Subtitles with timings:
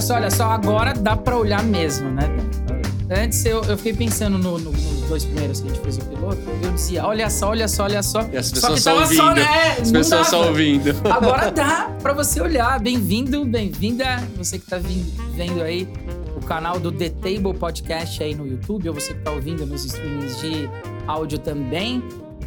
[0.00, 2.24] olha só, olha só, agora dá pra olhar mesmo, né?
[3.10, 6.04] Antes eu, eu fiquei pensando no, no- nos dois primeiros que a gente fez o
[6.04, 8.22] piloto, eu dizia, olha só, olha só, olha só.
[8.32, 9.16] E as só pessoas que só tava ouvindo.
[9.18, 9.76] só, né?
[9.80, 10.94] As Não pessoas só ouvindo.
[11.10, 12.78] Agora dá pra você olhar.
[12.78, 14.04] Bem-vindo, bem-vinda.
[14.36, 15.88] Você que tá vindo, vendo aí
[16.36, 19.84] o canal do The Table Podcast aí no YouTube, ou você que tá ouvindo nos
[19.84, 20.70] streamings de
[21.08, 22.02] áudio também.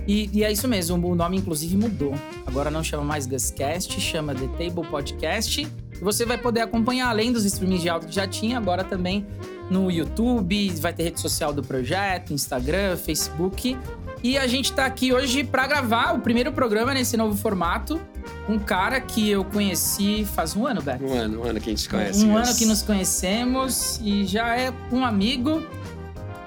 [0.08, 2.14] E, e é isso mesmo, o nome inclusive mudou.
[2.46, 5.62] Agora não chama mais Guscast, chama The Table Podcast.
[5.62, 9.26] E você vai poder acompanhar, além dos streamings de áudio que já tinha, agora também
[9.70, 13.77] no YouTube, vai ter rede social do projeto, Instagram, Facebook.
[14.22, 17.99] E a gente tá aqui hoje pra gravar o primeiro programa nesse novo formato.
[18.48, 21.04] Um cara que eu conheci faz um ano, Beto.
[21.04, 22.26] Um ano, um ano que a gente conhece.
[22.26, 25.62] Um ano que nos conhecemos e já é um amigo.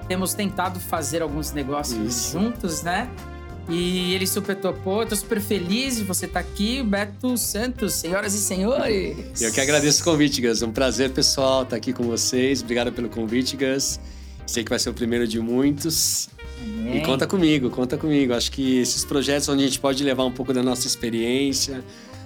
[0.07, 2.31] Temos tentado fazer alguns negócios Isso.
[2.39, 3.09] juntos, né?
[3.69, 5.05] E ele super topou.
[5.05, 9.41] Tô super feliz de você estar aqui, Beto Santos, senhoras e senhores.
[9.41, 10.61] Eu que agradeço o convite, Gus.
[10.61, 12.61] Um prazer, pessoal, estar aqui com vocês.
[12.61, 13.99] Obrigado pelo convite, Gus.
[14.45, 16.29] Sei que vai ser o primeiro de muitos.
[16.61, 16.97] Amém.
[16.97, 18.33] E conta comigo, conta comigo.
[18.33, 21.83] Acho que esses projetos onde a gente pode levar um pouco da nossa experiência,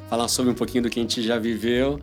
[0.09, 1.99] falar sobre um pouquinho do que a gente já viveu,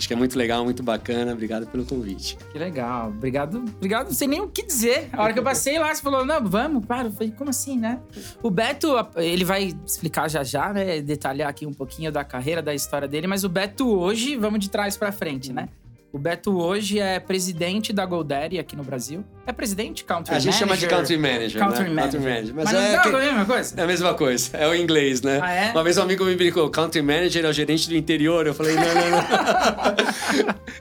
[0.00, 1.32] acho que é muito legal, muito bacana.
[1.32, 2.38] Obrigado pelo convite.
[2.50, 3.08] Que legal.
[3.08, 3.58] Obrigado.
[3.58, 4.06] Obrigado.
[4.06, 5.10] Não sei nem o que dizer.
[5.12, 7.10] A hora que eu passei lá, você falou, não, vamos, para.
[7.10, 8.00] Falei, como assim, né?
[8.42, 11.02] O Beto, ele vai explicar já já, né?
[11.02, 13.26] Detalhar aqui um pouquinho da carreira, da história dele.
[13.26, 15.68] Mas o Beto hoje, vamos de trás pra frente, né?
[16.12, 19.22] O Beto hoje é presidente da GoDaddy aqui no Brasil.
[19.50, 20.04] É presidente?
[20.04, 20.96] Country A gente chama de manager?
[20.98, 21.90] country manager, Country né?
[21.90, 22.20] manager.
[22.20, 22.54] Country manager.
[22.54, 23.74] Mas, Mas, não é, não é a mesma coisa?
[23.76, 25.40] é a mesma coisa, é o inglês, né?
[25.42, 25.70] Ah, é?
[25.72, 28.46] Uma vez um amigo me brincou, country manager é o gerente do interior.
[28.46, 29.18] Eu falei, não, não, não.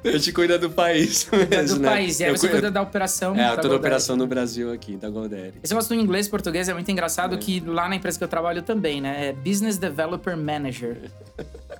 [0.13, 1.89] a gente cuida do país mesmo, do né?
[1.89, 2.19] país.
[2.19, 3.35] E aí Eu você cuida da operação.
[3.35, 5.53] É, da toda a operação no Brasil aqui, da GoDaddy.
[5.63, 7.37] Esse negócio do inglês e português é muito engraçado É.
[7.39, 9.29] que lá na empresa que eu trabalho também, né?
[9.29, 10.97] É Business Developer Manager.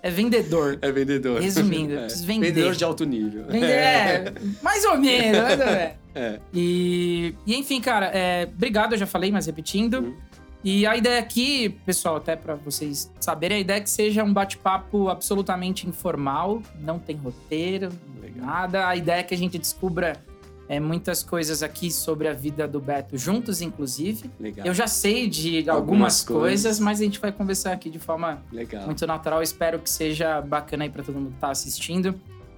[0.02, 0.80] É vendedor.
[0.82, 1.40] É vendedor.
[1.40, 2.02] Resumindo, É.
[2.02, 2.48] preciso vender.
[2.48, 3.44] Vendedor de alto nível.
[3.48, 5.92] Vender, é, mais ou menos, mais ou menos.
[6.16, 6.40] É.
[6.54, 10.00] E, e enfim, cara, é, obrigado, eu já falei, mas repetindo.
[10.00, 10.16] Uhum.
[10.64, 14.34] E a ideia aqui, pessoal, até pra vocês saberem, a ideia é que seja um
[14.34, 17.90] bate-papo absolutamente informal, não tem roteiro,
[18.22, 18.46] Legal.
[18.46, 18.88] nada.
[18.88, 20.18] A ideia é que a gente descubra
[20.68, 24.30] é, muitas coisas aqui sobre a vida do Beto, juntos, inclusive.
[24.38, 24.68] Legal.
[24.68, 26.80] Eu já sei de algumas, Algumas coisas, coisas.
[26.82, 28.86] mas a gente vai conversar aqui de forma Legal.
[28.86, 29.42] muito natural.
[29.42, 32.14] Espero que seja bacana aí pra todo mundo que tá assistindo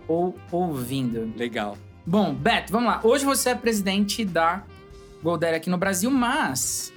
[0.07, 1.31] ou ouvindo.
[1.37, 1.77] Legal.
[2.05, 2.99] Bom, Beto, vamos lá.
[3.03, 4.63] Hoje você é presidente da
[5.23, 6.91] GoDaddy aqui no Brasil, mas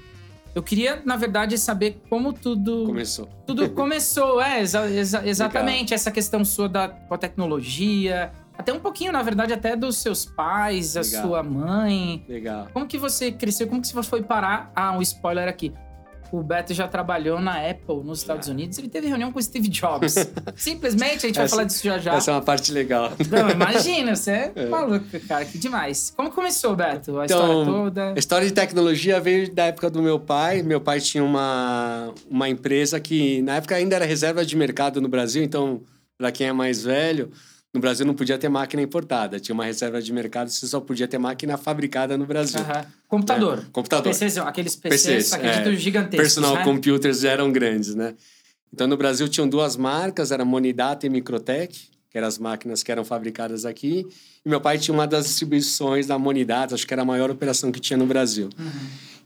[0.55, 3.29] eu queria, na verdade, saber como tudo Começou.
[3.47, 4.41] tudo começou.
[4.41, 5.93] É, exa- exa- exatamente.
[5.93, 8.33] Essa questão sua da, com a tecnologia.
[8.57, 11.23] Até um pouquinho, na verdade, até dos seus pais, a Legal.
[11.23, 12.25] sua mãe.
[12.29, 12.69] Legal.
[12.73, 13.67] Como que você cresceu?
[13.67, 14.71] Como que você foi parar?
[14.77, 15.73] Ah, um spoiler aqui.
[16.39, 18.77] O Beto já trabalhou na Apple nos Estados Unidos.
[18.79, 20.15] Ele teve reunião com o Steve Jobs.
[20.57, 22.15] Simplesmente, a gente vai Essa- falar disso já já.
[22.15, 23.13] Essa é uma parte legal.
[23.31, 24.67] Não, imagina, você é, É.
[24.67, 26.13] maluco, cara, que demais.
[26.17, 27.19] Como começou, Beto?
[27.19, 28.13] A Então, história toda?
[28.13, 30.63] A história de tecnologia veio da época do meu pai.
[30.63, 35.09] Meu pai tinha uma, uma empresa que, na época, ainda era reserva de mercado no
[35.09, 35.43] Brasil.
[35.43, 35.83] Então,
[36.19, 37.31] para quem é mais velho,
[37.75, 39.41] no Brasil não podia ter máquina importada.
[39.41, 42.61] Tinha uma reserva de mercado, você só podia ter máquina fabricada no Brasil.
[42.61, 42.87] Aham.
[43.09, 43.59] Computador.
[43.59, 44.13] É, computador.
[44.13, 45.77] PCs, aqueles PCs, PCs, acredito, é.
[45.77, 46.63] gigantescos, Personal né?
[46.63, 48.15] computers eram grandes, né?
[48.73, 52.93] Então, no Brasil tinham duas marcas, era Monidata e Microtech, que eram as máquinas que
[52.93, 54.07] eram fabricadas aqui.
[54.45, 57.73] E meu pai tinha uma das distribuições da Monidata, acho que era a maior operação
[57.73, 58.51] que tinha no Brasil.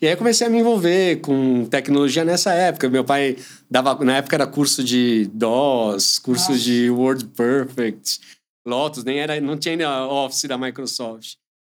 [0.01, 2.89] E aí eu comecei a me envolver com tecnologia nessa época.
[2.89, 3.37] Meu pai
[3.69, 6.63] dava, na época era curso de DOS, curso Nossa.
[6.63, 8.21] de Word Perfect,
[8.69, 11.35] Lotus, nem era, não tinha ainda Office da Microsoft.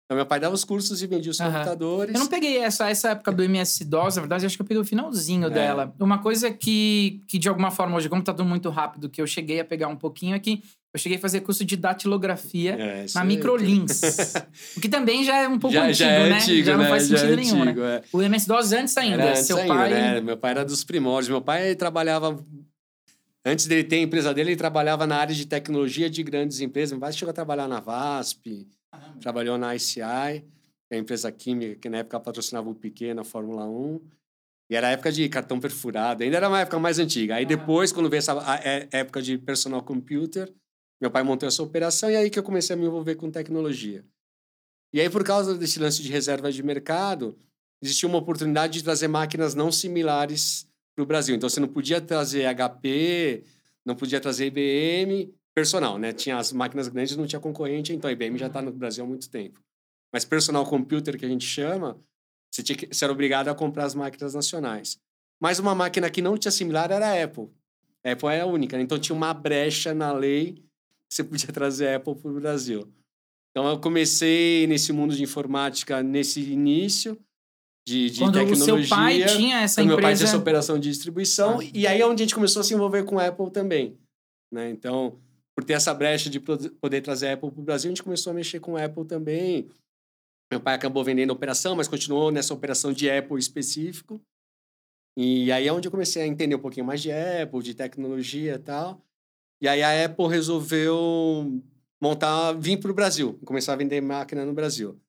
[0.06, 1.52] Então meu pai dava os cursos e vendia os Aham.
[1.52, 2.16] computadores.
[2.16, 4.86] Eu não peguei essa, essa época do MS-DOS, na verdade, acho que eu peguei o
[4.86, 5.50] finalzinho É.
[5.52, 5.94] dela.
[6.00, 9.28] Uma coisa que, que, de alguma forma, hoje, como tá tudo muito rápido, que eu
[9.28, 13.06] cheguei a pegar um pouquinho, é que eu cheguei a fazer curso de datilografia É,
[13.14, 13.28] na aí.
[13.28, 14.02] Microlins.
[14.76, 16.36] o que também já é um pouco já, antigo, já é né?
[16.38, 16.90] antigo, já não né?
[16.90, 17.96] faz sentido é nenhum, antigo, né?
[17.98, 18.04] é.
[18.12, 19.22] O MS-DOS antes ainda.
[19.22, 19.90] Era antes Seu ainda, pai...
[19.92, 20.22] né?
[20.22, 21.30] Meu pai era dos primórdios.
[21.30, 22.36] Meu pai trabalhava.
[23.46, 26.98] Antes dele ter a empresa dele, ele trabalhava na área de tecnologia de grandes empresas.
[27.00, 28.68] Pai chegou a trabalhar na VASP,
[29.22, 30.42] trabalhou na ICI,
[30.88, 34.02] que é a empresa química que na época patrocinava o Piquet na Fórmula 1.
[34.72, 37.36] E era a época de cartão perfurado, ainda era uma época mais antiga.
[37.36, 40.54] Aí depois, quando veio essa a- é- época de personal computer,
[41.02, 44.06] meu pai montou essa operação e aí que eu comecei a me envolver com tecnologia.
[44.94, 47.36] E aí, por causa desse lance de reserva de mercado,
[47.82, 50.68] existia uma oportunidade de trazer máquinas não similares
[51.00, 51.36] para o Brasil.
[51.36, 53.44] Então, você não podia trazer HP,
[53.86, 56.12] não podia trazer IBM, personal, né?
[56.12, 59.08] Tinha as máquinas grandes, não tinha concorrente, então a IBM já está no Brasil há
[59.08, 59.62] muito tempo.
[60.12, 61.98] Mas personal computer, que a gente chama,
[62.52, 65.00] você, tinha que, você era obrigado a comprar as máquinas nacionais.
[65.40, 67.50] Mas uma máquina que não tinha similar era a Apple.
[68.04, 68.84] A Apple era a única, né?
[68.84, 70.54] então tinha uma brecha na lei
[71.08, 72.92] que você podia trazer a Apple para o Brasil.
[73.52, 77.18] Então eu comecei nesse mundo de informática nesse início
[77.88, 78.76] de, de Quando tecnologia.
[78.76, 79.96] o seu pai tinha essa empresa...
[79.96, 81.60] meu pai tinha essa operação de distribuição.
[81.60, 81.64] Ah.
[81.74, 83.98] E aí é onde a gente começou a se envolver com a Apple também.
[84.52, 84.70] Né?
[84.70, 85.20] Então,
[85.56, 88.32] por ter essa brecha de poder trazer a Apple para o Brasil, a gente começou
[88.32, 89.70] a mexer com a Apple também.
[90.52, 94.20] Meu pai acabou vendendo a operação, mas continuou nessa operação de Apple específico.
[95.18, 98.56] E aí é onde eu comecei a entender um pouquinho mais de Apple, de tecnologia
[98.56, 99.02] e tal.
[99.62, 101.62] E aí a Apple resolveu
[102.02, 105.00] montar, vir para o Brasil, começar a vender máquina no Brasil.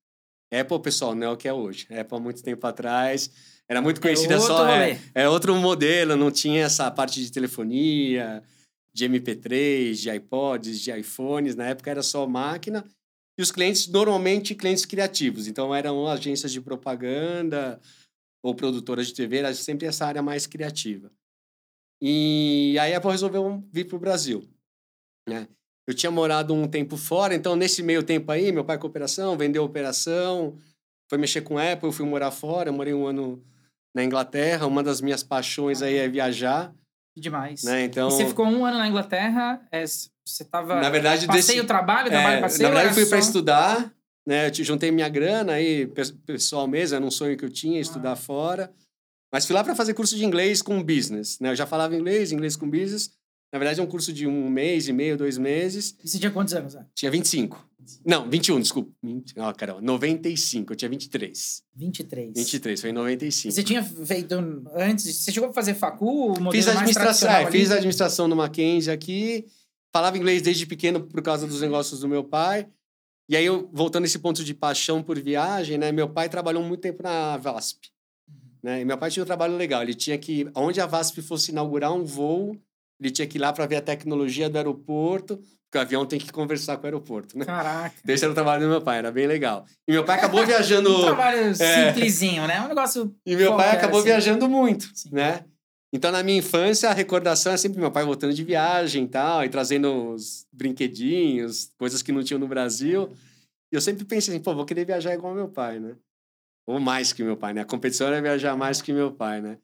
[0.52, 1.87] Apple, pessoal, não é o que é hoje.
[1.91, 3.31] Apple, há muito tempo atrás,
[3.69, 4.69] era muito conhecida outro só.
[4.69, 8.43] É, é outro modelo, não tinha essa parte de telefonia,
[8.93, 11.55] de MP3, de iPods, de iPhones.
[11.55, 12.85] Na época era só máquina.
[13.38, 15.47] E os clientes, normalmente, clientes criativos.
[15.47, 17.81] Então, eram agências de propaganda
[18.43, 21.12] ou produtoras de TV, era sempre essa área mais criativa.
[22.03, 24.49] E aí a Apple resolveu vir para o Brasil.
[25.29, 25.46] Né?
[25.90, 29.37] Eu tinha morado um tempo fora, então nesse meio tempo aí, meu pai com operação,
[29.37, 30.56] vendeu a operação,
[31.08, 33.42] foi mexer com Apple, eu fui morar fora, eu morei um ano
[33.92, 36.72] na Inglaterra, uma das minhas paixões aí é viajar,
[37.16, 37.64] Demais.
[37.64, 37.82] né?
[37.87, 40.81] Então, E você ficou um ano na Inglaterra, é, você tava...
[40.81, 42.69] na verdade, Passeio, desse, trabalho, trabalho, é, passeio?
[42.69, 43.93] na verdade, eu fui para estudar,
[44.25, 44.46] né?
[44.46, 47.81] Eu te- juntei minha grana aí, pe- pessoal mesmo, era um sonho que eu tinha,
[47.81, 48.16] estudar Ah.
[48.16, 48.72] fora.
[49.32, 51.50] Mas fui lá para fazer curso de inglês com business, né?
[51.50, 53.10] Eu já falava inglês, inglês com business.
[53.52, 55.97] Na verdade, é um curso de um mês e meio, dois meses.
[56.05, 56.73] E você tinha quantos anos?
[56.73, 56.87] Zé?
[56.94, 57.69] Tinha 25.
[58.05, 58.93] Não, 21, desculpa.
[59.02, 60.73] 20, ó, caramba, 95.
[60.73, 61.62] Eu tinha 23.
[61.75, 62.32] 23.
[62.37, 63.52] 23, foi em 95.
[63.52, 64.35] Você tinha feito
[64.75, 65.17] antes...
[65.17, 69.47] Você chegou a fazer facu, Fiz administração, é, fiz administração no Mackenzie aqui.
[69.93, 72.69] Falava inglês desde pequeno por causa dos negócios do meu pai.
[73.29, 75.91] E aí, eu, voltando a esse ponto de paixão por viagem, né?
[75.91, 77.88] Meu pai trabalhou muito tempo na VASP.
[78.62, 78.82] Né?
[78.82, 79.82] E meu pai tinha um trabalho legal.
[79.82, 82.56] Ele tinha que, onde a VASP fosse inaugurar um voo,
[83.00, 85.38] ele tinha que ir lá para ver a tecnologia do aeroporto,
[85.70, 87.44] porque o avião tem que conversar com o aeroporto, né?
[87.44, 87.94] Caraca.
[88.02, 89.64] Então, esse era o trabalho do meu pai, era bem legal.
[89.88, 90.91] E meu pai acabou viajando.
[90.99, 92.61] Um trabalho simplesinho, né?
[92.61, 93.14] Um negócio...
[93.25, 94.08] E meu pai acabou assim.
[94.08, 95.11] viajando muito, Sim.
[95.12, 95.44] né?
[95.93, 99.44] Então, na minha infância, a recordação é sempre meu pai voltando de viagem e tal,
[99.44, 103.11] e trazendo os brinquedinhos, coisas que não tinham no Brasil.
[103.73, 105.94] E eu sempre pensei assim, pô, vou querer viajar igual meu pai, né?
[106.67, 107.62] Ou mais que meu pai, né?
[107.62, 109.58] A competição era viajar mais que meu pai, né?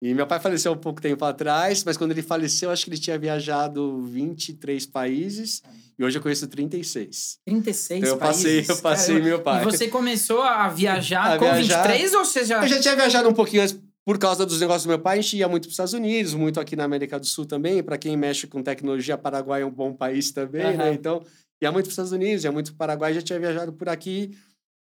[0.00, 2.98] E meu pai faleceu um pouco tempo atrás, mas quando ele faleceu, acho que ele
[2.98, 5.60] tinha viajado 23 países,
[5.98, 7.38] e hoje eu conheço 36.
[7.44, 8.68] 36 Então, eu passei, países.
[8.68, 9.28] eu passei Caramba.
[9.28, 9.62] meu pai.
[9.62, 12.62] E você começou a viajar A com viajar- 23 ou você já...
[12.62, 15.18] Eu já tinha viajado um pouquinho antes por causa dos negócios do meu pai.
[15.18, 17.82] A gente ia muito para os Estados Unidos, muito aqui na América do Sul também.
[17.82, 20.76] Para quem mexe com tecnologia, Paraguai é um bom país também, Aham.
[20.76, 20.92] né?
[20.92, 21.22] Então,
[21.60, 23.14] ia muito para os Estados Unidos, ia muito para o Paraguai.
[23.14, 24.30] Já tinha viajado por aqui.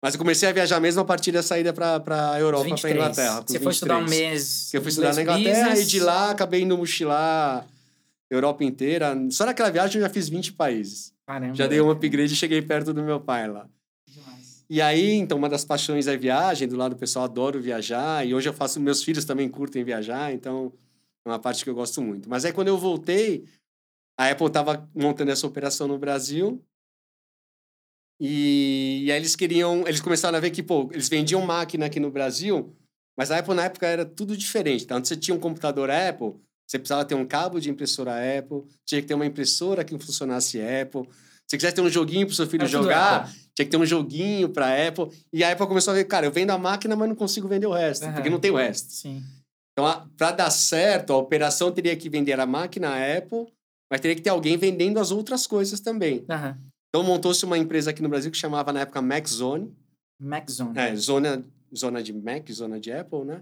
[0.04, 1.96] Mas eu comecei a viajar mesmo a partir da saída para
[2.34, 2.94] a Europa, para 23.
[2.94, 3.44] Inglaterra.
[3.48, 4.32] Você foi estudar um 23.
[4.32, 4.68] mês.
[4.70, 5.88] Que eu fui estudar na Inglaterra business.
[5.88, 7.66] e de lá acabei indo mochilar
[8.30, 9.16] Europa inteira.
[9.32, 11.14] Só naquela viagem eu já fiz 20 países.
[11.26, 11.56] Caramba.
[11.56, 13.66] Já dei um upgrade e cheguei perto do meu pai lá.
[14.06, 14.66] Demais.
[14.70, 16.68] E aí, então, uma das paixões é viagem.
[16.68, 18.28] Do lado do pessoal, adoro viajar.
[18.28, 18.82] E hoje eu faço...
[18.82, 20.34] Meus filhos também curtem viajar.
[20.34, 20.74] Então,
[21.26, 22.30] é uma parte que eu gosto muito.
[22.30, 23.46] Mas aí, quando eu voltei,
[24.20, 26.62] a Apple estava montando essa operação no Brasil.
[28.26, 29.86] E, e aí eles queriam...
[29.86, 32.74] Eles começaram a ver que, pô, eles vendiam máquina aqui no Brasil,
[33.18, 34.86] mas a Apple, na época, era tudo diferente.
[34.86, 36.34] Então, antes você tinha um computador Apple,
[36.66, 40.58] você precisava ter um cabo de impressora Apple, tinha que ter uma impressora que funcionasse
[40.62, 41.08] Apple.
[41.46, 44.48] Se quisesse ter um joguinho para seu filho tudo jogar, tinha que ter um joguinho
[44.48, 45.10] para Apple.
[45.32, 47.68] E a Apple começou a ver, cara, eu vendo a máquina, mas não consigo vender
[47.68, 48.14] o resto, Aham.
[48.14, 48.90] porque não tem o resto.
[48.92, 49.22] Sim.
[49.74, 53.48] Então, para dar certo, a operação teria que vender a máquina à Apple,
[53.92, 56.24] mas teria que ter alguém vendendo as outras coisas também.
[56.30, 56.58] Aham.
[56.94, 59.76] Então, montou-se uma empresa aqui no Brasil que chamava, na época, Mac Zone.
[60.20, 60.78] Maczone.
[60.78, 61.44] É, zona,
[61.76, 63.42] zona de Mac, zona de Apple, né?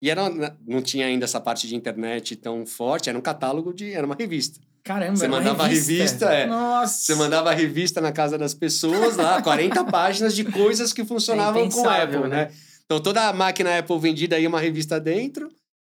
[0.00, 0.30] E era,
[0.64, 3.92] não tinha ainda essa parte de internet tão forte, era um catálogo de...
[3.92, 4.60] Era uma revista.
[4.84, 6.46] Caramba, Você mandava a revista, é.
[6.46, 6.94] Nossa.
[6.94, 11.58] Você mandava revista na casa das pessoas, lá, 40 páginas de coisas que funcionavam com
[11.58, 12.52] a impensável, Apple, né?
[12.84, 15.50] Então, toda a máquina Apple vendida ia uma revista dentro,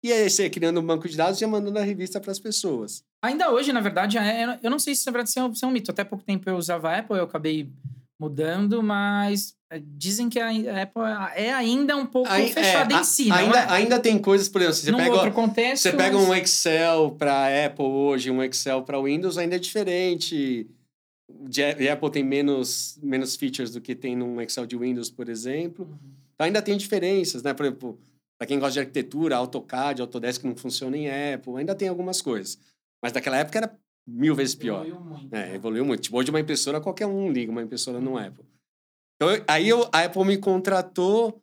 [0.02, 3.04] e aí você, criando um banco de dados, ia mandando a revista para as pessoas.
[3.22, 5.64] Ainda hoje, na verdade, é- eu não sei se na verdade isso é um- isso
[5.64, 5.90] é um mito.
[5.90, 7.70] Até pouco tempo eu usava a Apple, eu acabei
[8.20, 11.02] mudando, mas é, dizem que a Apple
[11.34, 13.70] é ainda um pouco Aí, é, fechada a- em si, ainda, é?
[13.70, 15.82] ainda tem coisas, por exemplo, se você Num pega, contexto.
[15.82, 20.68] você pega mas- um Excel para Apple hoje, um Excel para Windows, ainda é diferente.
[21.44, 25.86] De, Apple tem menos, menos features do que tem num Excel de Windows, por exemplo.
[25.86, 25.96] Uhum.
[26.34, 27.54] Então, ainda tem diferenças, né?
[27.54, 27.98] Por exemplo,
[28.38, 32.58] para quem gosta de arquitetura, AutoCAD, Autodesk não funciona em Apple, ainda tem algumas coisas.
[33.02, 34.86] Mas naquela época era mil vezes pior.
[34.86, 35.54] Evoluiu muito, É, né?
[35.54, 36.02] evoluiu muito.
[36.02, 38.44] Tipo, hoje uma impressora, qualquer um liga uma impressora no Apple.
[39.16, 41.42] Então, eu- aí eu, a Apple me contratou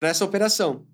[0.00, 0.86] para essa operação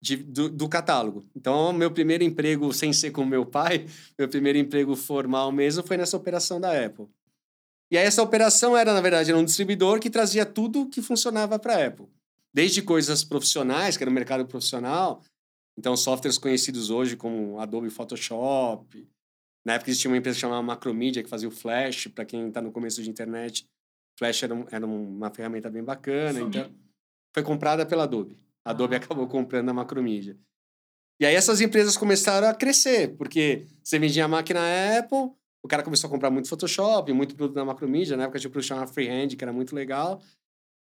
[0.00, 1.24] de, do, do catálogo.
[1.34, 3.86] Então, meu primeiro emprego, sem ser com meu pai,
[4.18, 7.06] meu primeiro emprego formal mesmo foi nessa operação da Apple.
[7.90, 11.58] E aí essa operação era, na verdade, era um distribuidor que trazia tudo que funcionava
[11.58, 12.06] para a Apple.
[12.52, 15.22] Desde coisas profissionais, que era o mercado profissional,
[15.76, 19.08] então softwares conhecidos hoje como Adobe Photoshop.
[19.68, 22.72] Na época existia uma empresa chamada Macromedia que fazia o Flash, para quem está no
[22.72, 23.68] começo de internet.
[24.18, 26.40] Flash era, um, era uma ferramenta bem bacana.
[26.40, 26.72] Então,
[27.34, 28.40] foi comprada pela Adobe.
[28.64, 28.96] A Adobe ah.
[28.96, 30.38] acabou comprando a Macromedia.
[31.20, 34.58] E aí essas empresas começaram a crescer, porque você vendia a máquina
[34.98, 35.32] Apple,
[35.62, 38.52] o cara começou a comprar muito Photoshop, muito produto da Macromedia, na época tinha um
[38.52, 40.22] produto chamado Freehand, que era muito legal.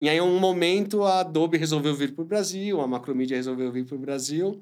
[0.00, 3.70] E aí, em um momento, a Adobe resolveu vir para o Brasil, a Macromedia resolveu
[3.70, 4.60] vir para o Brasil.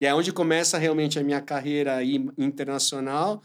[0.00, 2.02] E é onde começa realmente a minha carreira
[2.36, 3.42] internacional.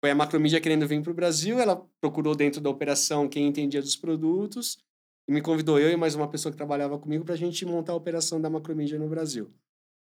[0.00, 3.80] Foi a Macromedia querendo vir para o Brasil, ela procurou dentro da operação quem entendia
[3.80, 4.78] dos produtos
[5.28, 7.92] e me convidou eu e mais uma pessoa que trabalhava comigo para a gente montar
[7.92, 9.52] a operação da Macromedia no Brasil,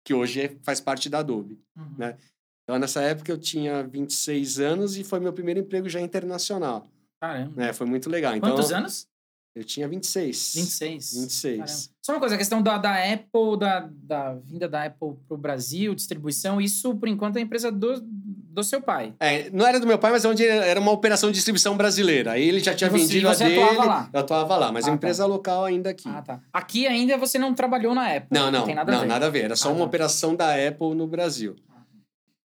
[0.04, 1.94] que hoje é, faz parte da Adobe, uhum.
[1.98, 2.16] né?
[2.62, 6.86] Então, nessa época, eu tinha 26 anos e foi meu primeiro emprego já internacional.
[7.18, 7.52] Caramba.
[7.56, 7.72] Né?
[7.72, 8.36] Foi muito legal.
[8.36, 9.08] Então, Quantos anos?
[9.54, 10.52] Eu tinha 26.
[10.54, 11.14] 26.
[11.14, 11.56] 26.
[11.58, 11.98] Caramba.
[12.02, 15.36] Só uma coisa, a questão da, da Apple, da, da vinda da Apple para o
[15.36, 19.14] Brasil, distribuição, isso, por enquanto, é a empresa do, do seu pai.
[19.20, 22.32] É, não era do meu pai, mas é onde era uma operação de distribuição brasileira.
[22.32, 23.62] Aí ele já tinha você, vendido você a dele.
[23.62, 24.10] Atuava lá.
[24.12, 25.28] Eu atuava lá, mas ah, é uma empresa tá.
[25.28, 26.08] local ainda aqui.
[26.08, 26.40] Ah, tá.
[26.52, 28.28] Aqui ainda você não trabalhou na Apple.
[28.30, 28.60] Não, não.
[28.60, 29.08] Não tem nada não, a ver.
[29.08, 29.44] nada a ver.
[29.44, 29.84] Era só ah, uma tá.
[29.84, 31.56] operação da Apple no Brasil.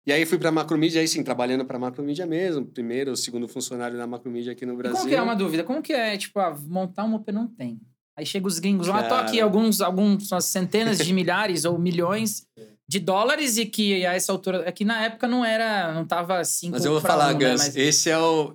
[0.10, 2.66] E aí fui para a Macromedia, aí sim, trabalhando para a Macromedia mesmo.
[2.66, 4.98] Primeiro, segundo funcionário da Macromedia aqui no Brasil.
[4.98, 5.64] Como que é uma dúvida?
[5.64, 7.44] Como que é, tipo, ah, montar uma operação?
[7.44, 7.80] Não tem.
[8.18, 12.44] Aí chega os gringos lá, tô aqui alguns, alguns centenas de milhares ou milhões
[12.88, 16.72] de dólares e que a essa altura, aqui na época não era, não tava assim.
[16.72, 17.52] Mas eu vou falar, um, Gus, né?
[17.52, 17.76] Mas...
[17.76, 18.52] esse é o...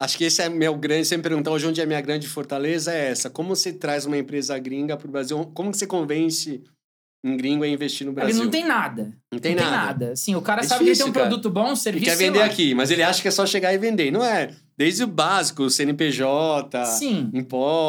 [0.00, 2.28] Acho que esse é meu grande, você me perguntar hoje onde é a minha grande
[2.28, 3.28] fortaleza é essa.
[3.28, 5.44] Como você traz uma empresa gringa para o Brasil?
[5.52, 6.62] Como você convence
[7.24, 8.34] um gringo a investir no Brasil?
[8.34, 9.12] Ele não tem nada.
[9.32, 9.76] Não tem não nada.
[9.76, 10.16] Tem nada.
[10.16, 11.28] Sim, o cara É sabe difícil, que tem um cara.
[11.28, 12.04] produto bom, um serviço.
[12.04, 14.10] Ele quer vender aqui, mas ele acha que é só chegar e vender.
[14.10, 14.50] Não é.
[14.76, 17.30] Desde o básico, CNPJ, Sim.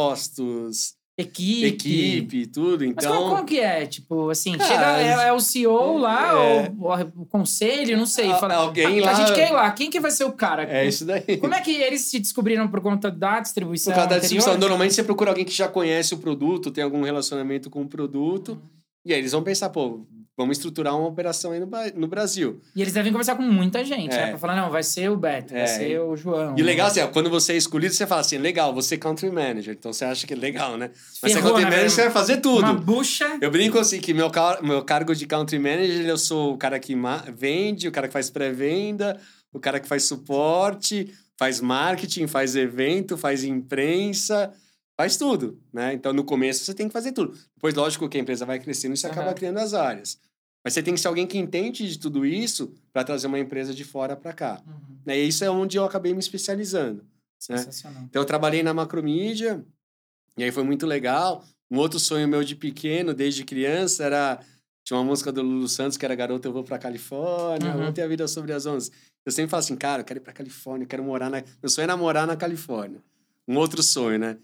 [0.03, 1.67] impostos, Equipe.
[1.67, 2.79] equipe, tudo.
[2.85, 3.85] Mas Então, como, como que é?
[3.85, 4.67] Tipo, assim, Cara,
[4.99, 6.71] chega, é, é o CEO lá, é.
[6.79, 8.31] ou, ou o conselho, não sei.
[8.31, 10.31] A- Fala, alguém "Ah, lá- A gente quer ir lá, quem que vai ser o
[10.31, 10.63] cara?
[10.63, 11.37] é isso daí.
[11.37, 14.37] Como é que eles se descobriram por conta da distribuição Por causa da anterior?
[14.37, 14.59] distribuição.
[14.59, 18.53] Normalmente você procura alguém que já conhece o produto, tem algum relacionamento com o produto.
[18.53, 18.82] Uhum.
[19.05, 20.05] E aí eles vão pensar, pô,
[20.35, 22.59] vamos estruturar uma operação aí no, no Brasil.
[22.75, 24.17] E eles devem conversar com muita gente, É.
[24.17, 24.29] né?
[24.29, 25.59] Pra falar, não, vai ser o Beto, É.
[25.59, 26.55] vai ser o João.
[26.57, 29.29] E legal, assim, ó, quando você é escolhido, você fala assim, legal, você é country
[29.29, 29.75] manager.
[29.77, 30.89] Então você acha que é legal, né?
[31.21, 32.61] Mas você é country né, manager, você vai fazer tudo.
[32.63, 33.37] Uma bucha.
[33.41, 36.79] Eu brinco assim que meu, car meu cargo de country manager, eu sou o cara
[36.79, 36.95] que
[37.35, 39.19] vende, o cara que faz pré-venda,
[39.51, 44.51] o cara que faz suporte, faz marketing, faz evento, faz imprensa,
[44.97, 45.93] faz tudo, né?
[45.93, 47.37] Então no começo você tem que fazer tudo.
[47.55, 49.35] Depois, lógico que a empresa vai crescendo e você acaba Aham.
[49.35, 50.19] criando as áreas.
[50.63, 53.73] Mas você tem que ser alguém que entende de tudo isso para trazer uma empresa
[53.73, 54.61] de fora para cá.
[54.65, 54.97] Uhum.
[55.05, 55.19] Né?
[55.19, 57.03] E isso é onde eu acabei me especializando.
[57.49, 57.57] né?
[57.57, 58.03] Sensacional.
[58.03, 59.65] Então eu trabalhei na Macromedia,
[60.37, 61.43] e aí foi muito legal.
[61.69, 64.39] Um outro sonho meu de pequeno, desde criança, era.
[64.85, 67.83] Tinha uma música do Lulu Santos que era Garota, eu vou pra Califórnia, Uhum.
[67.83, 68.91] vou ter a vida sobre as ondas.
[69.25, 71.41] Eu sempre falo assim, cara, eu quero ir pra Califórnia, eu quero morar na.
[71.61, 73.01] Meu sonho é morar na Califórnia.
[73.47, 74.37] Um outro sonho, né?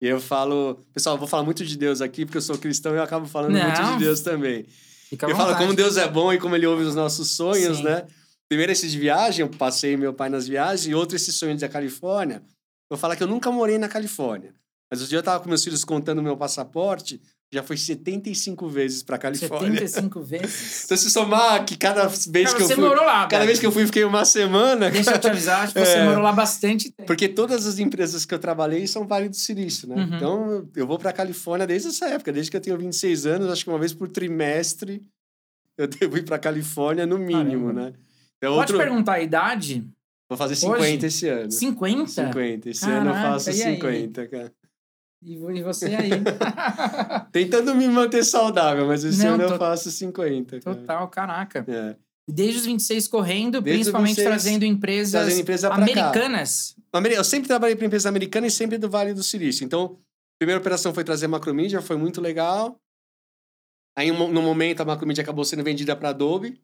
[0.00, 0.80] E eu falo.
[0.92, 3.26] Pessoal, eu vou falar muito de Deus aqui, porque eu sou cristão e eu acabo
[3.26, 3.96] falando muito Não.
[3.96, 4.66] de Deus também.
[5.08, 7.84] Fica eu falo como Deus é bom e como ele ouve os nossos sonhos, Sim.
[7.84, 8.06] né?
[8.48, 11.68] Primeiro esse de viagem, eu passei meu pai nas viagens, e outro esse sonho da
[11.68, 12.42] Califórnia.
[12.90, 14.54] Eu falo que eu nunca morei na Califórnia.
[14.90, 17.20] Mas o dia eu tava com meus filhos contando meu passaporte,
[17.52, 19.86] já foi 75 vezes pra Califórnia.
[19.86, 20.84] 75 vezes.
[20.84, 22.84] Então, se somar que cada vez Cara, que eu você fui.
[22.84, 23.46] morou lá, Cada Beto.
[23.46, 24.90] vez que eu fui, fiquei uma semana.
[24.90, 26.04] Deixa eu te avisar, acho que você É.
[26.04, 27.06] morou lá bastante tempo.
[27.06, 29.94] Porque todas as empresas que eu trabalhei são Vale do Silício, né?
[29.96, 30.16] Uhum.
[30.16, 33.62] Então, eu- vou pra Califórnia desde essa época, desde que eu tenho 26 anos, acho
[33.64, 35.02] que uma vez por trimestre
[35.78, 37.90] eu devo ir pra Califórnia, no mínimo, Caramba.
[37.90, 37.92] né?
[38.40, 38.78] É Pode outro...
[38.78, 39.86] perguntar a idade?
[40.28, 41.06] Vou fazer 50 Hoje?
[41.06, 41.50] esse ano.
[41.52, 42.06] 50?
[42.10, 42.70] 50.
[42.70, 43.74] Esse ano eu Caraca, faço e aí?
[43.76, 44.52] 50, cara.
[45.22, 46.10] E vo- você aí?
[47.32, 50.76] Tentando me manter saudável, mas esse Não, ano tô- eu faço 50, cara.
[50.76, 51.64] Total, caraca.
[51.68, 51.96] É.
[52.28, 55.74] Desde os 26 correndo, Desde principalmente 26, trazendo empresas trazendo empresa cá.
[55.76, 56.76] americanas.
[56.92, 59.64] Ameri- Eu sempre trabalhei para empresa americana e sempre do Vale do Silício.
[59.64, 62.78] Então, a primeira operação foi trazer a Macromedia, foi muito legal.
[63.96, 66.60] Aí, no momento, a Macromedia acabou sendo vendida para Adobe.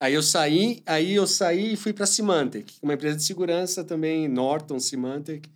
[0.00, 4.28] Aí eu saí, aí eu saí e fui para Symantec, uma empresa de segurança também,
[4.28, 5.48] Norton, Symantec.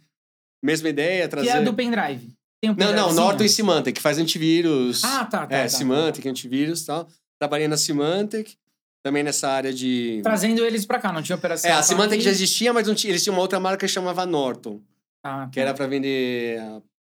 [0.62, 1.46] Mesma ideia, trazer...
[1.46, 2.32] Que é a do pendrive.
[2.64, 3.12] Um Não, não?
[3.12, 5.04] Norton e Symantec, que faz antivírus.
[5.04, 5.56] Ah, tá, tá.
[5.56, 5.68] é, tá.
[5.68, 7.08] Symantec, antivírus e tal.
[7.40, 8.56] Trabalhei na Symantec,
[9.04, 10.20] também nessa área de...
[10.24, 11.70] Trazendo eles pra cá, não tinha operação.
[11.70, 14.26] É, a Symantec já existia, mas não tinha, eles tinham uma outra marca que chamava
[14.26, 14.80] Norton.
[15.22, 16.60] Ah, que era para vender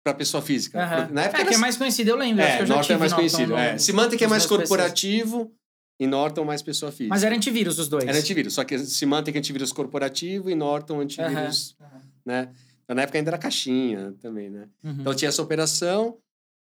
[0.03, 0.81] para pessoa física.
[0.83, 1.09] Aham.
[1.11, 2.43] Na época é, que é era- mais conhecido, eu lembro.
[2.43, 3.49] é, eu Norton é mais Norton conhecido.
[3.53, 3.77] no- É.
[3.77, 5.51] Symantec é mais corporativo
[5.99, 7.09] e Norton mais pessoa física.
[7.09, 8.03] Mas era antivírus os dois.
[8.05, 12.01] Era antivírus, só que Symantec é antivírus corporativo e Norton antivírus, Aham.
[12.25, 12.49] né?
[12.87, 14.69] Na época ainda era caixinha também, né?
[14.83, 14.97] Uhum.
[14.99, 16.17] Então tinha essa operação.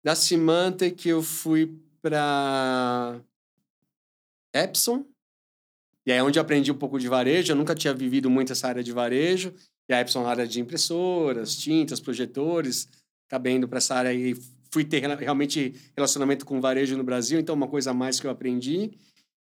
[0.05, 3.21] Da Symantec eu fui para
[4.55, 5.05] Epson.
[6.07, 7.53] E aí é onde eu aprendi um pouco de varejo.
[7.53, 9.55] Eu nunca tinha vivido muito essa área de varejo.
[9.89, 12.89] E a Epson na área de impressoras, tintas, projetores.
[13.29, 14.37] Acabei indo para essa área e
[14.71, 17.39] fui ter realmente relacionamento com varejo no Brasil.
[17.41, 18.93] Então, uma coisa a mais que eu aprendi.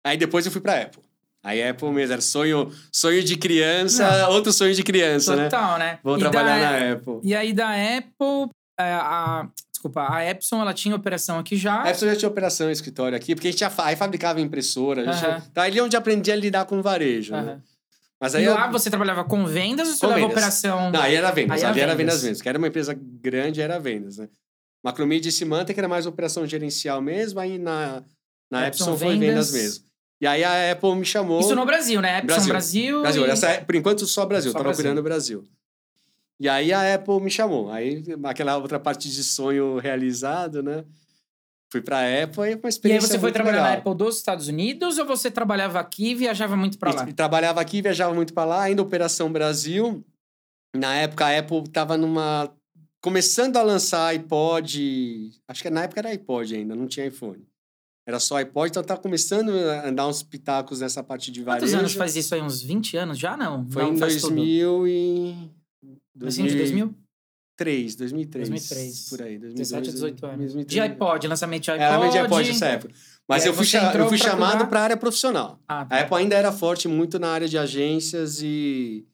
[0.04, 1.02] Aí depois eu fui para Apple.
[1.44, 5.44] Aí Apple mesmo, era sonho, sonho de criança, outro sonho de criança, né?
[5.48, 5.98] Total, né?
[6.02, 7.20] Vou E trabalhar da- na Apple.
[7.22, 11.82] E aí da Apple, é, a, desculpa, a Epson, ela tinha operação aqui já.
[11.84, 15.04] A Epson já tinha operação em escritório aqui, porque a gente já aí fabricava impressora.
[15.04, 15.42] Gente, Aham.
[15.50, 17.32] Então, ali é onde eu aprendi a lidar com varejo.
[17.32, 17.60] né?
[18.20, 20.30] Mas aí E eu- lá você trabalhava com vendas ou você vendas.
[20.32, 20.90] operação?
[20.90, 21.52] Não, aí era vendas.
[21.56, 22.14] Aí era ali era vendas.
[22.14, 22.42] vendas vendas.
[22.42, 24.28] Que era uma empresa grande, era vendas, né?
[24.84, 28.02] Macromedia e Symantec que era mais operação gerencial mesmo, aí na,
[28.50, 29.84] na Epson Epson foi vendas mesmo.
[30.20, 31.40] E aí a Apple me chamou...
[31.40, 32.20] Isso no Brasil, né?
[32.22, 32.48] Brasil.
[32.48, 33.00] Brasil.
[33.02, 33.26] Brasil.
[33.26, 34.50] e- Essa é, por enquanto, só Brasil.
[34.50, 34.82] Só Tava Brasil.
[34.84, 35.44] cuidando do Brasil.
[36.40, 37.70] E aí a Apple me chamou.
[37.70, 40.84] Aí aquela outra parte de sonho realizado, né?
[41.70, 43.72] Fui pra Apple e foi uma E aí experiência você foi trabalhar legal.
[43.72, 47.04] na Apple dos Estados Unidos ou você trabalhava aqui e viajava muito pra lá?
[47.06, 50.02] E, e trabalhava aqui, viajava muito para lá, ainda Operação Brasil.
[50.74, 52.50] Na época, a Apple estava numa.
[53.00, 55.30] começando a lançar iPod.
[55.46, 57.46] Acho que na época era iPod ainda, não tinha iPhone.
[58.08, 61.78] Era só iPod, então estava começando a dar uns pitacos nessa parte de Quantos varejo.
[61.78, 62.40] anos faz isso aí?
[62.40, 63.36] Uns 20 anos já?
[63.36, 63.68] Não.
[63.68, 64.34] Foi não, em faz tudo.
[64.34, 65.50] 2000 e.
[66.24, 66.86] Assim, de 2000?
[67.58, 68.48] 2003, 2003.
[68.48, 69.08] 2003.
[69.10, 70.38] Por aí, 17 a 2002, 18 anos.
[70.54, 70.66] 2003.
[70.72, 71.92] De iPod, lançamento de iPod.
[71.92, 72.94] Era de iPod nessa época.
[73.28, 73.66] Mas aí eu fui,
[74.00, 75.60] eu fui chamado para a área profissional.
[75.68, 76.00] Ah, A tá.
[76.00, 79.04] Apple ainda era forte muito na área de agências e,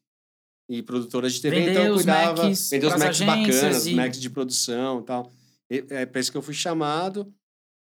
[0.71, 3.95] e produtoras de TV, Vender então eu os cuidava, Macs vender os Macs bacanas, e-
[3.95, 5.33] Macs de produção e tal.
[5.69, 7.33] E, é para isso que eu fui chamado.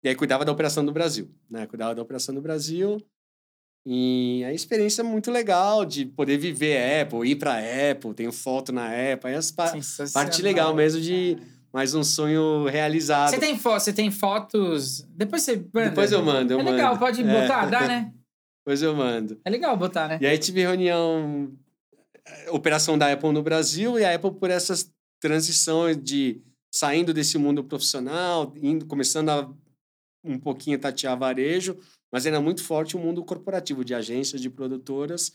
[0.03, 1.67] E aí cuidava da operação do Brasil, né?
[1.67, 2.99] Cuidava da operação do Brasil.
[3.87, 7.55] E a experiência é muito legal de poder viver Apple, ir para
[7.91, 9.73] Apple, tenho foto na Apple, aí as pa-
[10.13, 11.39] parte legal mesmo de
[11.73, 13.31] mais um sonho realizado.
[13.31, 15.03] Você tem, fo você tem fotos.
[15.11, 15.57] Depois você.
[15.57, 15.89] manda.
[15.91, 16.99] Depois eu mando, eu É legal, mando.
[16.99, 17.41] pode É.
[17.41, 18.13] botar, dá, né?
[18.65, 19.41] Depois eu mando.
[19.45, 20.19] É legal botar, né?
[20.21, 21.51] E aí tive reunião,
[22.27, 27.39] eh, operação da Apple no Brasil e a Apple por essas transições de saindo desse
[27.39, 29.51] mundo profissional, indo, começando a
[30.25, 31.79] um pouquinho tatear varejo,
[32.13, 35.33] mas ainda muito forte o mundo corporativo de agências, de produtoras,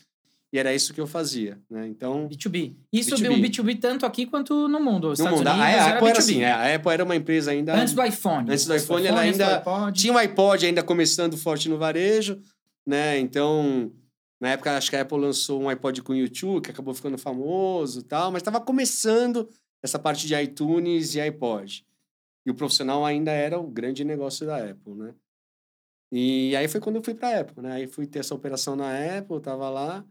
[0.52, 1.86] e era isso que eu fazia, né?
[1.88, 2.76] Então, B2B.
[2.92, 3.30] Isso B2B.
[3.30, 5.12] um B2B tanto aqui quanto no mundo.
[5.18, 6.18] No mundo, a, Unidos a era Apple era B2B.
[6.18, 8.50] assim, a Apple era uma empresa ainda Antes do iPhone.
[8.50, 10.00] Antes do iPhone, ela antes do ainda iPod.
[10.00, 12.40] tinha o iPod ainda começando forte no varejo,
[12.86, 13.18] né?
[13.18, 13.92] Então,
[14.40, 18.00] na época, acho que a Apple lançou um iPod com YouTube, que acabou ficando famoso
[18.00, 19.48] e tal, mas estava começando
[19.82, 21.84] essa parte de iTunes e iPod.
[22.46, 25.14] E o profissional ainda era o grande negócio da Apple, né?
[26.12, 27.72] E aí foi quando eu fui para a Apple, né?
[27.72, 30.04] Aí fui ter essa operação na Apple, tava lá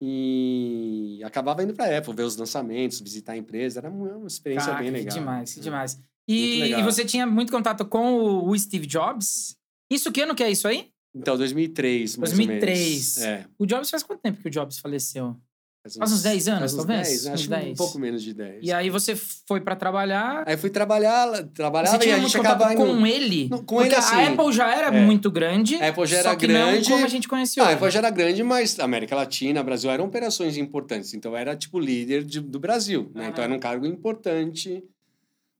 [0.00, 4.66] e acabava indo para a Apple, ver os lançamentos, visitar a empresa, era uma experiência
[4.66, 5.18] Caraca, bem que legal.
[5.18, 5.64] demais, que né?
[5.64, 6.00] demais.
[6.28, 9.56] E, e você tinha muito contato com o, o Steve Jobs?
[9.90, 10.90] Isso que ano que é isso aí?
[11.14, 13.16] Então, 2003, mais 2003.
[13.16, 13.22] ou menos.
[13.22, 13.46] É.
[13.58, 15.36] O Jobs faz quanto tempo que o Jobs faleceu?
[15.84, 17.08] Faz Faz uns 10 anos, faz uns talvez?
[17.08, 17.66] 10, Uns acho que 10.
[17.68, 18.60] um pouco menos de 10.
[18.62, 20.42] E aí você foi pra trabalhar.
[20.46, 22.86] Aí fui trabalhar, trabalhava Você tinha e a gente acabava indo...
[22.86, 23.48] com ele?
[23.50, 25.00] Não, com ele, assim, a Apple já era é.
[25.04, 25.74] muito grande.
[25.76, 26.88] A Apple já só era que grande.
[26.88, 27.62] não como a gente conheceu.
[27.62, 31.12] Não, a Apple já era grande, mas América Latina, Brasil eram operações importantes.
[31.12, 33.24] Então era tipo líder de- do Brasil, né?
[33.24, 33.30] Aham.
[33.30, 34.82] Então era um cargo importante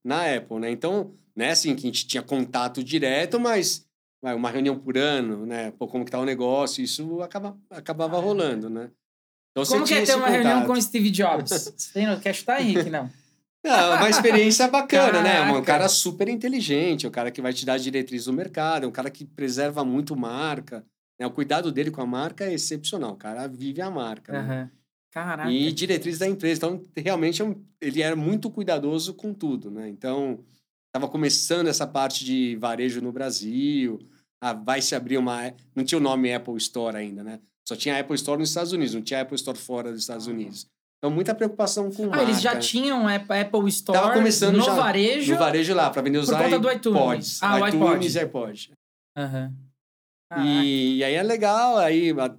[0.03, 0.71] na Apple, né?
[0.71, 3.85] Então, né, assim, que a gente tinha contato direto, mas
[4.23, 5.71] vai, uma reunião por ano, né?
[5.79, 8.21] Pô, como que tá o negócio, isso acaba, acabava Ah.
[8.21, 8.89] rolando, né?
[9.57, 11.51] Então, Como que é ter uma reunião com o Steve Jobs?
[11.77, 12.91] Você tem, no- quer chutar, Henrique?
[12.91, 13.09] Não.
[13.65, 15.41] Não, é uma experiência bacana, né?
[15.43, 15.63] Um Caraca.
[15.65, 19.09] cara super inteligente, um cara que vai te dar diretriz do mercado, é um cara
[19.11, 20.85] que preserva muito marca.
[21.19, 21.27] Né?
[21.27, 23.13] O cuidado dele com a marca é excepcional.
[23.13, 24.33] O cara vive a marca.
[24.33, 24.39] né?
[24.41, 24.71] Aham.
[25.13, 25.51] Caraca.
[25.51, 26.59] E diretriz da empresa.
[26.59, 29.89] Então, realmente, é um- ele era muito cuidadoso com tudo, né?
[29.89, 30.41] Então,
[30.89, 34.01] estava começando essa parte de varejo no Brasil.
[34.43, 35.55] Ah, vai se abrir uma...
[35.75, 37.39] Não tinha o nome Apple Store ainda, né?
[37.67, 40.67] Só tinha Apple Store nos Estados Unidos, não tinha Apple Store fora dos Estados Unidos.
[40.99, 42.23] Então, muita preocupação com Ah, marca.
[42.25, 45.33] eles já tinham App- Apple Store Tava começando no já varejo.
[45.33, 47.01] No varejo lá, para vender os Por conta do iTunes.
[47.01, 47.43] iPods.
[47.43, 48.17] Ah, o iTunes iPod.
[48.17, 48.71] e iPod.
[49.17, 50.47] Caraca.
[50.47, 52.35] E, e aí é legal, aí a-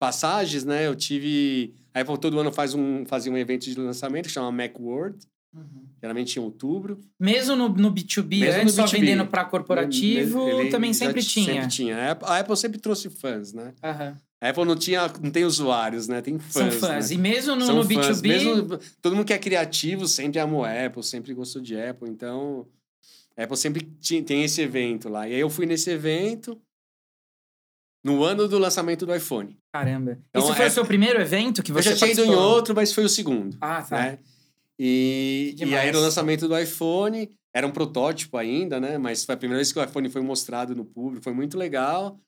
[0.00, 0.86] passagens, né?
[0.86, 1.74] Eu tive...
[1.94, 5.18] A Apple todo ano faz um, fazia um evento de lançamento que chama Macworld,
[5.52, 5.84] Uhum.
[6.00, 7.00] geralmente em outubro.
[7.18, 8.90] Mesmo no, no B2B, Mesmo no antes só B2B.
[8.92, 11.54] vendendo para corporativo, Ele também já sempre tinha.
[11.54, 11.96] Sempre tinha.
[11.96, 13.74] A Apple, a Apple sempre trouxe fãs, né?
[13.82, 14.16] Aham.
[14.42, 16.22] A Apple não tinha, não tem usuários, né?
[16.22, 16.52] Tem fãs.
[16.52, 17.10] São fãs.
[17.10, 17.16] Né?
[17.16, 18.22] E mesmo no, no fãs.
[18.22, 22.08] B2B, Mesmo, todo mundo que é criativo sempre amou Apple, sempre gostou de Apple.
[22.08, 22.66] Então,
[23.36, 25.28] a Apple sempre tinha, tem esse evento lá.
[25.28, 26.56] E aí eu fui nesse evento
[28.04, 29.58] no ano do lançamento do iPhone.
[29.72, 30.18] caramba.
[30.30, 32.34] Então, Esse foi é- o seu primeiro evento que Eu você já tinha ido em
[32.34, 33.56] outro, mas foi o segundo.
[33.60, 33.96] Ah, tá.
[33.98, 34.18] Né?
[34.82, 38.96] E, e aí no lançamento do iPhone, era um protótipo ainda, né?
[38.96, 42.18] Mas foi a primeira vez que o iPhone foi mostrado no público, foi muito legal.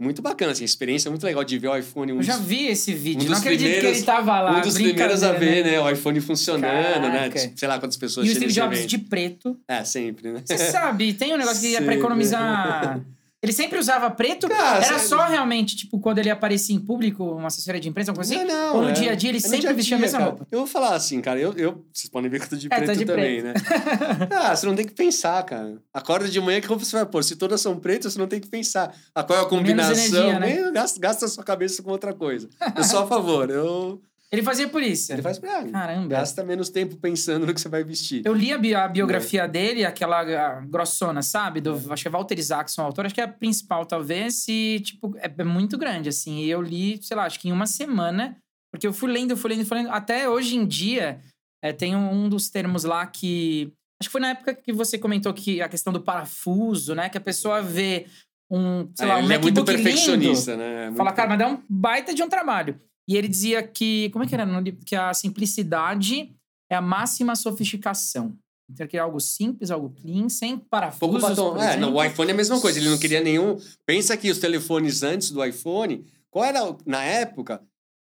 [0.00, 2.12] Muito bacana, assim, a experiência muito legal de ver o iPhone.
[2.12, 3.26] Um Eu já vi esse vídeo.
[3.28, 4.58] um Não acredito que ele tava lá.
[4.58, 5.80] um dos primeiros a ver, brincadeira, né?
[5.80, 7.28] O iPhone funcionando, né?
[7.28, 7.52] Caraca.
[7.54, 9.60] Sei lá quantas pessoas E o Steve Jobs de preto.
[9.68, 10.42] É, sempre, né?
[10.44, 11.98] Você sabe, tem um negócio que é pra Sim.
[11.98, 13.00] economizar.
[13.42, 14.48] Ele sempre usava preto?
[14.48, 18.24] Cara, Era só realmente, tipo, quando ele aparecia em público, uma assessoria de imprensa, alguma
[18.24, 18.46] coisa assim?
[18.52, 20.18] Não, não, Ou no é- dia a dia ele é sempre dia vestia a mesma
[20.20, 20.30] cara.
[20.30, 20.46] roupa?
[20.50, 22.70] Eu vou falar assim, cara, eu, eu vocês podem ver que eu tô de É,
[22.70, 23.58] tá preto de também, preto.
[23.58, 24.28] né?
[24.30, 25.76] ah, você não tem que pensar, cara.
[25.92, 27.24] Acorda de manhã, que roupa você vai pôr?
[27.24, 28.94] Se todas são pretas, você não tem que pensar.
[29.14, 29.92] A qual é a combinação?
[29.92, 30.70] energia, né?
[30.70, 32.48] Gasta, gasta a sua cabeça com outra coisa.
[32.76, 33.50] Eu sou a favor.
[33.50, 34.00] Eu,
[34.32, 35.12] Ele fazia isso.
[35.12, 36.08] ele faz pra Caramba.
[36.08, 38.22] Gasta menos tempo pensando no que você vai vestir.
[38.24, 41.60] Eu li a, bi- a biografia dele, aquela grossona, sabe?
[41.60, 43.04] Do, acho que é Walter Isaacson, o autor.
[43.04, 44.46] Acho que é a principal, talvez.
[44.48, 46.38] E, tipo, é, é muito grande, assim.
[46.38, 48.36] E eu li, sei lá, acho que em uma semana.
[48.72, 49.90] Porque eu fui lendo, fui lendo, fui lendo.
[49.90, 51.20] Até hoje em dia,
[51.62, 53.70] é, tem um, dos termos lá que...
[54.00, 57.10] Acho que foi na época que você comentou que a questão do parafuso, né?
[57.10, 58.06] Que a pessoa vê
[58.50, 60.84] um, sei lá, um ele é muito MacBook lindo, perfeccionista, né?
[60.84, 62.80] É muito- Fala, cara, mas dá um baita de um trabalho.
[63.08, 64.10] E ele dizia que.
[64.10, 64.46] Como é que era?
[64.86, 66.32] Que a simplicidade
[66.70, 68.32] é a máxima sofisticação.
[68.70, 70.98] Então, que é algo simples, algo clean, sem parafusos.
[71.00, 71.56] Pouco batom.
[71.62, 72.78] É, no, o iPhone é a mesma coisa.
[72.78, 73.58] Ele não queria nenhum.
[73.84, 77.60] Pensa que os telefones antes do iPhone, qual era, o- na época,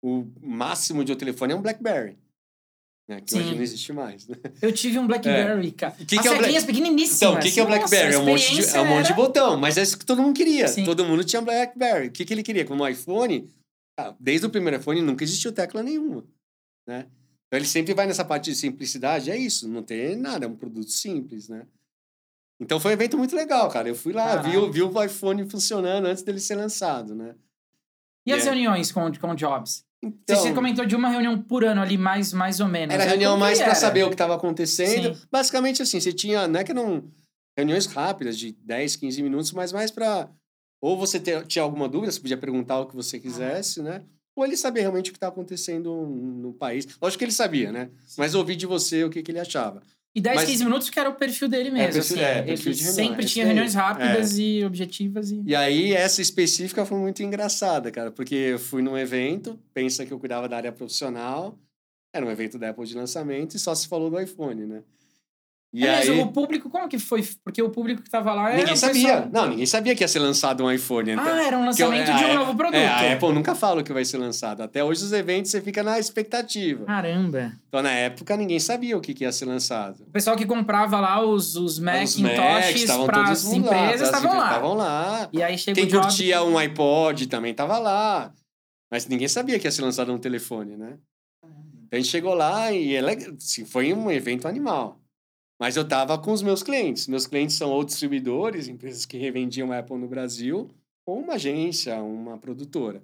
[0.04, 2.18] o máximo de um telefone é um Blackberry.
[3.08, 3.22] Né?
[3.22, 3.56] Que hoje Sim.
[3.56, 4.28] não existe mais.
[4.28, 4.38] Né?
[4.60, 5.94] Eu tive um Blackberry, cara.
[6.00, 7.22] O que As que é o Black- pequeniníssimas.
[7.22, 8.14] Então, o que, que é o Nossa, BlackBerry?
[8.16, 10.24] a É um, monte de, é um monte de botão, mas é isso que todo
[10.24, 10.68] mundo queria.
[10.68, 10.84] Sim.
[10.86, 12.08] Todo mundo tinha BlackBerry.
[12.08, 12.66] O que, que ele queria?
[12.66, 13.65] Como iPhone, ah,
[14.20, 16.24] desde o primeiro iPhone nunca existiu tecla nenhuma.
[16.88, 17.08] Né?
[17.48, 19.32] Então ele sempre vai nessa parte de simplicidade.
[19.32, 21.66] É isso, não tem nada, é um produto simples, né?
[22.60, 23.88] Então foi um evento muito legal, cara.
[23.90, 27.36] Eu fui lá, vi, vi o iPhone funcionando antes dele ser lançado, né?
[28.26, 28.50] E as É.
[28.50, 29.86] reuniões com, com o Jobs?
[30.02, 32.94] Então, Você comentou de uma reunião por ano ali, mais, mais ou menos.
[32.94, 33.10] Era né?
[33.10, 35.16] reunião Como mais para saber o que estava acontecendo.
[35.16, 35.22] Sim.
[35.32, 37.04] Basicamente assim, você tinha, não é que não
[37.58, 40.30] reuniões rápidas de 10, 15 minutos, mas mais para
[40.82, 44.04] ou você ter, tinha alguma dúvida, você podia perguntar o que você quisesse, né?
[44.36, 46.86] Ou ele saber realmente o que está acontecendo no país.
[47.02, 47.90] Lógico que ele sabia, né?
[48.18, 49.82] Mas ouvir de você o que, que ele achava.
[50.14, 51.94] E 10, Mas- 15 minutos que era o perfil dele mesmo.
[51.94, 52.20] perfil- assim.
[52.26, 55.32] é, Ele perfil de reunião, sempre é tinha reuniões rápidas e objetivas.
[55.32, 55.42] E...
[55.46, 60.12] E aí, essa específica foi muito engraçada, cara, porque eu fui num evento, pensa que
[60.14, 61.58] eu cuidava da área profissional,
[62.14, 64.84] era um evento da Apple de lançamento e só se falou do iPhone, né?
[65.78, 66.22] E Aliás, aí...
[66.22, 67.22] o público, como que foi?
[67.44, 69.08] Porque o público que tava lá era Ninguém sabia.
[69.18, 71.12] pessoal- Não, ninguém sabia que ia ser lançado um iPhone.
[71.12, 72.76] então- Ah, era um que eu- lançamento é, de um Apple- novo produto.
[72.78, 74.62] É, a Apple nunca fala que vai ser lançado.
[74.62, 76.86] Até hoje, os eventos, você fica na expectativa.
[76.86, 77.52] Caramba.
[77.68, 80.04] Então, na época, ninguém sabia o que, que ia ser lançado.
[80.08, 84.46] O pessoal que comprava lá os, os Macintoshes para as empresas as estavam lá.
[84.48, 85.30] Estavam lá.
[85.34, 88.32] E aí chega Quem curtia um iPod também estava lá.
[88.90, 90.94] Mas ninguém sabia que ia ser lançado um telefone, né?
[91.44, 95.00] Então, a gente chegou lá e é assim, foi um evento animal.
[95.60, 97.08] Mas eu tava com os meus clientes.
[97.08, 100.70] Meus clientes são ou distribuidores, empresas que revendiam Apple no Brasil,
[101.06, 103.02] ou uma agência, uma produtora.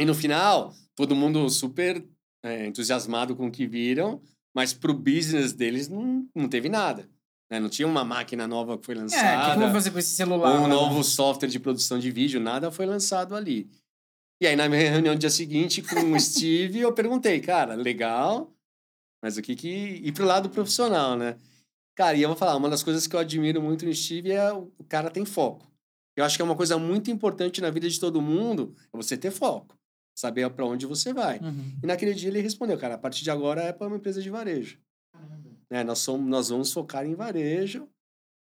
[0.00, 2.04] E no final, todo mundo super
[2.42, 4.20] é, entusiasmado com o que viram,
[4.54, 7.08] mas pro business deles não, não teve nada.
[7.50, 7.60] né?
[7.60, 10.14] Não tinha uma máquina nova que foi É, o lançada que, que fazer com esse
[10.14, 10.58] celular?
[10.58, 10.68] um lá?
[10.68, 13.68] novo software de produção de vídeo, nada foi lançado ali.
[14.40, 18.52] E aí, na minha reunião do dia seguinte com o Steve, eu perguntei, cara, legal,
[19.22, 19.68] mas o que que...
[19.68, 21.36] Ir pro lado profissional, né?
[21.96, 24.52] Cara, e eu vou falar, uma das coisas que eu admiro muito no Steve é
[24.52, 25.66] o cara tem foco.
[26.16, 29.16] Eu acho que é uma coisa muito importante na vida de todo mundo, é você
[29.16, 29.76] ter foco.
[30.16, 31.38] Saber para onde você vai.
[31.38, 31.78] Uhum.
[31.82, 34.78] E naquele dia ele respondeu, cara, a partir de agora é uma empresa de varejo
[35.70, 35.84] né?
[35.84, 37.88] Nós, somos, nós vamos focar em varejo.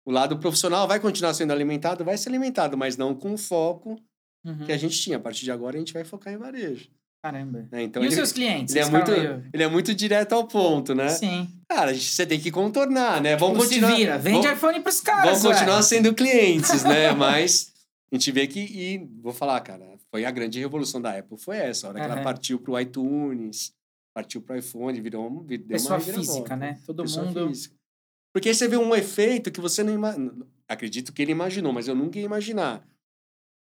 [0.06, 4.00] O lado profissional vai continuar sendo alimentado, vai ser alimentado, mas não com o foco
[4.44, 4.66] Uhum.
[4.66, 5.16] que a gente tinha.
[5.16, 6.90] A partir de agora a gente vai focar em varejo.
[7.24, 7.66] Caramba.
[7.72, 7.82] né?
[7.84, 8.74] Então e ele, os seus clientes?
[8.74, 11.08] ele, é muito, meio- ele é muito direto ao ponto, né?
[11.08, 11.48] Sim.
[11.66, 13.34] Cara, você tem que contornar, né?
[13.34, 13.96] Vamos Como se continuar.
[13.96, 14.18] vira.
[14.18, 15.82] Vende vamos, iPhone pros caras, vamos continuar ué.
[15.82, 17.12] sendo clientes, né?
[17.16, 17.72] Mas
[18.12, 18.60] a gente vê que.
[18.60, 21.38] E vou falar, cara, foi a grande revolução da Apple.
[21.38, 23.72] Foi essa, a hora que ela partiu pro iTunes,
[24.14, 26.32] partiu pro iPhone, virou, vir- deu Pessoa uma reviravolta.
[26.34, 26.78] física, né?
[26.86, 27.48] Todo Pessoa mundo...
[27.48, 27.74] física.
[28.34, 30.30] Porque aí você vê um efeito que você não imagina.
[30.68, 32.86] Acredito que ele imaginou, mas eu nunca ia imaginar.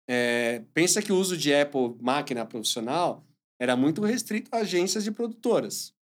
[0.09, 3.23] É, pensa que o uso de Apple máquina profissional
[3.61, 5.93] era muito restrito a agências de produtoras.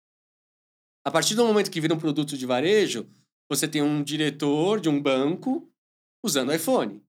[1.04, 3.04] A partir do momento que vira um produto de varejo,
[3.50, 5.68] você tem um diretor de um banco
[6.24, 7.02] usando iPhone.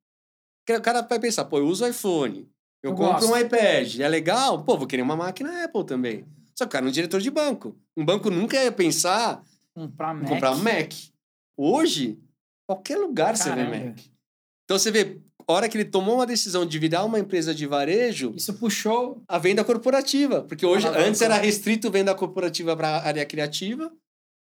[0.67, 2.49] O cara vai pensar, pô, eu uso iPhone,
[2.81, 3.45] eu, Eu compro um gosto.
[3.45, 4.63] iPad, é legal?
[4.63, 6.25] Pô, vou querer uma máquina Apple também.
[6.55, 7.77] Só que o cara é um diretor de banco.
[7.95, 9.43] Um banco nunca ia pensar
[9.75, 10.29] Comprar Mac.
[10.29, 10.93] comprar um Mac.
[11.55, 12.19] Hoje,
[12.67, 13.85] qualquer lugar você vê Caramba.
[13.85, 13.99] Mac.
[14.63, 17.65] Então você vê, a hora que ele tomou uma decisão de virar uma empresa de
[17.65, 19.23] varejo, Isso puxou...
[19.27, 20.43] a venda corporativa.
[20.43, 21.09] Porque hoje, Alavanca.
[21.09, 23.91] antes era restrito venda corporativa para a área criativa,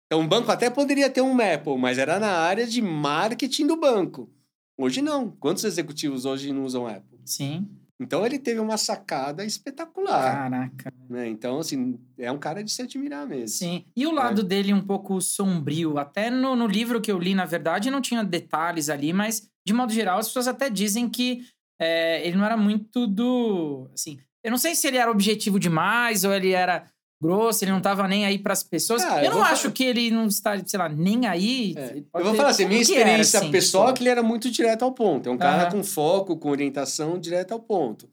[0.07, 3.77] Então, o banco até poderia ter um Maple, mas era na área de marketing do
[3.77, 4.31] banco.
[4.77, 5.31] Hoje não.
[5.31, 7.19] Quantos executivos hoje não usam Apple?
[7.25, 7.67] Sim.
[8.01, 10.35] Então, ele teve uma sacada espetacular.
[10.35, 10.93] Caraca.
[11.09, 11.29] Né?
[11.29, 13.49] Então, assim, é um cara de se admirar mesmo.
[13.49, 13.85] Sim.
[13.95, 15.99] E o lado dele um pouco sombrio.
[15.99, 19.75] Até no, no livro que eu li, na verdade, não tinha detalhes ali, mas, de
[19.75, 21.43] modo geral, as pessoas até dizem que
[21.79, 23.89] é, ele não era muito do.
[23.93, 26.85] Assim, eu não sei se ele era objetivo demais ou ele era
[27.23, 29.03] grosso, ele não tava nem aí pras pessoas.
[29.03, 31.75] Ah, eu, eu não acho fa- que ele não está, sei lá, nem aí.
[31.77, 31.99] É.
[31.99, 33.97] Eu vou ter- falar assim, minha que era, experiência assim, pessoal é tipo?
[33.99, 35.29] que ele era muito direto ao ponto.
[35.29, 38.09] É um cara com foco, com orientação direto ao ponto.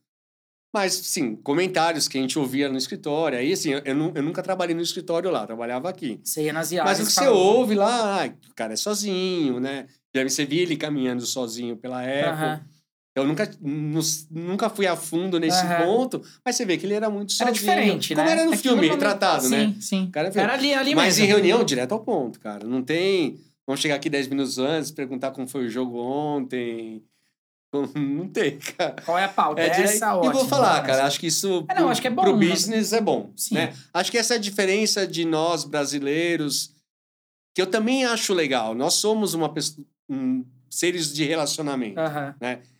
[0.75, 3.37] Mas, sim, comentários que a gente ouvia no escritório.
[3.39, 6.19] Aí, assim, eu, eu nu- eu nunca trabalhei no escritório lá, trabalhava aqui.
[6.23, 6.99] Você ia nas Mas viagens.
[6.99, 9.87] o que você falava- ouve lá, ah, o cara é sozinho, né?
[10.13, 12.03] Já você via ele caminhando sozinho pela.
[12.03, 12.61] Aham.
[13.17, 13.99] Eu nunca, nu-
[14.29, 15.85] nunca fui a fundo nesse Aham.
[15.85, 17.47] ponto, mas você vê que ele era muito sozinho.
[17.47, 18.33] Era diferente, Como né?
[18.33, 19.75] era no Aquilo filme, retratado, sim, né?
[19.81, 21.23] Sim, cara Era ali, ali Mas mesmo.
[21.25, 22.65] em reunião, direto ao ponto, cara.
[22.67, 23.39] Não tem.
[23.65, 27.03] Vamos chegar aqui 10 minutos antes, perguntar como foi o jogo ontem.
[27.95, 28.95] Não tem, cara.
[29.03, 29.61] Qual é a pauta?
[29.61, 30.31] É Essa e ótima.
[30.33, 32.47] vou falar, cara, acho que isso É, não, acho que é bom, pro né?
[32.47, 33.31] business é bom.
[33.35, 33.55] Sim.
[33.55, 33.73] Né?
[33.93, 36.71] Acho que essa é a diferença de nós brasileiros,
[37.53, 38.73] que eu também acho legal.
[38.73, 41.99] Nós somos uma pessoa, um, seres de relacionamento.
[41.99, 42.35] Aham.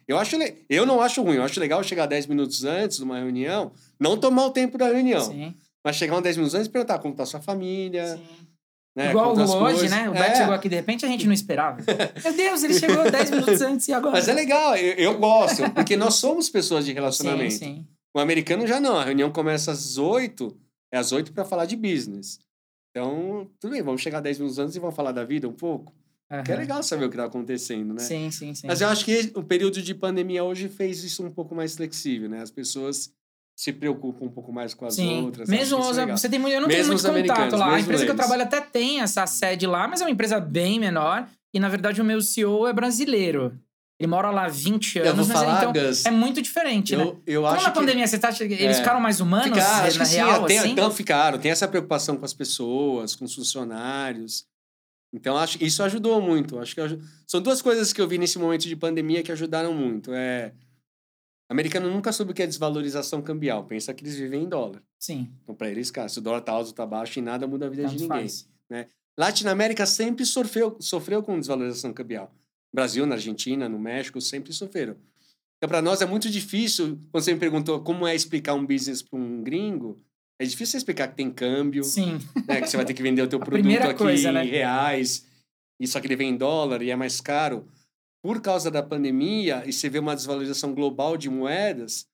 [0.08, 0.38] Eu, acho,
[0.70, 4.18] eu não acho ruim, eu acho legal chegar 10 minutos antes de uma reunião, não
[4.18, 5.54] tomar o tempo da reunião, Sim.
[5.84, 8.16] mas chegar uns 10 minutos antes e perguntar como tá a sua família.
[8.18, 8.48] sim.
[8.96, 10.10] Né, Igual tá o hoje, né?
[10.10, 10.20] O É.
[10.20, 11.78] Beto chegou aqui de repente, a gente não esperava.
[12.24, 14.14] Meu Deus, ele chegou 10 minutos antes e agora?
[14.14, 17.52] Mas é legal, eu, eu gosto, porque nós somos pessoas de relacionamento.
[17.54, 17.88] Sim, sim.
[18.16, 20.58] O americano já não, a reunião começa às 8,
[20.92, 22.40] é às 8 para falar de business.
[22.90, 25.94] Então, tudo bem, vamos chegar 10 minutos antes e vamos falar da vida um pouco.
[26.44, 28.00] Que é legal saber o que está acontecendo, né?
[28.02, 28.68] Sim, sim, sim.
[28.68, 32.30] Mas eu acho que o período de pandemia hoje fez isso um pouco mais flexível,
[32.30, 32.42] né?
[32.42, 33.12] As pessoas
[33.56, 35.24] se preocupam um pouco mais com as Sim.
[35.24, 35.50] outras.
[35.50, 37.76] Mesmo que os, é você tem eu não Mesmo tenho muito contato lá.
[37.76, 38.26] A empresa que eu eles.
[38.26, 41.28] trabalho até tem essa sede lá, mas é uma empresa bem menor.
[41.54, 43.58] E, na verdade, o meu CEO é brasileiro.
[44.00, 47.02] Ele mora lá há 20 anos, Eu vou falar, então Gus, é muito diferente, né?
[47.04, 47.80] eu, eu Como acho na que...
[47.80, 48.74] pandemia, você tá, eles É.
[48.76, 50.70] ficaram mais humanos, Ficaram, na que sim, real, tem- assim?
[50.72, 51.40] então ficaram.
[51.40, 54.46] Tem essa preocupação com as pessoas, com os funcionários.
[55.18, 56.60] Então, acho isso ajudou muito.
[56.60, 56.82] Acho que
[57.26, 60.14] são duas coisas que eu vi nesse momento de pandemia que ajudaram muito.
[60.14, 60.54] É,
[61.50, 63.66] americano nunca soube o que é desvalorização cambial.
[63.66, 64.82] Pensa que eles vivem em dólar.
[65.00, 67.48] Sim, Então, para eles, cara, se o dólar tá alto ou tá baixo, e nada
[67.48, 68.20] muda a vida de tanto ninguém.
[68.20, 68.48] faz.
[69.18, 72.32] Latinoamérica sempre sofreu, sofreu com desvalorização cambial.
[72.72, 74.96] Brasil, na Argentina, no México, sempre sofreram.
[75.58, 79.02] Então, para nós é muito difícil, quando você me perguntou como é explicar um business
[79.02, 80.00] para um gringo,
[80.40, 83.22] é difícil você explicar que tem câmbio, Sim, né, que você vai ter que vender
[83.22, 84.44] o teu produto aqui coisa, em né?
[84.44, 85.26] reais,
[85.80, 87.68] e só que ele vem em dólar e é mais caro.
[88.24, 92.08] Por causa da pandemia, e você vê uma desvalorização global de moedas,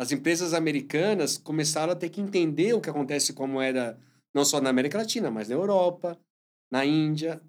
[0.00, 3.98] as empresas americanas começaram a ter que entender o que acontece com a moeda,
[4.34, 6.18] não só na América Latina, mas na Europa,
[6.72, 7.40] na Índia,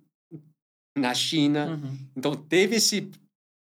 [0.98, 1.70] na China.
[1.70, 1.98] Uhum.
[2.16, 3.10] Então, teve esse,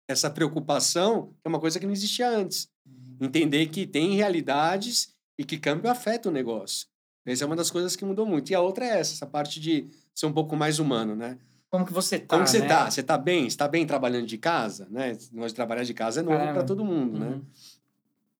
[0.08, 2.68] essa preocupação, que é uma coisa que não existia antes.
[3.20, 6.86] Entender que tem realidades e que câmbio afeta o negócio.
[7.24, 8.50] Essa é uma das coisas que mudou muito.
[8.50, 11.38] E a outra é essa, essa parte de ser um pouco mais humano, né?
[11.70, 12.66] Como que você tá, Como que você né?
[12.68, 12.90] tá?
[12.90, 13.48] Você tá bem?
[13.48, 14.86] Você tá bem trabalhando de casa?
[14.90, 15.16] Né?
[15.32, 17.26] Nós trabalhar de casa é novo para todo mundo, né?
[17.28, 17.44] Uhum.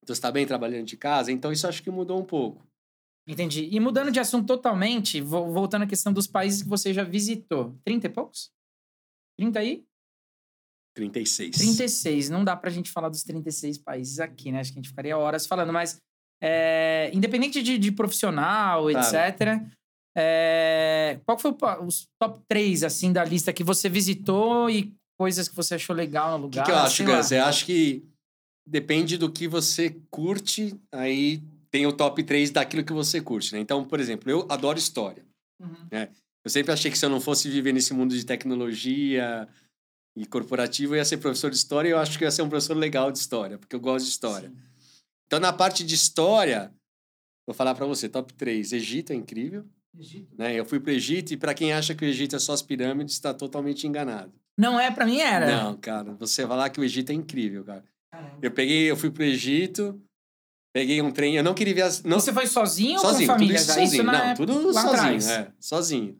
[0.03, 1.31] Então, você tá bem trabalhando de casa?
[1.31, 2.67] Então, isso acho que mudou um pouco.
[3.27, 3.69] Entendi.
[3.71, 7.75] E mudando de assunto totalmente, vo- voltando à questão dos países que você já visitou.
[7.83, 8.51] 30 e poucos?
[9.37, 9.85] 30 aí?
[10.93, 11.55] 36.
[11.57, 12.29] 36.
[12.29, 14.59] Não dá pra gente falar dos 36 países aqui, né?
[14.59, 15.97] Acho que a gente ficaria horas falando, mas
[16.41, 19.15] é, independente de, de profissional, Claro.
[19.17, 19.61] etc.
[20.17, 25.47] é, qual foi o os top 3, assim, da lista que você visitou e coisas
[25.47, 26.65] que você achou legal no O que, lugar?
[26.65, 27.03] que eu acho.
[27.03, 27.31] Gus?
[27.31, 28.03] Eu acho que
[28.67, 33.59] depende do que você curte, aí tem o top 3 daquilo que você curte, né?
[33.59, 35.23] Então, por exemplo, eu adoro história.
[35.61, 35.87] Uhum.
[36.43, 39.47] Eu sempre achei que se eu não fosse viver nesse mundo de tecnologia
[40.17, 42.41] e corporativo, eu ia ser professor de história e eu acho que eu ia ser
[42.41, 44.49] um professor legal de história, porque eu gosto de história.
[44.49, 44.57] Sim.
[45.31, 46.73] Então, na parte de história,
[47.47, 48.73] vou falar para você, top 3.
[48.73, 49.63] Egito é incrível,
[49.97, 50.35] Egito.
[50.37, 50.53] né?
[50.59, 52.61] Eu fui para o Egito e para quem acha que o Egito é só as
[52.61, 54.33] pirâmides, está totalmente enganado.
[54.57, 55.49] Não é, pra mim era.
[55.49, 57.85] Não, cara, você vai lá que o Egito é incrível, cara.
[58.11, 58.39] Caramba.
[58.41, 60.01] Eu peguei, eu fui pro Egito,
[60.75, 62.03] peguei um trem, eu não queria ver as.
[62.03, 63.57] Não, Você foi sozinho, sozinho, ou com família?
[63.57, 64.03] tudo sozinho.
[64.03, 66.17] não, época- tudo sozinho, é, sozinho.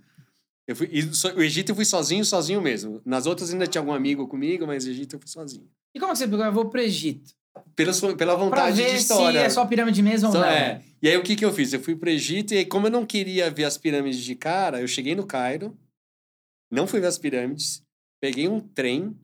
[0.65, 3.01] Eu fui, e so- o Egito eu fui sozinho, sozinho mesmo.
[3.03, 5.69] Nas outras ainda tinha algum amigo comigo, mas o Egito eu fui sozinho.
[5.93, 6.45] E como que você pegou?
[6.45, 7.33] Eu vou pro Egito.
[7.75, 9.39] Pela, sua- pela Pra vontade ver de história.
[9.41, 10.47] se é só pirâmide mesmo ou Só- não.
[10.47, 10.83] é.
[11.01, 11.73] E aí o que, que eu fiz?
[11.73, 14.87] Eu fui pro Egito e como eu não queria ver as pirâmides de cara, eu
[14.87, 15.77] cheguei no Cairo,
[16.71, 17.83] não fui ver as pirâmides,
[18.21, 19.17] peguei um trem,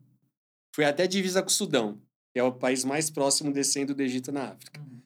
[0.76, 2.02] fui até a divisa com o Sudão,
[2.34, 4.80] que é o país mais próximo descendo do Egito na África.
[4.82, 5.02] Uhum.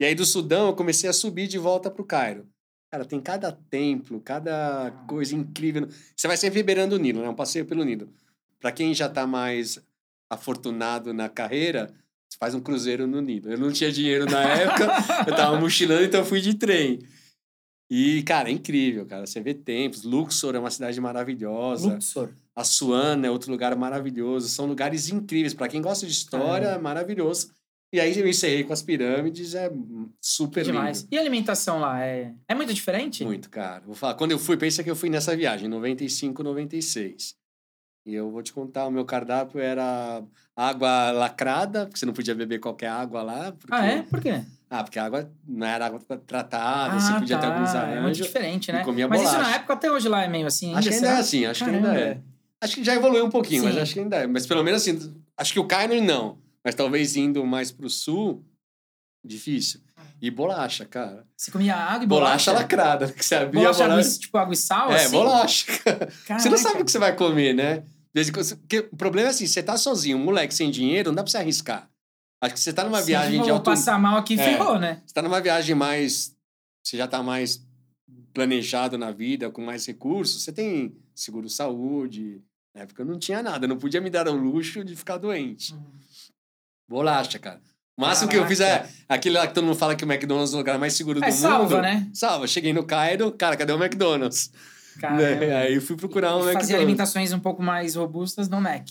[0.00, 2.46] E aí do Sudão eu comecei a subir de volta pro Cairo.
[2.90, 5.88] Cara, tem cada templo, cada coisa incrível.
[6.16, 7.28] Você vai sempre beirando o Nilo, né?
[7.28, 8.08] Um passeio pelo Nilo.
[8.58, 9.78] Para quem já tá mais
[10.30, 11.92] afortunado na carreira,
[12.36, 13.50] faz um cruzeiro no Nilo.
[13.50, 14.86] Eu não tinha dinheiro na época,
[15.26, 16.98] eu tava mochilando, então eu fui de trem.
[17.90, 19.26] E, cara, é incrível, cara.
[19.26, 20.02] Você vê templos.
[20.02, 21.94] Luxor é uma cidade maravilhosa.
[21.94, 22.30] Luxor.
[22.54, 24.48] Assuana é outro lugar maravilhoso.
[24.48, 25.54] São lugares incríveis.
[25.54, 27.50] Para quem gosta de história, é maravilhoso.
[27.90, 29.72] E aí eu encerrei com as pirâmides, é
[30.20, 31.00] super Demais.
[31.00, 31.08] lindo.
[31.14, 32.04] E a alimentação lá?
[32.04, 33.24] É, é muito diferente?
[33.24, 33.82] Muito, cara.
[33.86, 37.34] Vou falar, quando eu fui, pensa que eu fui nessa viagem, 95, 96.
[38.06, 40.22] E eu vou te contar, o meu cardápio era
[40.56, 43.52] água lacrada, porque você não podia beber qualquer água lá.
[43.52, 43.74] Porque...
[43.74, 44.02] Ah, é?
[44.02, 44.42] Por quê?
[44.70, 47.42] Ah, porque a água não era água tratada, ah, você podia tá.
[47.42, 47.96] ter alguns arranjos.
[47.96, 48.84] É muito diferente, né?
[48.84, 49.38] comia mas bolacha.
[49.38, 50.74] isso na época até hoje lá é meio assim.
[50.74, 51.18] Acho que ainda será?
[51.18, 51.82] é assim, acho Caramba.
[51.82, 52.20] que ainda é.
[52.60, 53.80] Acho que já evoluiu um pouquinho, mas Sim.
[53.80, 54.26] acho que ainda é.
[54.26, 56.38] Mas pelo menos assim, acho que o Cairo não.
[56.64, 58.44] Mas talvez indo mais pro sul,
[59.24, 59.80] difícil.
[60.20, 61.24] E bolacha, cara.
[61.36, 62.52] Você comia água e Bolacha, bolacha?
[62.52, 64.16] lacrada, que você abria Bolacha, a água, bolacha.
[64.16, 65.10] e- tipo água e sal, É, assim?
[65.16, 65.78] bolacha.
[65.84, 66.08] cara.
[66.40, 66.82] Você não sabe Caraca.
[66.82, 67.84] o que você vai comer, né?
[68.60, 71.30] Porque o problema é assim, você tá sozinho, um moleque sem dinheiro, não dá pra
[71.30, 71.88] você arriscar.
[72.40, 73.64] Acho que você tá numa Sim, viagem de alto...
[73.64, 74.42] passar mal aqui, É.
[74.42, 75.02] ferrou, né?
[75.06, 76.34] Você tá numa viagem mais...
[76.82, 77.64] Você já tá mais
[78.34, 80.42] planejado na vida, com mais recursos.
[80.42, 82.42] Você tem seguro-saúde.
[82.74, 83.66] Na época eu não tinha nada.
[83.68, 85.74] Não podia me dar ao luxo de ficar doente.
[86.88, 87.60] Bolacha, cara.
[87.98, 88.88] O máximo que eu fiz é Caraca.
[89.08, 91.26] aquele lá que todo mundo fala que o McDonald's é o lugar mais seguro do
[91.26, 91.36] É, mundo.
[91.40, 92.08] salva, né?
[92.14, 92.46] Salva.
[92.46, 94.52] Cheguei no Cairo, cara, cadê o McDonald's?
[95.02, 95.56] Né?
[95.62, 96.62] Aí eu fui procurar um E McDonald's.
[96.62, 98.86] Fazia alimentações um pouco mais robustas no Mac.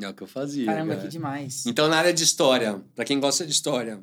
[0.00, 0.66] É o que eu fazia.
[0.66, 1.02] Caramba, cara.
[1.06, 1.64] que demais.
[1.66, 4.00] Então, na área de história, para quem gosta de história,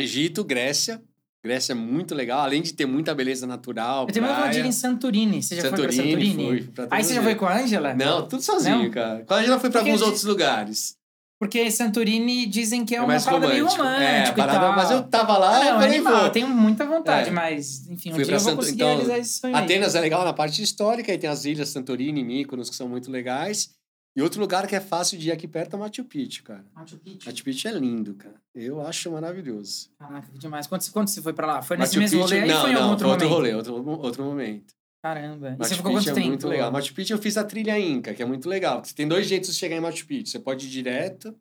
[0.00, 1.02] Egito, Grécia.
[1.44, 4.06] Grécia é muito legal, além de ter muita beleza natural.
[4.08, 4.66] Eu tenho ir praia.
[4.66, 5.42] em Santorini.
[5.42, 6.46] Você já foi pra Santorini, Santorini?
[6.48, 7.94] fui, pra Aí você já foi com a Ângela?
[7.94, 8.90] Não, tudo sozinho, Não?
[8.90, 9.24] cara.
[9.26, 10.95] Quando a gente já foi pra Porque alguns de- outros lugares.
[11.38, 13.82] Porque Santorini dizem que é, É uma parada meio romântico.
[13.82, 14.76] romântica É, a e parada, tal.
[14.76, 16.30] mas eu tava lá, Ah, eu não, é falei, animal, vou.
[16.30, 17.32] tenho muita vontade, É.
[17.32, 19.64] mas, enfim, um Fui dia pra eu vou Santo- conseguir então, realizar esse sonho aí.
[19.64, 23.10] Atenas é legal na parte histórica, e tem as ilhas Santorini, Mykonos, que são muito
[23.10, 23.70] legais.
[24.16, 26.64] E outro lugar que é fácil de ir aqui perto é Machu Picchu, cara.
[26.74, 27.28] Machu Picchu.
[27.28, 28.36] Machu Picchu é lindo, cara.
[28.54, 29.90] Eu acho maravilhoso.
[29.98, 30.66] Caraca, que demais.
[30.66, 31.60] Quando, quando você foi pra lá?
[31.60, 33.36] Foi nesse Machu mesmo Picchu, rolê aí não, foi em algum não, outro outro momento?
[33.36, 34.74] rolê, outro, outro momento.
[35.02, 35.50] Caramba.
[35.50, 36.28] E você Machu ficou quanto é tempo?
[36.28, 36.72] muito legal.
[36.72, 38.84] Machu Picchu eu fiz a trilha Inca, que é muito legal.
[38.84, 40.30] Você tem dois jeitos de chegar em Machu Picchu.
[40.30, 41.38] Você pode ir direto,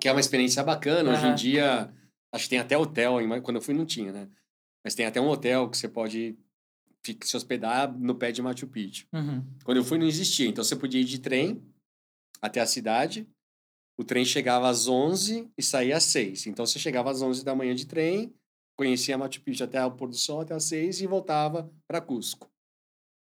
[0.00, 1.12] que é uma experiência bacana.
[1.12, 1.92] Hoje em dia,
[2.32, 3.18] acho que tem até hotel.
[3.42, 4.28] Quando eu fui, não tinha, né?
[4.84, 6.38] Mas tem até um hotel que você pode
[7.22, 9.06] se hospedar no pé de Machu Picchu.
[9.12, 9.44] Uhum.
[9.64, 10.48] Quando eu fui, não existia.
[10.48, 11.62] Então, você podia ir de trem
[12.40, 13.28] até a cidade.
[13.98, 16.46] O trem chegava às 11 e saía às 6.
[16.46, 18.34] Então, você chegava às 11 da manhã de trem,
[18.76, 22.50] conhecia Machu Picchu até o pôr do sol, até às 6 e voltava para Cusco.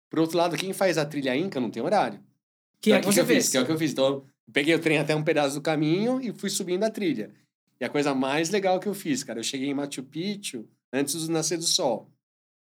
[0.09, 2.19] Por outro lado, quem faz a trilha Inca não tem horário.
[2.81, 3.35] Que é Então, que o você eu fiz?
[3.35, 3.49] fez?
[3.49, 3.91] Que é o que eu fiz.
[3.91, 7.31] Então, eu peguei o trem até um pedaço do caminho e fui subindo a trilha.
[7.79, 11.25] E a coisa mais legal que eu fiz, cara, eu cheguei em Machu Picchu antes
[11.25, 12.09] do nascer do sol.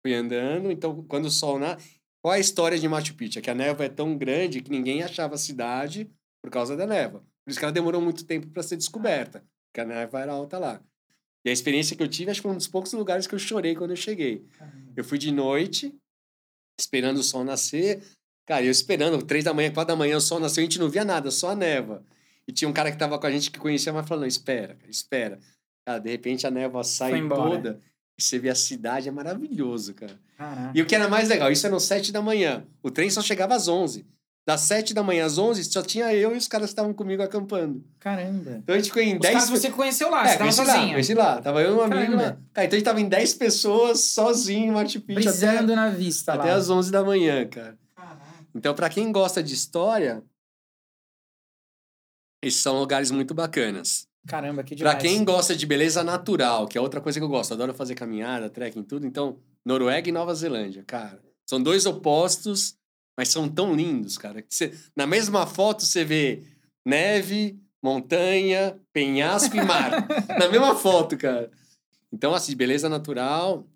[0.02, 1.78] Fui andando, então, quando o sol na...
[2.22, 3.40] Qual é a história de Machu Picchu?
[3.40, 6.10] É que a névoa é tão grande que ninguém achava a cidade
[6.42, 7.22] por causa da névoa.
[7.44, 10.58] Por isso que ela demorou muito tempo para ser descoberta, porque a névoa era alta
[10.58, 10.82] lá.
[11.46, 13.40] E a experiência que eu tive, acho que foi um dos poucos lugares que eu
[13.40, 14.44] chorei quando eu cheguei.
[14.96, 15.94] Eu fui de noite,
[16.80, 18.02] esperando o sol nascer.
[18.48, 20.90] Cara, eu esperando, três da manhã, quatro da manhã, o sol nasceu, a gente não
[20.90, 22.04] via nada, só a névoa.
[22.48, 24.90] E tinha um cara que tava com a gente que conhecia, mas falando, espera, cara,
[24.90, 25.40] espera.
[25.86, 27.80] Cara, de repente a névoa sai toda
[28.18, 30.20] e você vê a cidade, é maravilhoso, cara.
[30.38, 30.72] Caraca.
[30.78, 32.66] E o que era mais legal, isso era às sete da manhã.
[32.82, 34.06] O trem só chegava às onze.
[34.48, 37.24] Das sete da manhã às onze, só tinha eu e os caras que estavam comigo
[37.24, 37.84] acampando.
[38.00, 38.58] Caramba.
[38.62, 39.34] Então a gente ficou em Os dez...
[39.34, 40.92] caras que você conheceu lá, É, você tava conheci lá, sozinho.
[40.92, 41.42] conheci lá.
[41.42, 42.38] Tava eu e um amigo lá.
[42.54, 45.90] Cara, então a gente tava em 10 pessoas, sozinho, em Machu Picchu, até, Brisando na
[45.90, 46.56] vista até lá.
[46.58, 47.76] às 11 da manhã, cara.
[47.96, 48.22] Caraca.
[48.54, 50.24] Então, pra quem gosta de história,
[52.44, 54.08] esses são lugares muito bacanas.
[54.28, 55.04] Caramba, que Pra demais.
[55.04, 58.50] quem gosta de beleza natural, que é outra coisa que eu gosto, adoro fazer caminhada,
[58.50, 59.06] trekking, tudo.
[59.06, 61.20] Então, Noruega e Nova Zelândia, cara.
[61.48, 62.76] São dois opostos,
[63.18, 64.42] mas são tão lindos, cara.
[64.42, 66.44] que você- na mesma foto você vê
[66.86, 69.92] neve, montanha, penhasco e mar.
[70.40, 71.52] na mesma foto, cara.
[72.12, 73.68] Então, assim, beleza natural,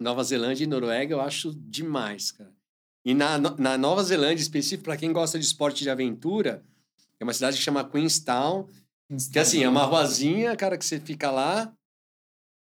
[0.00, 2.52] Nova Zelândia e Noruega eu acho demais, cara.
[3.04, 6.64] E na, na Nova Zelândia, específico, para quem gosta de esporte de aventura,
[7.20, 8.68] é uma cidade que chama Queenstown,
[9.32, 11.72] que assim, é uma ruazinha, cara, que você fica lá,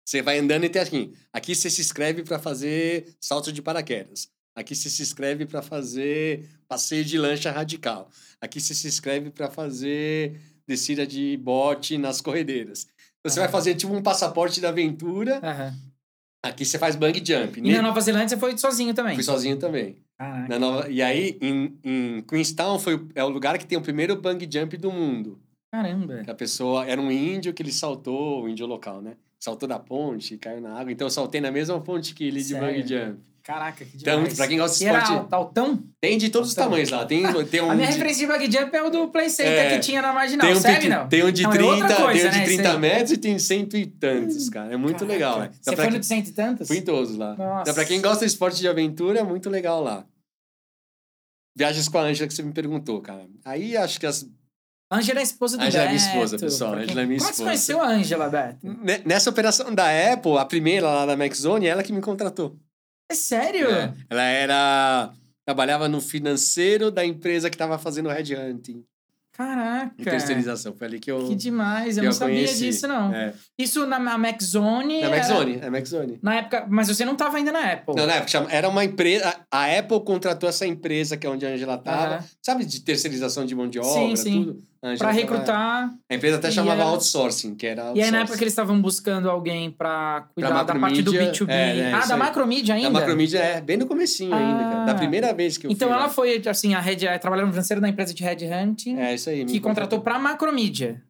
[0.04, 4.28] você vai andando e tem assim, aqui você se inscreve para fazer salto de paraquedas.
[4.54, 8.08] Aqui você se inscreve para fazer passeio de lancha radical.
[8.40, 12.86] Aqui você se inscreve para fazer descida de bote nas corredeiras.
[13.18, 15.40] Então, você vai fazer tipo um passaporte da aventura.
[15.42, 15.74] Aham.
[16.44, 17.58] Aqui você faz bang jump.
[17.58, 19.14] E na Nova Zelândia você foi sozinho também.
[19.14, 19.96] Fui sozinho também.
[20.18, 20.48] Caraca.
[20.48, 20.90] Na Nova...
[20.90, 24.76] E aí, em, em Queenstown, foi, é o lugar que tem o primeiro bang jump
[24.76, 25.40] do mundo.
[25.72, 26.22] Caramba.
[26.22, 29.16] Que a pessoa era um índio que ele saltou, o índio local, né?
[29.44, 30.90] saltou da ponte, caiu na água.
[30.90, 33.20] Então eu saltei na mesma ponte que ele de bungee jump.
[33.44, 34.36] Caraca, que Então, demais.
[34.38, 35.82] pra quem gosta de era esporte- alto- altão?
[36.00, 37.04] Tem de todos os Então- tamanhos lá.
[37.04, 39.52] Tem, tem um A minha de- referência de bug jump é o do Play Center
[39.52, 39.74] É.
[39.74, 40.46] que tinha na Marginal.
[40.48, 41.08] Tem um, pequ- não?
[41.08, 42.78] tem um de Não, é 30, outra coisa, tem um de né, 30 esse aí.
[42.78, 44.72] metros e tem cento e tantos, cara.
[44.72, 45.12] É muito Caraca.
[45.12, 45.50] legal, né?
[45.52, 46.66] Você Então, foi no de cento e tantos?
[46.68, 47.34] Fui em todos lá.
[47.36, 47.60] Nossa.
[47.62, 50.06] Então, pra quem gosta de esporte de aventura, é muito legal lá.
[51.56, 53.26] Viagens com a Ângela que você me perguntou, cara.
[53.44, 54.26] Aí acho que as.
[54.90, 55.96] Ângela é a esposa do A Ângela é Beto.
[56.00, 56.72] minha esposa, pessoal.
[56.72, 57.44] Quem- Ângela é minha é esposa.
[57.44, 58.58] conheceu a Ângela, Beto?
[58.82, 62.56] Ne- Nessa operação da Apple, a primeira lá da MacZone, ela que me contratou.
[63.10, 63.70] É sério?
[63.70, 63.92] É.
[64.10, 65.12] Ela era.
[65.46, 68.82] Trabalhava no financeiro da empresa que tava fazendo headhunting
[69.30, 69.92] Caraca.
[69.98, 70.72] e terceirização.
[70.74, 71.28] Foi ali que eu.
[71.28, 72.60] Que demais, eu que não sabia conheci.
[72.60, 73.12] disso, não.
[73.12, 73.34] É.
[73.58, 75.00] Isso na, na MacZone.
[75.02, 76.18] Na era- MacZone, é MacZone.
[76.22, 76.66] Na época.
[76.70, 77.94] Mas você não tava ainda na Apple.
[77.94, 79.36] Não, na época era uma empresa.
[79.50, 82.14] A Apple contratou essa empresa, que é onde a Angela tava.
[82.16, 82.24] Aham.
[82.40, 84.44] Sabe, de terceirização de mão de Sim, obra, sim.
[84.44, 84.62] tudo?
[84.84, 85.90] A Ângela Pra tava- recrutar.
[86.10, 88.78] A empresa até chamava era- outsourcing, que era E aí, na época que eles estavam
[88.82, 91.50] buscando alguém pra cuidar Pra da parte do macromídia, B2B.
[91.50, 92.90] é, é, ah, da macromídia ainda?
[92.90, 94.84] Da macromídia, é, bem no comecinho ainda, cara.
[94.84, 94.94] Da Ah.
[94.94, 97.88] primeira vez que eu Então fui ela foi, assim, a Red, trabalhando no financeiro da
[97.88, 99.46] empresa de Headhunting, É, isso aí.
[99.46, 101.02] que contratou pra macromídia.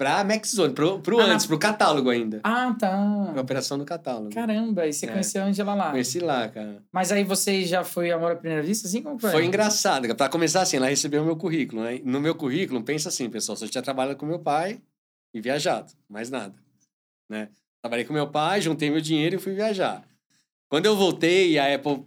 [0.00, 2.40] Pra MacZone, pro, pro Ah, antes, pro catálogo ainda.
[2.42, 3.28] Ah, tá.
[3.34, 4.30] Pra operação do catálogo.
[4.32, 5.10] Caramba, e você É.
[5.10, 5.90] conheceu a Angela lá.
[5.90, 6.82] Conheci lá, cara.
[6.90, 9.02] Mas aí você já foi amor à primeira vista, assim?
[9.02, 9.30] Como foi?
[9.30, 10.16] Foi engraçado.
[10.16, 12.00] Pra começar assim, ela recebeu o meu currículo, né?
[12.02, 14.80] No meu currículo, pensa assim, pessoal, só tinha trabalhado com meu pai
[15.34, 16.54] e viajado, mais nada,
[17.28, 17.50] né?
[17.82, 20.02] Trabalhei com meu pai, juntei meu dinheiro e fui viajar.
[20.70, 22.06] Quando eu voltei, a Apple,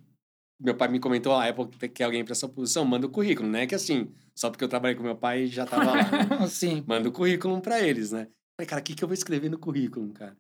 [0.63, 3.49] meu pai me comentou, "Ah, a Apple quer alguém pra essa posição, manda o currículo,
[3.49, 3.67] né?
[3.67, 6.47] Que assim, só porque eu trabalhei com meu pai já tava lá, né?
[6.49, 6.83] Sim.
[6.87, 8.27] Manda o currículo pra eles, né?
[8.57, 10.37] Falei, cara, o que, que eu vou escrever no currículo, cara?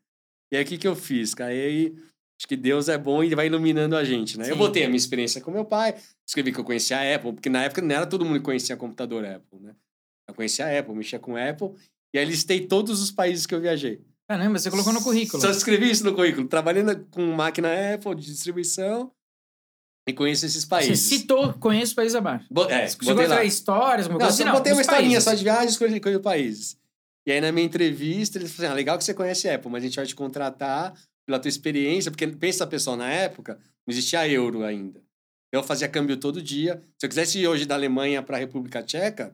[0.51, 1.53] E aí, o que, que eu fiz, cara?
[1.53, 1.95] E aí,
[2.39, 4.45] acho que Deus é bom e vai iluminando a gente, né?
[4.45, 4.57] Eu Sim.
[4.59, 5.95] botei a minha experiência com meu pai,
[6.27, 8.77] escrevi que eu conhecia a Apple, porque na época não era todo mundo que conhecia
[8.77, 9.75] computador Apple, né?
[10.27, 11.71] Eu conhecia a Apple, mexia com a Apple,
[12.13, 14.01] e aí listei todos os países que eu viajei.
[14.27, 15.41] Caramba, você colocou no currículo.
[15.41, 16.47] Só escrevi isso no currículo.
[16.47, 19.11] Trabalhando com máquina Apple de distribuição
[20.07, 20.99] e conheço esses Você países.
[20.99, 22.45] citou, conheço países abaixo.
[22.51, 23.43] Bo- é, Você botei a lá.
[23.43, 24.43] histórias, alguma Não, coisa só assim?
[24.43, 25.23] Não, botei uma historinha países.
[25.23, 26.77] só de viagens, escolhi escolhi países.
[27.25, 29.71] E aí, na minha entrevista, eles falaram assim, ah, legal que você conhece a Apple,
[29.71, 30.93] mas a gente vai te contratar
[31.25, 33.53] pela tua experiência, porque pensa, pessoal, na época,
[33.87, 35.01] não existia euro ainda.
[35.53, 36.81] Eu fazia câmbio todo dia.
[36.99, 39.33] Se eu quisesse ir hoje da Alemanha para a República Tcheca,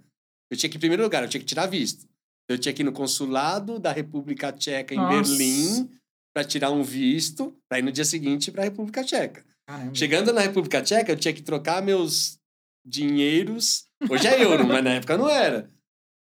[0.52, 2.08] eu tinha que, em primeiro lugar, eu tinha que tirar visto.
[2.48, 5.10] Eu tinha que ir no consulado da República Tcheca em Nossa.
[5.36, 5.90] Berlim
[6.34, 9.44] para tirar um visto, para ir no dia seguinte para a República Tcheca.
[9.70, 9.94] Caramba.
[9.94, 12.40] Chegando na República Tcheca, eu tinha que trocar meus
[12.84, 13.86] dinheiros.
[14.10, 15.70] Hoje é euro, mas na época não era.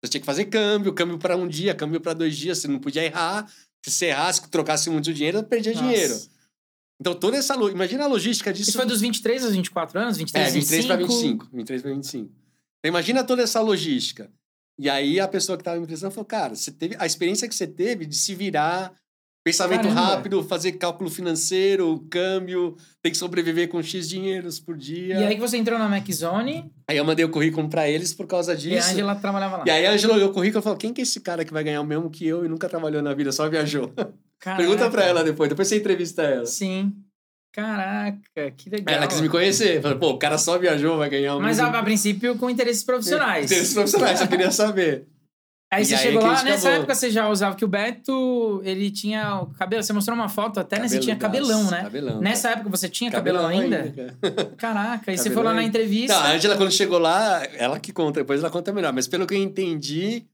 [0.04, 2.60] Eu tinha que fazer câmbio, câmbio para um dia, câmbio para dois dias.
[2.60, 3.52] Você não podia errar.
[3.84, 5.84] Se você errasse, trocasse muito dinheiro, eu perdia Nossa.
[5.84, 6.22] dinheiro.
[7.00, 7.56] Então, toda essa.
[7.56, 8.70] Imagina a logística disso.
[8.70, 10.18] Isso foi dos 23 aos 24 anos?
[10.18, 11.46] 23 É, 23 para 25?
[11.46, 11.56] 25.
[11.56, 12.26] 23 para 25.
[12.26, 14.32] Então, imagina toda essa logística.
[14.78, 17.56] E aí a pessoa que estava me emprestando falou: cara, você teve a experiência que
[17.56, 18.94] você teve de se virar,
[19.44, 20.02] pensamento Caramba.
[20.02, 25.16] rápido, fazer cálculo financeiro, câmbio, tem que sobreviver com X dinheiros por dia.
[25.20, 28.28] E aí que você entrou na MacZone Aí eu mandei o currículo pra eles por
[28.28, 28.92] causa e a disso.
[28.92, 29.64] Angela trabalhava lá.
[29.66, 31.54] E aí a Angela olhou o currículo e falou: quem que é esse cara que
[31.54, 33.92] vai ganhar o mesmo que eu e nunca trabalhou na vida, só viajou?
[34.39, 34.64] Caraca.
[34.64, 36.46] Pergunta pra ela depois, depois você entrevista ela.
[36.46, 36.92] Sim.
[37.54, 38.96] Caraca, que legal.
[38.96, 39.82] Ela quis me conhecer.
[39.82, 41.78] Falou, pô, o cara só viajou, vai ganhar o Mas a, mesmo.
[41.78, 43.46] a princípio com interesses profissionais.
[43.46, 45.06] Interesses profissionais, só queria saber.
[45.74, 46.72] Aí E você aí chegou lá, nessa acabou.
[46.80, 50.60] época você já usava que o Beto, ele tinha o cabelo, você mostrou uma foto
[50.60, 50.88] até, né?
[50.88, 51.84] Você tinha cabelão, né?
[51.84, 52.20] Cabelão.
[52.20, 53.94] Nessa época você tinha cabelão, ainda?
[54.20, 54.52] cara.
[54.58, 55.70] Caraca, e você Cabelão foi lá na ainda.
[55.70, 56.14] entrevista.
[56.14, 58.92] Não, a Angela, quando chegou lá, ela que conta, depois ela conta melhor.
[58.92, 60.26] Mas pelo que eu entendi,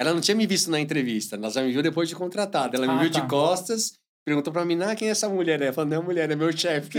[0.00, 1.36] ela não tinha me visto na entrevista.
[1.36, 2.76] Ela já me viu depois de contratada.
[2.76, 3.20] Ela me Ah, viu tá.
[3.20, 3.92] de costas,
[4.26, 5.62] perguntou pra mim, ah, quem é essa mulher?
[5.62, 6.98] Ela falou, não é mulher, é meu chefe.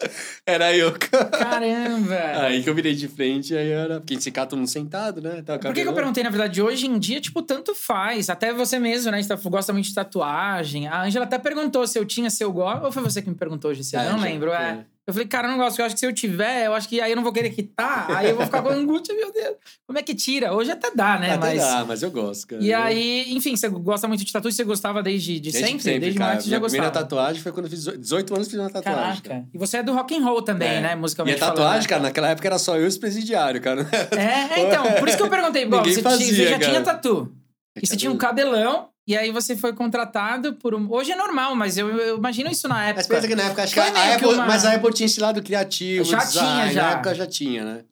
[0.46, 0.92] Era eu.
[0.92, 2.42] Caramba!
[2.42, 4.00] Aí que eu virei de frente, aí era.
[4.00, 5.42] Porque se cá todo mundo sentado, né?
[5.42, 8.30] Tava Por que, que eu perguntei, na verdade, hoje em dia, tipo, tanto faz.
[8.30, 9.22] Até você mesmo, né?
[9.22, 10.86] Você gosta muito de tatuagem.
[10.86, 12.84] A Angela até perguntou se eu tinha, se eu gosto.
[12.84, 13.82] Ou foi você que me perguntou hoje?
[13.84, 14.52] Se eu Ah, não lembro.
[14.52, 14.70] É.
[14.70, 14.95] é.
[15.06, 15.78] Eu falei, cara, eu não gosto.
[15.78, 18.10] Eu acho que se eu tiver, eu acho que aí eu não vou querer quitar.
[18.10, 19.54] Aí eu vou ficar com angústia, meu Deus.
[19.86, 20.52] Como é que tira?
[20.52, 21.34] Hoje até dá, né?
[21.34, 21.60] Até mas.
[21.62, 22.60] dá, mas eu gosto, cara.
[22.62, 26.00] E aí, enfim, você gosta muito de tatu você gostava desde, de Desde sempre?
[26.00, 26.30] Desde cara.
[26.32, 27.04] moleque já Minha primeira gostava.
[27.06, 29.02] tatuagem foi quando eu fiz 18 anos fiz uma tatuagem.
[29.22, 29.28] Caraca.
[29.28, 29.44] cara.
[29.54, 30.80] E você é do rock and roll também, É.
[30.80, 30.88] né?
[30.88, 33.84] E a Musicalmente tatuagem, falando, cara, naquela época era só eu e os presidiários, cara.
[33.84, 33.90] né?
[34.10, 36.82] É, é, então, por isso que eu perguntei, bom, você, tinha- você fazia, já tinha
[36.82, 37.32] tatu.
[37.80, 40.90] E você tinha um cabelão, e aí você foi contratado por um.
[40.90, 42.96] Hoje é normal, mas eu, eu imagino isso na época.
[43.00, 45.06] Mas pensa que na época, acho que a, a Apple, uma- mas a Apple tinha
[45.06, 46.82] esse lado criativo, Já design, tinha, já.
[46.82, 47.84] na época já tinha, né?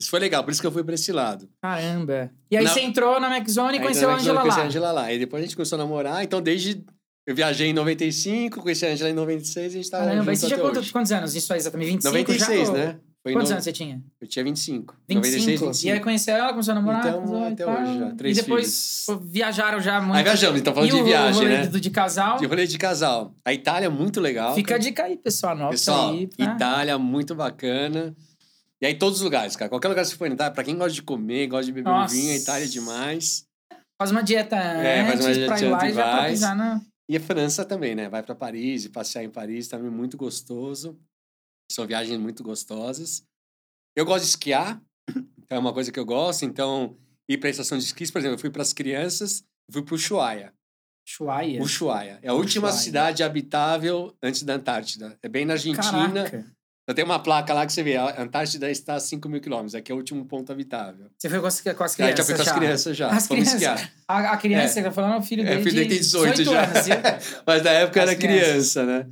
[0.00, 1.48] Isso foi legal, por isso que eu fui pra esse lado.
[1.62, 2.30] Caramba.
[2.50, 2.72] E aí Não.
[2.72, 4.64] você entrou na MacZone e conheceu a na Angela conheci lá.
[4.64, 5.02] a Angela lá.
[5.04, 6.84] Aí depois a gente começou a namorar, então desde...
[7.26, 10.32] Eu viajei em 95, conheci a Angela em 96 e a gente tava Caramba, junto
[10.32, 11.34] e você tinha até quantos, anos?
[11.34, 12.72] Isso aí, exatamente 25 96, já?
[12.72, 12.96] ou- né?
[13.24, 14.02] Foi Quantos no- anos você tinha?
[14.20, 14.94] Eu tinha 25.
[15.08, 15.14] 25.
[15.14, 15.86] 96, 25.
[15.88, 16.98] E aí conheceu ela, começou a namorar?
[17.08, 19.20] Então, até hoje já, três E depois filhos.
[19.24, 20.16] viajaram já muito.
[20.16, 21.66] Aí viajamos, então falando e de o viagem, rolê né?
[21.66, 22.36] do- de casal.
[22.36, 23.34] De rolê de casal.
[23.42, 24.54] A Itália é muito legal.
[24.54, 24.82] Fica a cara.
[24.90, 25.52] dica aí, pessoal.
[25.54, 26.26] Anota Pessoal, aí.
[26.26, 28.14] pra- Itália muito bacana.
[28.82, 29.70] E aí todos os lugares, cara.
[29.70, 31.88] Qualquer lugar que você for na Itália, pra quem gosta de comer, gosta de beber
[31.88, 32.14] um Nossa.
[32.14, 33.46] vinho, a Itália é demais.
[33.98, 36.30] Faz uma dieta É, faz antes uma dieta pra ir lá e já pra vai.
[36.30, 36.80] pisar na...
[37.08, 38.08] E a França também, né?
[38.10, 40.98] Vai pra Paris passear em Paris também muito gostoso.
[41.70, 43.22] São viagens muito gostosas.
[43.96, 45.24] Eu gosto de esquiar, então
[45.56, 46.44] é uma coisa que eu gosto.
[46.44, 46.96] Então,
[47.28, 50.52] ir pra estação de esquis, por exemplo, eu fui pras crianças, fui pro Ushuaia.
[51.06, 51.62] Ushuaia.
[51.62, 52.18] Ushuaia.
[52.22, 52.82] É a última Ushuaia.
[52.84, 55.18] cidade habitável antes da Antártida.
[55.22, 55.82] É bem na Argentina.
[56.24, 56.46] Caraca.
[56.86, 59.74] Eu tenho uma placa lá que você vê, a Antártida está a 5 mil quilômetros,
[59.74, 61.06] aqui é o último ponto habitável.
[61.18, 63.06] Você foi com as, com as Aí crianças já fui com as crianças já.
[63.08, 63.54] As Vamos crianças.
[63.80, 63.92] esquiar.
[64.06, 64.82] A, a criança É.
[64.82, 66.62] que tá falando é o filho É, dele o filho dele de tem 18 já.
[66.64, 67.24] anos.
[67.46, 69.06] Mas na época As era criança, né?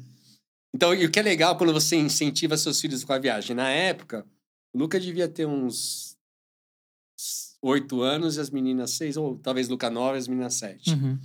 [0.75, 3.55] Então, e o que é legal quando você incentiva seus filhos com a viagem?
[3.55, 4.27] Na época,
[4.73, 6.17] o Luca devia ter uns
[7.61, 10.91] 8 anos e as meninas 6, ou talvez Luca 9 e as meninas 7.
[10.91, 11.19] Uhum.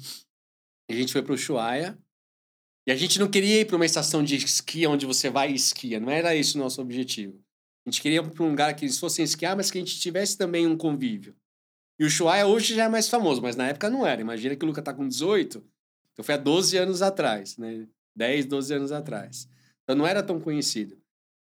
[0.90, 1.98] E a gente foi pro Ushuaia.
[2.86, 5.56] E a gente não queria ir para uma estação de esqui onde você vai e
[5.56, 6.00] esquia.
[6.00, 7.42] Não era esse o nosso objetivo.
[7.86, 10.00] A gente queria ir para um lugar que eles fossem esquiar, mas que a gente
[10.00, 11.36] tivesse também um convívio.
[12.00, 14.22] E o Ushuaia hoje já é mais famoso, mas na época não era.
[14.22, 15.66] Imagina que o Luca tá com 18.
[16.14, 17.88] Então foi há 12 anos atrás, né?
[18.18, 19.48] 10, 12 anos atrás.
[19.84, 20.98] Então não era tão conhecido.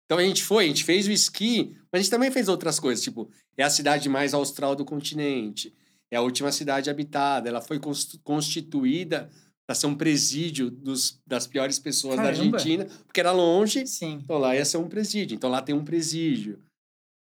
[0.05, 2.79] Então a gente foi, a gente fez o esqui, mas a gente também fez outras
[2.79, 5.75] coisas, tipo, é a cidade mais austral do continente,
[6.11, 9.29] é a última cidade habitada, ela foi cons- constituída
[9.67, 12.55] para ser um presídio dos, das piores pessoas da Caramba.
[12.57, 14.19] Argentina, porque era longe, Sim.
[14.23, 15.35] então lá ia ser um presídio.
[15.35, 16.59] Então lá tem um presídio.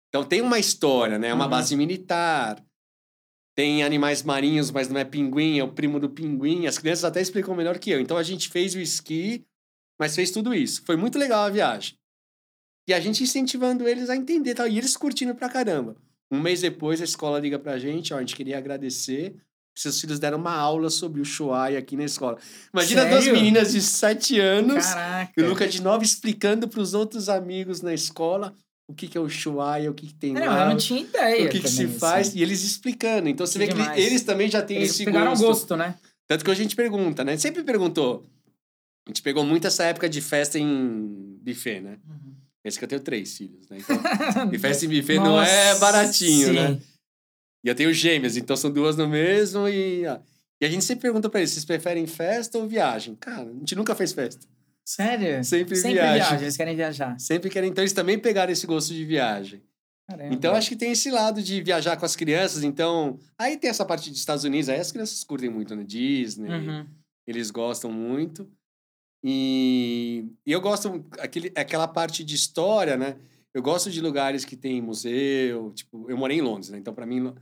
[0.09, 1.29] Então tem uma história, né?
[1.29, 1.49] É uma Uhum.
[1.51, 2.61] base militar.
[3.55, 6.65] Tem animais marinhos, mas não é pinguim, é o primo do pinguim.
[6.65, 7.99] As crianças até explicam melhor que eu.
[7.99, 9.45] Então a gente fez o esqui,
[9.99, 10.81] mas fez tudo isso.
[10.85, 11.95] Foi muito legal a viagem.
[12.87, 14.67] E a gente incentivando eles a entender tal.
[14.67, 15.95] E eles curtindo pra caramba.
[16.31, 19.35] Um mês depois, a escola liga pra gente, ó, a gente queria agradecer.
[19.75, 22.37] Seus filhos deram uma aula sobre o Shuai aqui na escola.
[22.73, 23.39] Imagina duas Sério?
[23.39, 25.33] meninas de 7 anos Caraca.
[25.35, 28.55] e o Luca de 9 explicando pros outros amigos na escola
[28.87, 30.63] o que, que é o Shuai, o que, que tem Não, lá.
[30.65, 31.45] eu não tinha ideia.
[31.45, 32.39] o que, que se também, faz, assim.
[32.39, 33.29] e eles explicando.
[33.29, 34.03] Então você Que vê que demais.
[34.03, 35.45] eles também já têm Eles esse pegaram gosto.
[35.45, 35.95] gosto, né?
[36.27, 37.37] Tanto que hoje a gente pergunta, né?
[37.37, 38.23] Sempre perguntou.
[39.05, 41.97] A gente pegou muito essa época de festa em buffet, né?
[42.07, 42.33] Uhum.
[42.63, 43.77] Esse que eu tenho três filhos, né?
[43.79, 43.97] Então,
[44.53, 46.53] e festa em buffet não é Nossa, baratinho, sim.
[46.53, 46.79] né?
[47.65, 50.05] E eu tenho gêmeas, então são duas no mesmo e...
[50.05, 50.21] ah,
[50.61, 53.15] E a gente sempre pergunta pra eles, vocês preferem festa ou viagem?
[53.15, 54.45] Cara, a gente nunca fez festa.
[54.85, 55.43] Sério?
[55.43, 57.17] Sempre, Sempre viagem, eles querem viajar.
[57.19, 57.69] Sempre querem.
[57.69, 59.61] Então eles também pegaram esse gosto de viagem.
[60.09, 60.33] Caramba.
[60.33, 62.63] Então acho que tem esse lado de viajar com as crianças.
[62.63, 65.83] Então, aí tem essa parte dos Estados Unidos, aí as crianças curtem muito, né?
[65.85, 66.85] Disney, Uhum.
[67.25, 68.45] eles gostam muito.
[69.23, 73.15] E, e eu gosto aquele, aquela parte de história, né?
[73.53, 76.77] Eu gosto de lugares que tem museu, tipo, eu morei em Londres, né?
[76.77, 77.35] Então para mim Lo-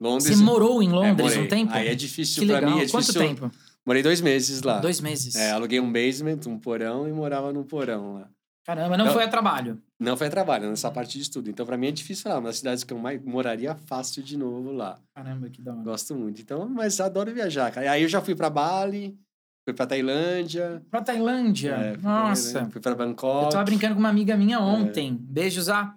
[0.00, 1.44] Londres Você morou em é, Londres morei.
[1.44, 1.72] um tempo?
[1.74, 3.20] Aí é difícil para mim, é Quanto difícil.
[3.20, 3.50] tempo?
[3.86, 4.78] Morei dois meses lá.
[4.78, 5.34] Dois meses.
[5.36, 8.28] É, aluguei um basement, um porão e morava num porão lá.
[8.66, 9.82] Caramba, não Eu- foi a trabalho.
[9.98, 11.48] Não foi a trabalho, nessa parte de estudo.
[11.50, 12.38] Então, para mim é difícil falar.
[12.38, 14.98] Uma das cidades que eu mais moraria fácil de novo lá.
[15.14, 15.82] Caramba, que da hora.
[15.82, 16.40] Gosto muito.
[16.40, 17.90] Então, mas adoro viajar, cara.
[17.90, 19.18] Aí eu já fui para Bali,
[19.66, 20.82] fui para Tailândia.
[20.90, 21.70] Pra Tailândia.
[21.72, 22.52] é, fui pra Nossa.
[22.52, 23.50] Tailândia, Fui para Eu Bangkok.
[23.52, 24.36] tava brincando com uma amiga É.
[24.36, 25.16] minha ontem.
[25.20, 25.94] Beijos a.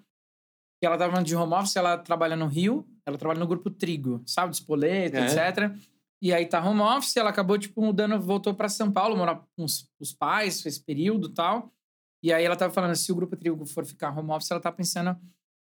[0.81, 4.21] Ela tava falando de home office, ela trabalha no Rio, ela trabalha no grupo Trigo,
[4.25, 4.51] sabe?
[4.51, 5.25] De espoleta, É.
[5.27, 5.71] etc.
[6.23, 9.65] E aí tá home office, ela acabou, tipo, mudando, voltou pra São Paulo, morar com
[9.65, 11.69] os, os pais, esse período e tal.
[12.23, 14.71] E aí ela tava falando, se o grupo Trigo for ficar home office, ela tá
[14.71, 15.17] pensando,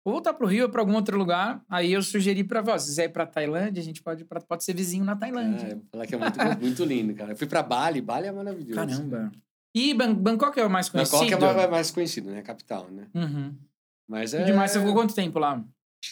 [0.05, 1.65] vou voltar pro Rio ou pra algum outro lugar.
[1.71, 4.65] Aí eu sugeri pra você, se quiser ir pra Tailândia, a gente pode, pra- pode
[4.65, 5.65] ser vizinho na Tailândia.
[5.65, 7.31] É, falar que é muito, muito lindo, cara.
[7.31, 8.75] Eu fui para Bali, Bali é maravilhoso.
[8.75, 9.31] Caramba.
[9.73, 11.21] E Ban- Bangkok é o mais conhecido?
[11.21, 12.41] Bangkok é mais, mais conhecido, né?
[12.41, 13.07] A capital, né?
[13.15, 13.55] Uhum.
[14.09, 14.43] Mas é.
[14.43, 15.65] demais, você ficou quanto tempo lá?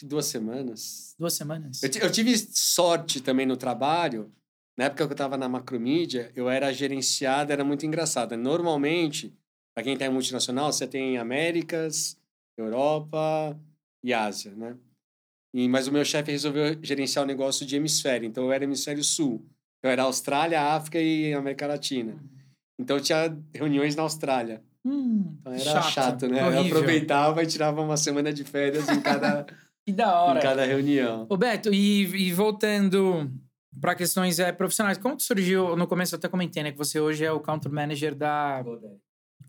[0.03, 1.15] duas semanas.
[1.17, 1.81] Duas semanas?
[1.83, 4.31] Eu, eu tive sorte também no trabalho.
[4.77, 8.37] Na época que eu estava na macromídia, eu era gerenciado, era muito engraçado.
[8.37, 9.33] Normalmente,
[9.73, 12.15] para quem está em multinacional, você tem Américas,
[12.57, 13.59] Europa
[14.03, 14.75] e Ásia, né?
[15.53, 18.27] E, mas o meu chefe resolveu gerenciar o negócio de hemisfério.
[18.27, 19.43] Então, eu era hemisfério sul.
[19.81, 22.15] Eu era Austrália, África e América Latina.
[22.79, 24.61] Então, eu tinha reuniões na Austrália.
[24.85, 26.41] Hum, Então, era chato, né?
[26.41, 26.77] Eu horrível.
[26.77, 29.45] aproveitava e tirava uma semana de férias em cada,
[29.87, 30.39] Que da em hora.
[30.41, 31.25] cada reunião.
[31.29, 33.31] Ô, Beto, e, e voltando
[33.81, 36.99] para questões é, profissionais, como que surgiu, no começo eu até comentei, né, que você
[36.99, 38.63] hoje é o Country Manager da,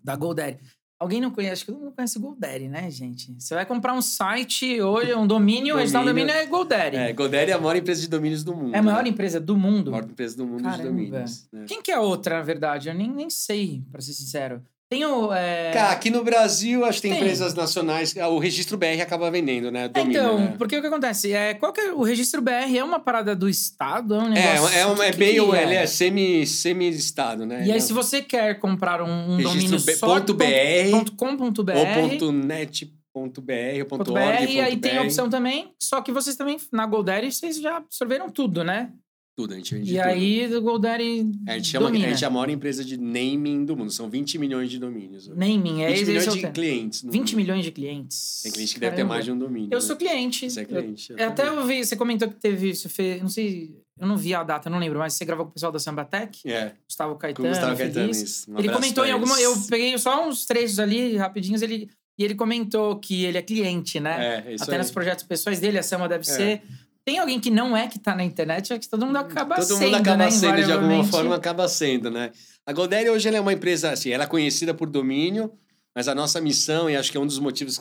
[0.03, 0.59] da GoDaddy.
[1.01, 3.33] Alguém não conhece, acho que todo mundo conhece o GoDaddy, né, gente?
[3.39, 6.27] Você vai comprar um site hoje, um domínio, o registrar um Domínio.
[6.27, 6.97] domínio é GoDaddy.
[6.97, 8.75] É, GoDaddy é a maior empresa de domínios do mundo.
[8.75, 9.09] É a maior né?
[9.11, 9.91] empresa do A mundo.
[9.93, 10.83] maior empresa do mundo Caramba.
[10.83, 11.49] de domínios.
[11.53, 11.65] né?
[11.69, 12.89] Quem que é a outra, na verdade?
[12.89, 14.61] Eu nem, nem sei, pra ser sincero.
[14.91, 15.31] Tem o.
[15.33, 15.71] É...
[15.73, 17.21] Cara, aqui no Brasil, acho que tem, Tem.
[17.21, 18.17] empresas nacionais.
[18.17, 19.85] ah, O registro BR acaba vendendo, né?
[19.85, 20.55] É, Domínio, então, né?
[20.57, 21.31] porque o que acontece?
[21.33, 22.75] É, qual que é o registro BR?
[22.77, 24.15] É uma parada do Estado?
[24.15, 24.79] É um É, negócio.
[24.79, 25.35] é, uma, é bem.
[25.35, 27.59] que Ele é semi- semi-estado, né?
[27.61, 31.13] E aí, Ele se você quer comprar um, um domínio B- só ponto BR, ponto
[31.17, 35.73] ponto Ou ponto .net, ponto .br, ponto .org, BR, e aí tem a opção também,
[35.83, 38.91] só que vocês também, na GoDaddy, vocês já absorveram tudo, né?
[39.39, 40.05] Tudo, a gente vende E tudo.
[40.09, 43.77] aí, o GoDaddy A gente, chama, a gente é a maior empresa de naming do
[43.77, 43.89] mundo.
[43.93, 45.29] São 20 milhões de domínios.
[45.29, 46.53] Naming, é 20 esse, milhões esse é o de tema.
[46.55, 47.03] clientes.
[47.05, 47.37] no 20 mundo.
[47.37, 48.41] milhões de clientes.
[48.43, 49.15] Tem cliente que deve ter Caramba.
[49.15, 49.69] mais de um domínio.
[49.71, 49.81] Eu né?
[49.81, 50.51] sou cliente.
[50.51, 51.13] Você é Eu- cliente.
[51.17, 54.35] eu até eu vi, você comentou que teve, você fez, não sei, eu não vi
[54.35, 57.49] a data, não lembro, mas você gravou com o pessoal da Sambatec, É, Gustavo Caetano,
[57.49, 57.77] Gustavo.
[57.77, 58.11] Caetano.
[58.11, 58.51] isso.
[58.53, 59.41] Um Ele comentou em alguma.
[59.41, 64.01] Eu peguei só uns trechos ali, rapidinhos, ele, e ele comentou que ele é cliente,
[64.01, 64.43] né?
[64.45, 64.79] É, é isso Até aí.
[64.79, 66.25] nos projetos pessoais dele, a Selma deve É.
[66.25, 66.63] ser.
[67.09, 69.65] Tem alguém que não é que tá na internet, é que todo mundo acaba Todo
[69.65, 70.31] sendo, mundo acaba né?
[70.31, 72.33] sendo, de alguma forma, acaba sendo, né?
[72.67, 75.51] A GoDaddy hoje é uma empresa, assim, ela é conhecida por domínio,
[75.97, 77.81] mas a nossa missão, e acho que é um dos motivos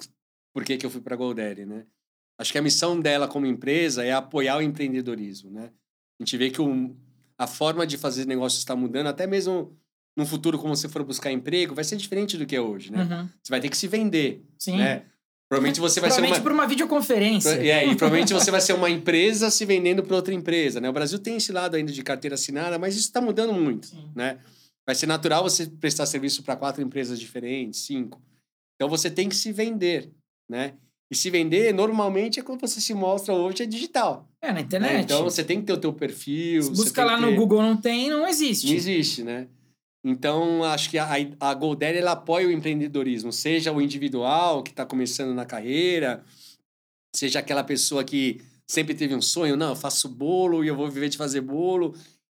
[0.54, 1.84] por que que eu fui para a GoDaddy, né?
[2.40, 5.72] Acho que a missão dela como empresa é apoiar o empreendedorismo, né?
[6.18, 6.96] A gente vê que o,
[7.38, 9.78] a forma de fazer negócio está mudando, até mesmo
[10.16, 13.04] no futuro, como você for buscar emprego, vai ser diferente do que é hoje, né?
[13.04, 13.30] Uhum.
[13.44, 14.78] Você vai ter que se vender, Sim.
[14.78, 15.04] né?
[15.50, 16.44] Provavelmente você vai ser Provavelmente uma...
[16.44, 17.50] por uma videoconferência.
[17.52, 20.90] É, e provavelmente você vai ser uma empresa se vendendo para outra empresa, né?
[20.90, 24.10] O Brasil tem esse lado ainda de carteira assinada, mas isso está mudando muito, Sim.
[24.14, 24.40] né?
[24.86, 28.22] Vai ser natural você prestar serviço para quatro empresas diferentes, cinco.
[28.76, 30.12] Então você tem que se vender,
[30.50, 30.74] né?
[31.10, 34.30] E se vender, normalmente, é quando você se mostra hoje, é digital.
[34.42, 34.62] É, na né?
[34.62, 35.04] internet.
[35.06, 36.62] Então você tem que ter o teu perfil.
[36.64, 38.68] Se busca lá que no ter- Google, não tem, não existe.
[38.68, 39.48] Não existe, né?
[40.10, 44.86] Então, acho que a, a GoDaddy ela apoia o empreendedorismo, seja o individual que está
[44.86, 46.24] começando na carreira,
[47.14, 50.90] seja aquela pessoa que sempre teve um sonho, não, eu faço bolo e eu vou
[50.90, 51.94] viver de fazer bolo,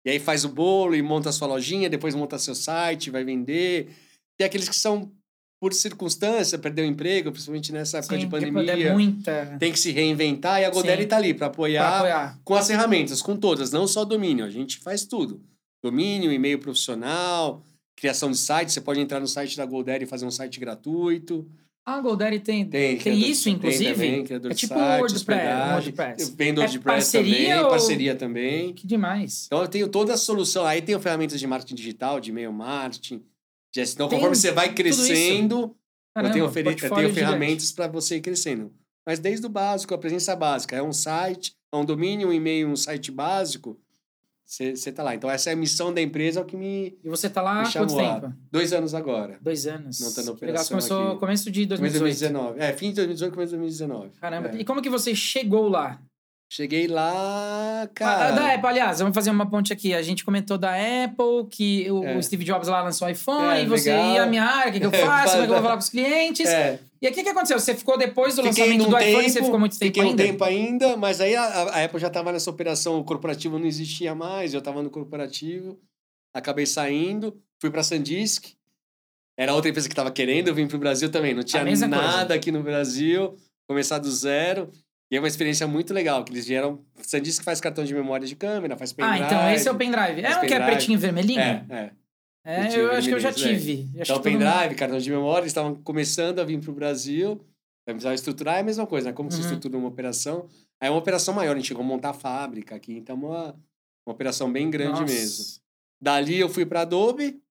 [0.06, 3.26] e aí faz o bolo e monta a sua lojinha, depois monta seu site, vai
[3.26, 3.90] vender.
[4.38, 5.12] Tem aqueles que são,
[5.60, 8.88] por circunstância, perdeu o emprego, principalmente nessa época Sim, de porque pandemia.
[8.88, 9.58] É muita.
[9.60, 10.88] Tem que se reinventar e a Sim.
[10.88, 12.40] está ali para apoiar, apoiar.
[12.46, 15.42] com as ferramentas, com todas, não só domínio, a gente faz tudo.
[15.84, 17.64] Domínio, e-mail profissional,
[17.96, 21.50] criação de site, você pode entrar no site da GoDaddy e fazer um site gratuito.
[21.86, 23.94] Ah, a GoDaddy tem, Tem, tem, isso, tem inclusive?
[23.94, 25.72] também, criador é de tipo site, o WordPress.
[25.72, 26.32] WordPress.
[26.36, 28.74] Vendor É de press parceria também, ou- parceria também.
[28.74, 29.46] Que demais.
[29.46, 30.66] Então eu tenho toda a solução.
[30.66, 33.24] Aí tem ferramentas de marketing digital, de e-mail marketing.
[33.74, 35.76] de- Então, Tem conforme você vai crescendo, eu
[36.16, 38.74] Caramba, tenho, oferi- eu tenho ferramentas para você ir crescendo.
[39.06, 40.76] Mas desde o básico, a presença básica.
[40.76, 43.80] É um site, é um domínio, um e-mail, um site básico.
[44.48, 45.14] Você está lá.
[45.14, 47.64] Então, essa é a missão da empresa, é o que me, E você tá lá
[47.64, 48.34] há quanto tempo?
[48.50, 49.38] Dois anos agora.
[49.42, 50.00] Dois anos.
[50.00, 51.20] Não tá na Que legal, operação começou aqui.
[51.20, 52.00] começo de Começo de 2018.
[52.32, 52.60] 2019.
[52.62, 54.10] É, fim de 2018, começo de 2019.
[54.22, 54.50] Caramba.
[54.54, 54.56] É.
[54.62, 56.00] E como que você chegou lá?
[56.50, 58.32] Cheguei lá, Ah, cara.
[58.32, 59.94] da Apple, aliás, vamos fazer uma ponte aqui.
[59.94, 60.72] A gente comentou da
[61.04, 62.22] Apple, que o É.
[62.22, 64.14] Steve Jobs lá lançou o iPhone, É, e você legal.
[64.14, 65.74] ia à minha área, o que, que eu faço, como é que eu vou falar
[65.76, 66.48] com os clientes.
[66.48, 67.60] É, E aí, o que, que aconteceu?
[67.60, 70.10] Você ficou depois do fiquei lançamento do iPhone, tempo, você ficou muito tempo fiquei um
[70.10, 70.24] ainda?
[70.24, 74.16] tempo ainda, mas aí a, a Apple já estava nessa operação, o corporativo não existia
[74.16, 75.80] mais, eu estava no corporativo,
[76.34, 78.48] acabei saindo, fui para Sandisk,
[79.38, 82.18] era outra empresa que estava querendo, eu vim para o Brasil também, não tinha nada
[82.18, 82.34] coisa.
[82.34, 83.36] aqui no Brasil,
[83.68, 84.72] começar do zero,
[85.12, 88.36] e é uma experiência muito legal, que eles vieram, Sandisk faz cartão de memória de
[88.36, 89.24] câmera, faz pendrive.
[89.24, 90.22] Ah, então esse é o pendrive.
[90.22, 91.40] É Faz um que é pretinho e vermelhinho?
[91.40, 91.92] É, é.
[92.50, 93.90] É, pretinho eu acho que eu já tive.
[94.00, 96.74] Acho Então, todo mundo- pendrive, cartão de memória, eles estavam começando a vir para o
[96.74, 97.42] Brasil.
[97.86, 99.14] Precisava estruturar, é a mesma coisa, né?
[99.14, 99.40] Como Uhum.
[99.40, 100.48] estrutura uma operação.
[100.80, 103.20] Aí é uma operação maior, a gente chegou a montar a fábrica aqui, então é
[103.20, 103.44] uma,
[104.06, 105.14] uma operação bem grande Nossa.
[105.14, 105.46] mesmo.
[106.02, 107.42] Dali eu fui para Adobe,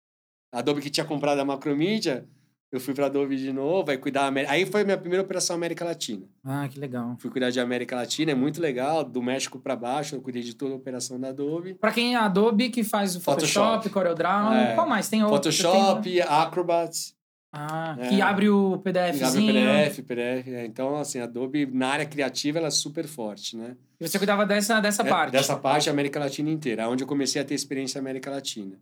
[0.52, 2.26] a Adobe que tinha comprado a Macromedia,
[2.72, 4.52] eu fui para Adobe de novo, aí cuidar da América.
[4.52, 6.26] Aí foi a minha primeira operação América Latina.
[6.44, 7.16] Ah, que legal.
[7.18, 10.54] Fui cuidar de América Latina, é muito legal, do México para baixo, eu cuidei de
[10.54, 11.74] toda a operação da Adobe.
[11.74, 13.90] Pra quem é Adobe, que faz o Photoshop, Photoshop.
[13.90, 14.74] CorelDRAW, É.
[14.74, 15.08] qual mais?
[15.08, 15.36] Tem outro?
[15.36, 16.20] Photoshop, Tem...
[16.20, 17.14] Acrobat,
[17.58, 18.08] Ah, É.
[18.08, 19.52] que abre o Abre PDFzinho.
[19.52, 20.48] PDF, PDF.
[20.48, 20.66] é.
[20.66, 23.76] Então, assim, a Adobe na área criativa ela é super forte, né?
[23.98, 25.32] E você cuidava dessa, dessa É, parte.
[25.32, 28.78] Dessa parte, a América Latina inteira, onde eu comecei a ter experiência na América Latina.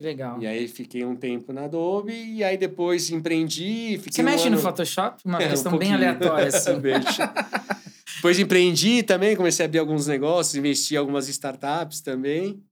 [0.00, 0.40] Legal.
[0.42, 3.96] E aí fiquei um tempo na Adobe e aí depois empreendi.
[3.98, 5.22] Você um mexe no ano- Photoshop?
[5.24, 5.94] Uma É, um questão bem pouquinho.
[5.96, 6.72] aleatória, assim.
[8.16, 12.62] Depois empreendi também, comecei a abrir alguns negócios, investi em algumas startups também.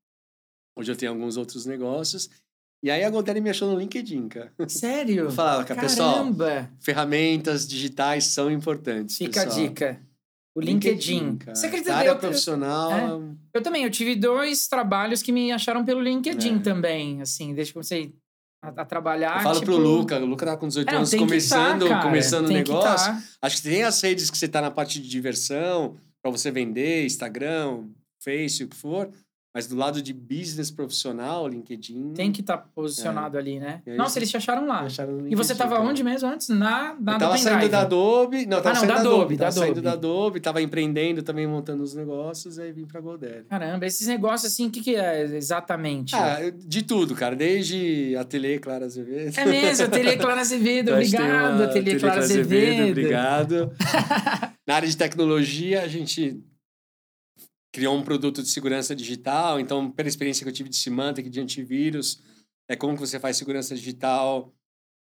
[0.76, 2.28] Hoje eu tenho alguns outros negócios.
[2.82, 4.52] E aí a GoDaddy me achou no LinkedIn, cara.
[4.68, 5.24] Sério?
[5.24, 6.70] Eu falava, cara, pessoal, Caramba!
[6.80, 9.16] ferramentas digitais são importantes.
[9.18, 9.66] Fica a pessoal.
[9.68, 10.00] dica.
[10.54, 11.36] O LinkedIn.
[11.38, 11.54] cara.
[11.54, 12.92] Você acredita área eu, profissional.
[12.92, 13.34] É.
[13.54, 16.58] eu também, eu tive dois trabalhos que me acharam pelo LinkedIn É.
[16.60, 18.14] também, assim, desde que eu comecei
[18.62, 19.36] a, a trabalhar.
[19.38, 19.66] Eu falo tipo...
[19.72, 22.70] pro Luca, o Luca tá com 18 É, anos começando, tá, começando o tem que
[22.70, 23.12] negócio.
[23.12, 23.22] tá.
[23.42, 27.04] Acho que tem as redes que você tá na parte de diversão, para você vender,
[27.04, 27.84] Instagram,
[28.22, 29.10] Face, o que for.
[29.54, 32.12] Mas do lado de business profissional, LinkedIn.
[32.14, 33.82] Tem que estar posicionado ali, né?
[33.86, 34.80] Aí Nossa, eles te acharam lá.
[34.80, 35.88] acharam E você LinkedIn, tava cara.
[35.88, 36.48] onde mesmo antes?
[36.48, 38.46] Na, na Eu tava do saindo da Adobe.
[38.46, 39.36] Não, tava Ah, não, saindo da Adobe, Adobe.
[39.36, 39.84] da Tava saindo Adobe.
[39.84, 43.44] da Adobe, tava empreendendo também, montando os negócios, aí vim pra Goldere.
[43.48, 46.16] Caramba, esses negócios assim, o que, que é exatamente?
[46.16, 47.36] Ah, de tudo, cara.
[47.36, 49.38] Desde ateliê Clara Azevedo.
[49.38, 52.90] É mesmo, Ateliê Clara Azevedo, obrigado, Ateliê Clara Azevedo.
[52.90, 53.72] Obrigado.
[54.66, 56.42] Na área de tecnologia, a gente
[57.74, 59.58] criou um produto de segurança digital.
[59.58, 62.22] Então, pela experiência que eu tive de Symantec, de antivírus,
[62.68, 64.54] é como que você faz segurança digital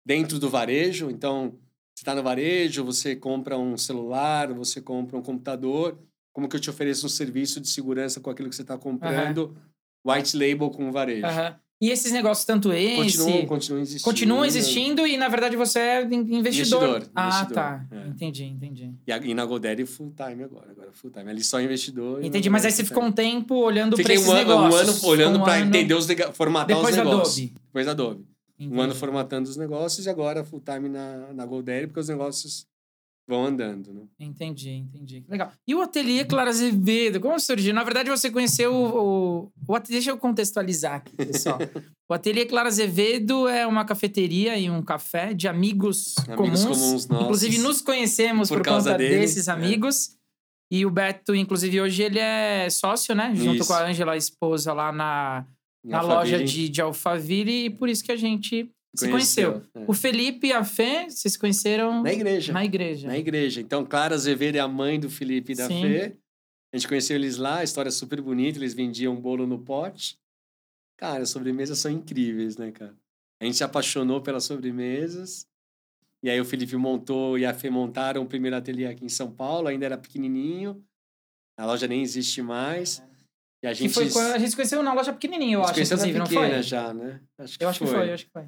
[0.03, 1.11] dentro do varejo.
[1.11, 1.59] Então,
[1.93, 6.03] você está no varejo, você compra um celular, você compra um computador.
[6.33, 9.55] Como que eu te ofereço um serviço de segurança com aquilo que você está comprando?
[10.03, 11.27] White label com o varejo.
[11.27, 11.59] Aham.
[11.81, 14.03] E esses negócios, tanto esse, Continuam, continuam existindo.
[14.03, 16.83] continuam existindo e, na verdade, você é in- investidor.
[16.83, 17.85] Investidor, ah, investidor, tá.
[17.91, 18.07] é.
[18.07, 18.93] Entendi, entendi.
[19.05, 21.29] E, a- e na Godaddy full time agora, agora full time.
[21.29, 22.23] Ali só investidor.
[22.23, 24.63] Entendi, mas aí Godaddy você ficou um tempo olhando para Fiquei esses um ano, um
[24.63, 25.03] negócios.
[25.03, 27.37] ano olhando Um para entender os formatar Depois os negócios.
[27.39, 27.53] Adobe.
[27.65, 28.25] Depois da Adobe.
[28.57, 28.81] Um Entendi.
[28.81, 32.65] ano formatando os negócios e agora full time na, na Godaddy, porque os negócios
[33.27, 34.03] vão andando, né?
[34.19, 35.23] Entendi, entendi.
[35.27, 35.51] Legal.
[35.67, 37.73] E o Ateliê Clara Azevedo, como surgiu?
[37.73, 39.43] Na verdade, você conheceu o...
[39.45, 41.57] o, o ate- deixa eu contextualizar aqui, pessoal.
[42.09, 46.61] o Ateliê Clara Azevedo é uma cafeteria e um café de amigos, Amigos comuns.
[46.63, 47.23] comuns nossos.
[47.23, 49.51] Inclusive, nos conhecemos por, Por causa dele, desses é.
[49.51, 50.15] amigos.
[50.71, 53.33] E o Beto, inclusive, hoje ele é sócio, né?
[53.35, 53.67] Junto Isso.
[53.67, 55.45] com a Ângela, a esposa, lá na,
[55.83, 57.65] na Alphaville, loja de, de Alphaville.
[57.65, 58.69] E por isso que a gente
[58.99, 59.71] se conheceu, conheceu.
[59.81, 59.85] é.
[59.87, 62.53] O Felipe e a Fê, vocês se conheceram Na igreja.
[62.53, 63.07] na igreja.
[63.07, 63.61] Na igreja.
[63.61, 65.81] Então, Clara Azevedo é a mãe do Felipe e da Sim.
[65.81, 66.17] Fê.
[66.73, 70.17] A gente conheceu eles lá, a história é super bonita, eles vendiam bolo no pote.
[70.97, 72.95] Cara, as sobremesas são incríveis, né, cara?
[73.41, 75.47] A gente se apaixonou pelas sobremesas.
[76.23, 79.31] E aí o Felipe montou e a Fê montaram o primeiro ateliê aqui em São
[79.31, 80.83] Paulo, ainda era pequenininho.
[81.57, 83.01] A loja nem existe mais.
[83.63, 85.79] E a Que gente, foi quando a gente se conheceu na loja pequenininha, eu acho,
[85.79, 86.61] inclusive, não foi?
[86.63, 87.21] já, né?
[87.37, 88.45] Acho que Eu acho que foi, eu acho que foi.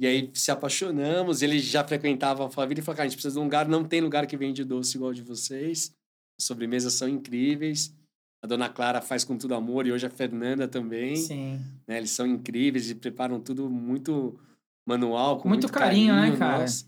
[0.00, 3.34] E aí se apaixonamos, ele já frequentava a Alphaville e falou, cara, a gente precisa
[3.34, 5.92] de um lugar, não tem lugar que vende doce igual de vocês.
[6.38, 7.94] As sobremesas são incríveis.
[8.42, 11.16] A dona Clara faz com tudo amor e hoje a Fernanda também.
[11.16, 11.60] Sim.
[11.86, 11.98] Né?
[11.98, 14.40] Eles são incríveis e preparam tudo muito
[14.88, 16.60] manual, com Muito muito, carinho, né, cara?
[16.60, 16.86] nossa.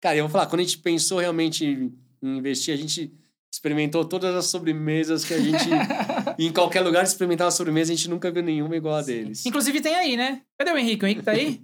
[0.00, 3.12] Cara, eu vou falar, quando a gente pensou realmente em investir, a gente
[3.52, 5.68] experimentou todas as sobremesas que a gente...
[6.38, 9.44] em qualquer lugar experimentar uma sobremesa, a gente nunca viu nenhuma igual a deles.
[9.44, 10.42] Inclusive tem aí, né?
[10.56, 11.04] Cadê o Henrique?
[11.04, 11.60] O Henrique tá aí?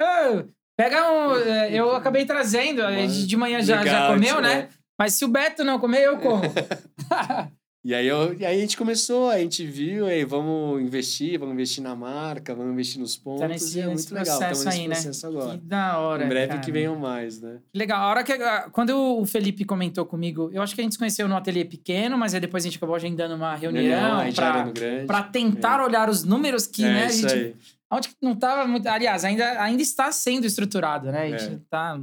[0.00, 0.44] Ô,
[0.76, 1.36] pega um.
[1.36, 2.82] é, Eu acabei trazendo.
[3.26, 4.54] De manhã já, já Legal, comeu, né?
[4.60, 4.68] é.
[4.98, 6.42] Mas se o Beto não comer, eu como.
[7.84, 11.54] E aí, eu, e aí a gente começou, a gente viu, aí vamos investir, vamos
[11.54, 13.40] investir na marca, vamos investir nos pontos.
[13.40, 14.94] tá nesse, e é muito legal, estamos nesse aí, né?
[14.94, 15.50] processo agora.
[15.52, 16.24] Que da hora.
[16.24, 16.60] em breve cara.
[16.60, 17.60] que venham mais, né?
[17.72, 18.02] Legal.
[18.02, 18.36] A hora que.
[18.72, 22.18] Quando o Felipe comentou comigo, eu acho que a gente se conheceu no ateliê pequeno,
[22.18, 26.10] mas aí depois a gente acabou agendando uma reunião já era pra, pra tentar olhar
[26.10, 27.54] os números que, é, né, a gente aí.
[27.90, 28.86] Onde não estava muito.
[28.86, 31.22] Aliás, ainda, ainda está sendo estruturado, né?
[31.22, 31.60] A gente É.
[31.70, 31.98] tá,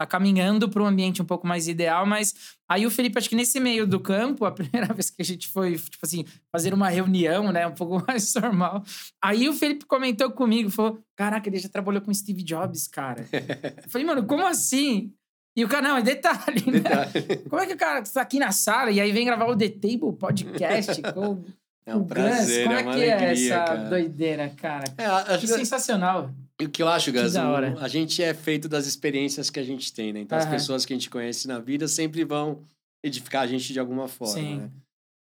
[0.00, 2.34] tá caminhando para um ambiente um pouco mais ideal, mas
[2.66, 4.50] aí o Felipe, acho que nesse meio do campo, a
[4.86, 7.66] primeira vez que a gente foi, tipo assim, fazer uma reunião, né?
[7.66, 8.82] Um pouco mais normal.
[9.22, 13.26] Aí o Felipe comentou comigo, falou: Caraca, ele já trabalhou com Steve Jobs, cara.
[13.84, 15.12] Eu falei, mano, como assim?
[15.56, 16.78] E o cara, não, é detalhe, né?
[16.80, 17.36] Detalhe.
[17.50, 19.68] Como é que o cara está aqui na sala e aí vem gravar o The
[19.68, 21.42] Table Podcast com
[21.90, 23.88] É um o prazer, Como é é que é alegria, essa cara.
[23.90, 24.84] doideira, cara?
[24.96, 26.30] É, acho Que que, sensacional.
[26.62, 30.12] o que eu acho, Gas, a gente é feito das experiências que a gente tem,
[30.12, 30.20] né?
[30.20, 32.62] Então, as pessoas que a gente conhece na vida sempre vão
[33.02, 34.56] edificar a gente de alguma forma, Sim.
[34.56, 34.70] né?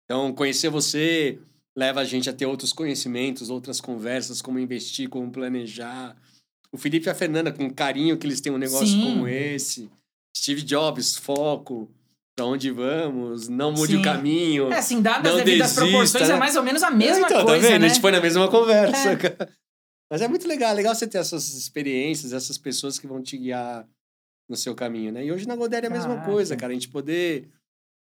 [0.06, 1.40] Então, conhecer você
[1.76, 6.16] leva a gente a ter outros conhecimentos, outras conversas, como investir, como planejar.
[6.72, 9.04] O Felipe e a Fernanda, com o carinho que eles têm um negócio Sim.
[9.04, 9.90] como esse.
[10.36, 11.90] Steve Jobs, foco,
[12.38, 14.00] pra onde vamos, não mude Sim.
[14.00, 14.72] o caminho.
[14.72, 16.36] É, assim, dadas as devidas desista, proporções, né?
[16.36, 17.82] é mais ou menos a mesma então, coisa, tá vendo?
[17.82, 17.88] né?
[17.88, 19.16] A gente foi na mesma conversa, É.
[19.16, 19.50] cara.
[20.10, 23.38] Mas é muito legal, é legal você ter essas experiências, essas pessoas que vão te
[23.38, 23.86] guiar
[24.48, 25.26] no seu caminho, né?
[25.26, 26.72] E hoje na Godere é a mesma coisa, cara.
[26.72, 27.50] A gente poder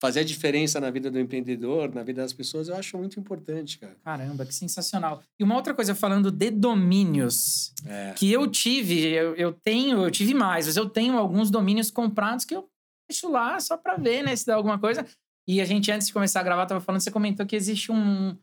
[0.01, 3.77] fazer a diferença na vida do empreendedor, na vida das pessoas, eu acho muito importante,
[3.77, 3.95] cara.
[4.03, 5.21] Caramba, que sensacional.
[5.37, 8.13] E uma outra coisa, falando de domínios, É.
[8.15, 12.45] que eu tive, eu, eu tenho, eu tive mais, mas eu tenho alguns domínios comprados
[12.45, 12.67] que eu
[13.11, 15.05] deixo lá só pra ver, né, se dá alguma coisa.
[15.47, 18.35] E a gente, antes de começar a gravar, tava falando, você comentou que existe um,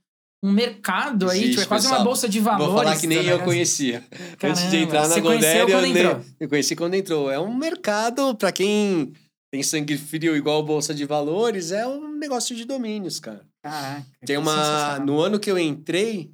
[0.45, 2.05] um mercado aí, Existe, tipo, é quase uma pessoal.
[2.05, 2.67] bolsa de valores.
[2.73, 4.05] Vou falar que nem tá eu conhecia.
[4.13, 5.81] Antes Caramba, de entrar na conheceu Godere, eu,
[6.19, 7.31] nem- eu conheci quando entrou.
[7.31, 9.13] É um mercado, pra quem
[9.51, 13.47] tem sangue frio igual bolsa de valores, é um negócio de domínios, cara.
[13.63, 14.05] Caraca.
[14.27, 14.99] Tem uma.
[14.99, 16.31] No ano que eu entrei,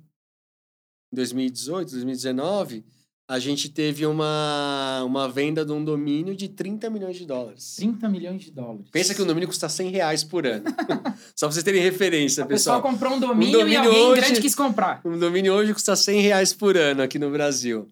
[1.12, 2.84] em 2018, 2019,
[3.26, 7.74] a gente teve uma, uma venda de um domínio de 30 milhões de dólares.
[7.76, 8.86] 30 milhões de dólares.
[8.92, 10.64] Pensa que o domínio custa 100 reais por ano.
[11.34, 12.80] Só pra vocês terem referência, O pessoal.
[12.80, 15.00] pessoal comprou um domínio, domínio e alguém hoje- grande quis comprar.
[15.04, 17.90] Um domínio hoje custa 100 reais por ano aqui no Brasil.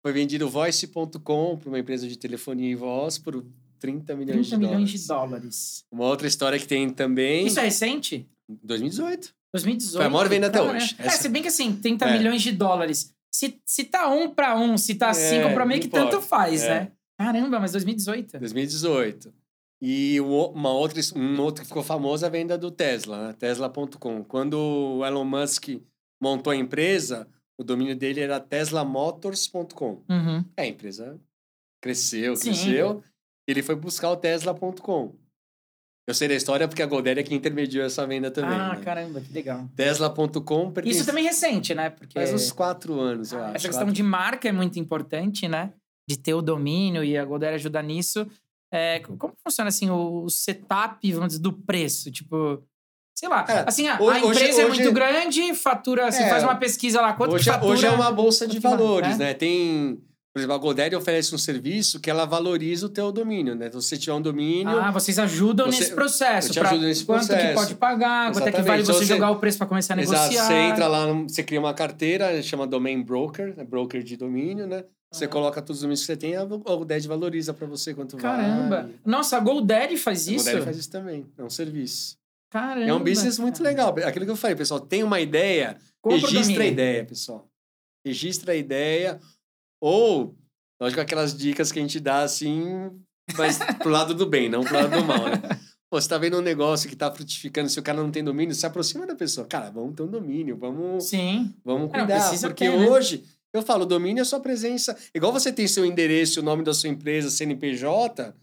[0.00, 3.44] Foi vendido voice.com para uma empresa de telefonia e voz por
[3.80, 5.00] 30 milhões 30 de milhões dólares.
[5.02, 5.84] de dólares.
[5.90, 7.46] Uma outra história que tem também.
[7.48, 8.28] Isso é recente?
[8.62, 9.34] 2018.
[9.52, 9.96] 2018.
[9.96, 10.94] Foi a maior venda até hoje.
[10.98, 12.16] É, Essa- se bem que assim, 30 É.
[12.18, 13.12] milhões de dólares.
[13.38, 16.10] Se, se tá um pra um, se tá É, cinco pra meio que importa.
[16.10, 16.68] tanto faz, É.
[16.80, 16.92] né?
[17.16, 18.38] Caramba, mas 2018.
[18.38, 19.32] 2018.
[19.80, 23.32] E uma outra, um outro que ficou famoso é a venda do Tesla, né?
[23.38, 24.24] Tesla.com.
[24.24, 25.68] Quando o Elon Musk
[26.20, 30.02] montou a empresa, o domínio dele era teslamotors.com.
[30.08, 30.44] Uhum.
[30.56, 31.20] É, a empresa
[31.80, 32.46] cresceu, Sim.
[32.50, 33.02] cresceu.
[33.46, 35.14] Ele foi buscar o tesla.com.
[36.08, 38.58] Eu sei da história porque a Goldera é que intermediou essa venda também.
[38.58, 38.80] ah, né?
[38.82, 39.68] caramba, que legal.
[39.76, 41.90] Tesla.com pertence- Isso também é recente, né?
[41.90, 43.56] Porque faz uns quatro anos, eu Ah, acho.
[43.56, 45.70] essa questão quatro- de marca é muito importante, né?
[46.08, 48.26] De ter o domínio e a Goldera ajuda nisso.
[48.72, 52.10] É, co- como funciona assim o setup, vamos dizer, do preço?
[52.10, 52.62] Tipo,
[53.14, 56.28] sei lá, É, assim, a, hoje- a empresa é hoje- muito grande, fatura, você É.
[56.30, 57.70] faz uma pesquisa lá, quanto hoje, fatura?
[57.72, 59.26] hoje é uma bolsa de valores, né?
[59.26, 59.34] né?
[59.34, 60.00] Tem,
[60.38, 63.66] por exemplo, a Goldera oferece um serviço que ela valoriza o teu domínio, né?
[63.66, 66.48] Então, se você tiver um domínio, Ah, vocês ajudam Você- nesse processo.
[66.48, 67.54] eu te ajudo nesse quanto que processo.
[67.54, 68.66] pode pagar, quanto é que Exatamente.
[68.68, 70.46] vale Então você você- jogar o preço para começar a Exato, negociar.
[70.46, 73.64] você entra lá, você cria uma carteira, chama Domain Broker, né?
[73.64, 74.84] broker de domínio, né?
[75.12, 75.28] Você Ah.
[75.28, 78.76] coloca todos os domínios que você tem, a GoDaddy valoriza para você quanto Caramba.
[78.82, 78.94] vale.
[79.04, 80.44] Nossa, a GoDaddy faz A isso?
[80.44, 82.16] GoDaddy faz isso também, é um serviço.
[82.50, 82.86] Caramba.
[82.86, 83.94] é um business muito legal.
[84.06, 87.46] Aquilo que eu falei, pessoal, tem uma ideia, Compra registra a ideia, pessoal.
[88.06, 89.20] Registra a ideia,
[89.80, 90.36] ou,
[90.80, 92.90] lógico, aquelas dicas que a gente dá assim,
[93.36, 95.40] mas pro lado do bem, não pro lado do mal, né?
[95.90, 98.54] Pô, você tá vendo um negócio que tá frutificando, se o cara não tem domínio,
[98.54, 99.46] se aproxima da pessoa.
[99.46, 101.54] Cara, vamos ter um domínio, vamos Sim.
[101.64, 102.88] Vamos não, cuidar, precisa porque ter, né?
[102.88, 103.24] hoje,
[103.54, 104.96] eu falo, domínio é sua presença.
[105.14, 108.34] Igual você tem seu endereço, o nome da sua empresa, CNPJ,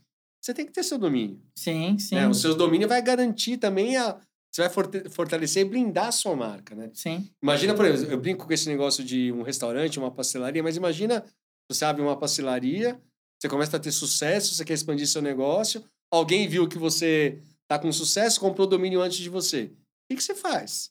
[0.42, 1.40] você tem que ter seu domínio.
[1.56, 2.16] Sim, sim.
[2.16, 2.28] né?
[2.28, 4.18] O seu domínio vai garantir também a.
[4.56, 6.90] Você vai fortalecer e blindar a sua marca, né?
[6.94, 7.30] Sim.
[7.44, 11.26] Imagina, por exemplo, eu brinco com esse negócio de um restaurante, uma pastelaria, mas imagina
[11.70, 12.98] você abre uma pastelaria,
[13.38, 17.38] você começa a ter sucesso, você quer expandir seu negócio, alguém viu que você
[17.68, 19.64] tá com sucesso, comprou o domínio antes de você.
[19.64, 19.70] O
[20.10, 20.90] que, que você faz?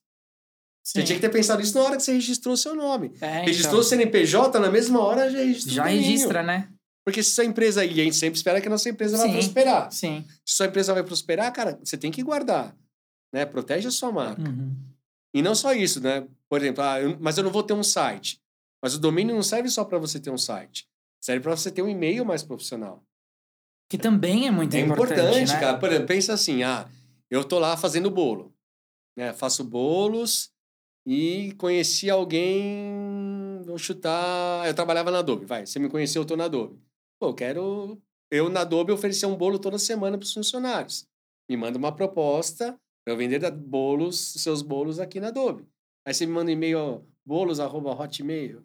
[0.85, 1.05] Você sim.
[1.07, 3.15] tinha que ter pensado isso na hora que você registrou o seu nome.
[3.19, 6.69] É, Registrou o então, CNPJ, na mesma hora já registrou Já o registra, né?
[7.03, 9.33] Porque se sua empresa, e a gente sempre espera que a nossa empresa vai Sim.
[9.33, 9.91] prosperar.
[9.91, 10.23] Sim.
[10.45, 12.77] Se sua empresa vai prosperar, cara, você tem que guardar.
[13.35, 13.45] Né?
[13.45, 14.41] Protege a sua marca.
[14.49, 14.77] Uhum.
[15.35, 16.25] E não só isso, né?
[16.49, 18.41] Por exemplo, ah, eu- mas eu não vou ter um site.
[18.81, 20.87] Mas o domínio não serve só para você ter um site.
[21.21, 23.03] Serve para você ter um e-mail mais profissional.
[23.91, 25.59] Que também é muito É importante, importante, né?
[25.61, 25.79] cara.
[25.79, 26.89] Por exemplo, pensa assim, ah,
[27.29, 28.55] eu tô lá fazendo bolo.
[29.17, 29.33] Né?
[29.33, 30.53] Faço bolos
[31.05, 36.37] e conheci alguém, vou chutar, eu trabalhava na Adobe, vai, você me conheceu, eu tô
[36.37, 36.79] na Adobe.
[37.21, 41.07] Pô, eu quero, eu na Adobe oferecer um bolo toda semana para os funcionários.
[41.49, 45.67] Me manda uma proposta para eu vender bolos, seus bolos aqui na Adobe.
[46.07, 48.63] Aí você me manda um e-mail, ó, bolos, arroba, hotmail.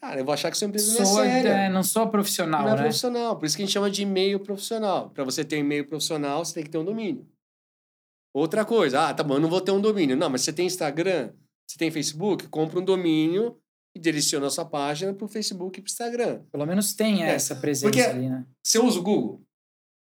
[0.00, 1.48] Cara, eu vou achar que sua empresa não é séria.
[1.50, 2.82] é, não sou profissional, Não é né?
[2.82, 3.38] profissional.
[3.38, 5.08] Por isso que a gente chama de e-mail profissional.
[5.10, 7.26] Para você ter um e-mail profissional, você tem que ter um domínio.
[8.34, 10.16] Outra coisa, ah, tá bom, eu não vou ter um domínio.
[10.16, 11.32] Não, mas você tem Instagram,
[11.66, 13.56] você tem Facebook, compra um domínio
[13.96, 16.42] e direciona a sua página para o Facebook e para o Instagram.
[16.50, 18.44] Pelo menos tem É, essa presença porque- ali, né?
[18.62, 19.40] Você usa o Google?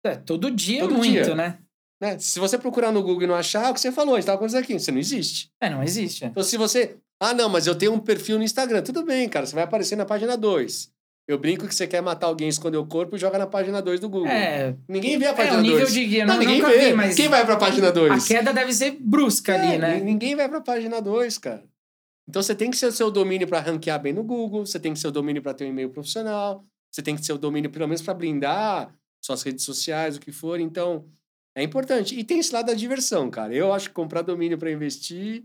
[0.05, 1.35] É, todo dia Todo muito, dia.
[1.35, 1.59] né?
[2.01, 2.19] Né?
[2.19, 4.25] Se você procurar no Google e não achar, é o que você falou, a gente
[4.25, 5.51] estava acontecendo aqui, você não existe.
[5.61, 6.25] É, não existe.
[6.25, 6.27] é.
[6.29, 6.97] Então, se você.
[7.19, 8.83] Ah, não, mas eu tenho um perfil no Instagram.
[8.83, 10.91] Tudo bem, cara, você vai aparecer na página 2.
[11.29, 13.99] Eu brinco que você quer matar alguém, esconder o corpo e joga na página 2
[13.99, 14.29] do Google.
[14.29, 15.93] É, Ninguém vê a é página o nível 2.
[15.93, 16.17] de.
[16.19, 16.89] Eu Não, não, ninguém nunca vê.
[16.91, 18.13] vi, mas Quem vai pra página 2?
[18.25, 20.01] a queda deve ser brusca ali, É, né?
[20.01, 21.65] Ninguém vai pra página 2, cara.
[22.29, 24.93] Então você tem que ser o seu domínio para ranquear bem no Google, você tem
[24.93, 27.71] que ser o domínio para ter um e-mail profissional, você tem que ser o domínio
[27.71, 28.93] pelo menos para blindar
[29.25, 30.61] suas redes sociais, o que for.
[30.61, 31.07] Então,
[31.57, 32.19] é importante.
[32.19, 33.53] E tem esse lado da diversão, cara.
[33.55, 35.45] Eu acho que comprar domínio para investir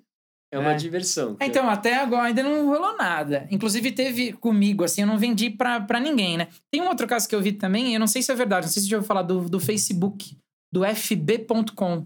[0.54, 0.76] é uma É.
[0.76, 1.38] diversão.
[1.40, 3.48] É, Então, até agora ainda não rolou nada.
[3.50, 6.50] Inclusive, teve comigo, assim, eu não vendi pra, pra ninguém, né?
[6.70, 8.72] Tem um outro caso que eu vi também, eu não sei se é verdade, não
[8.74, 10.36] sei se você já ouviu falar do, do Facebook,
[10.74, 12.06] do fb.com.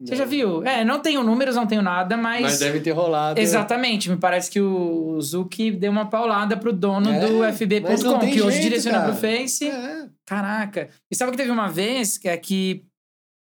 [0.00, 0.62] Você já viu?
[0.64, 2.42] É, não tenho números, não tenho nada, mas.
[2.42, 3.40] Mas deve ter rolado.
[3.40, 8.40] Exatamente, me parece que o Zuki deu uma paulada pro dono É, do fb.com, que
[8.40, 9.10] hoje direciona cara.
[9.12, 9.66] pro Face.
[9.68, 10.06] É.
[10.24, 10.88] Caraca.
[11.10, 12.84] E sabe que teve uma vez que é que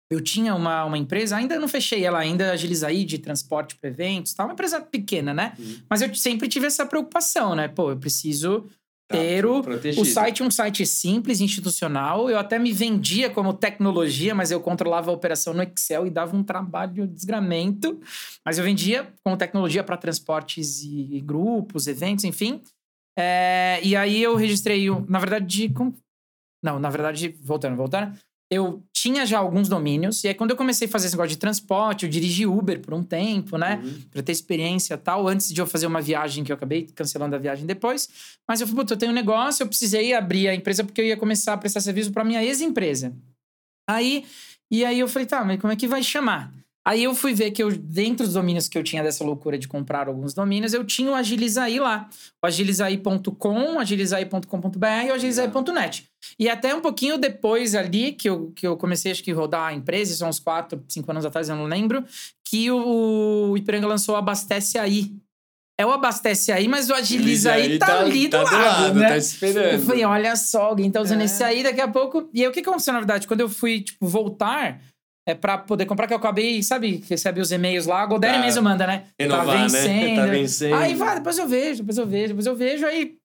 [0.09, 4.33] eu tinha uma, uma empresa, ainda não fechei ela ainda, Agilizaí, de transporte para eventos,
[4.33, 4.43] tá?
[4.43, 5.53] Uma empresa pequena, né?
[5.59, 5.77] Uhum.
[5.89, 7.67] Mas eu sempre tive essa preocupação, né?
[7.67, 8.65] Pô, eu preciso
[9.09, 12.29] Tá, ter o, o site é um site simples, institucional.
[12.29, 16.37] Eu até me vendia como tecnologia, mas eu controlava a operação no Excel e dava
[16.37, 17.99] um trabalho desgramento.
[18.45, 22.61] Mas eu vendia como tecnologia para transportes e, e grupos, eventos, enfim.
[23.17, 25.73] É, e aí eu registrei, na verdade, de,
[26.63, 28.15] não, na verdade, voltando, voltando,
[28.51, 31.37] eu tinha já alguns domínios, e aí quando eu comecei a fazer esse negócio de
[31.37, 33.79] transporte, eu dirigi Uber por um tempo, né?
[33.83, 34.01] Uhum.
[34.09, 37.35] Pra ter experiência e tal, antes de eu fazer uma viagem que eu acabei cancelando
[37.35, 38.09] a viagem depois.
[38.47, 41.05] Mas eu falei, puta, eu tenho um negócio, eu precisei abrir a empresa porque eu
[41.05, 43.15] ia começar a prestar serviço pra minha ex-empresa.
[43.87, 44.25] Aí,
[44.71, 46.51] e aí eu falei, tá, mas como é que vai chamar?
[46.87, 49.67] Aí eu fui ver que eu, dentro dos domínios que eu tinha dessa loucura de
[49.67, 52.09] comprar alguns domínios, eu tinha o Agilizaí lá.
[52.41, 56.09] O agilizaí.com, agilizaí.com.br e o agilizaí.net.
[56.37, 59.73] E até um pouquinho depois ali, que eu, que eu comecei, acho que, rodar a
[59.73, 62.03] empresa, são uns 4, 5 anos atrás, eu não lembro,
[62.45, 65.13] que o, o Ipiranga lançou o Abastece Aí.
[65.77, 69.09] É o Abastece Aí, mas o Agiliza Aí tá, ali do tá lado, né?
[69.09, 69.73] Tá esperando.
[69.73, 71.25] Eu falei, olha só, alguém tá usando É.
[71.25, 72.29] esse aí daqui a pouco.
[72.33, 73.27] E aí, o que que aconteceu, na verdade?
[73.27, 74.81] Quando eu fui, tipo, voltar
[75.31, 78.39] é pra poder comprar, que eu acabei, sabe, recebe os e-mails lá, a Godere Tá.
[78.41, 79.03] mesmo manda, né?
[79.19, 79.61] Renovar, tá né?
[79.67, 80.15] vencendo.
[80.15, 80.75] Tá vencendo.
[80.75, 83.15] Aí vai, depois eu vejo, depois eu vejo, depois eu vejo, aí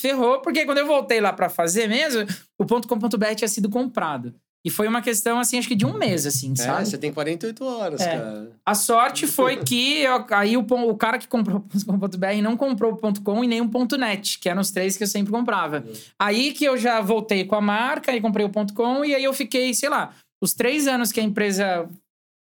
[0.00, 2.26] ferrou, porque quando eu voltei lá pra fazer mesmo,
[2.58, 4.34] o .com.br tinha sido comprado.
[4.66, 6.84] E foi uma questão, assim, acho que de um mês, assim, É, sabe?
[6.86, 8.10] você tem 48 horas, É.
[8.18, 8.50] cara.
[8.66, 12.92] A sorte foi que eu- aí o, o cara que comprou o .com.br não comprou
[12.92, 15.84] o .com e nem o .net, que eram os três que eu sempre comprava.
[16.18, 19.32] Aí que eu já voltei com a marca e comprei o .com e aí eu
[19.32, 20.12] fiquei, sei lá,
[20.42, 21.88] os três anos que a empresa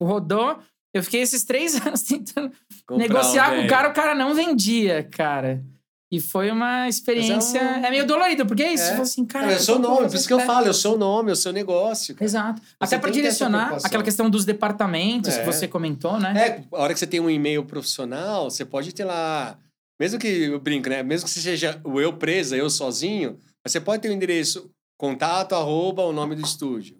[0.02, 0.58] rodou,
[0.94, 2.52] eu fiquei esses três anos tentando
[2.86, 5.64] Comprar negociar um com o cara, o cara não vendia, cara.
[6.10, 7.60] E foi uma experiência...
[7.60, 8.84] É É, um- meio dolorido, porque é isso.
[8.86, 8.96] É.
[8.96, 9.52] Você assim, cara...
[9.52, 11.34] É o seu eu nome, por isso que eu falo, é o seu nome, é
[11.34, 12.16] o seu negócio.
[12.16, 12.24] cara.
[12.24, 12.62] Exato.
[12.80, 15.46] Até tem para que direcionar aquela questão dos departamentos que É.
[15.46, 16.34] você comentou, né?
[16.38, 19.58] É, a hora que você tem um e-mail profissional, você pode ter lá.
[20.00, 21.04] Mesmo que eu brinco, né?
[21.04, 25.56] Mesmo que você seja o eu presa, eu sozinho, você pode ter o endereço contato
[25.56, 26.96] arroba o nome do estúdio.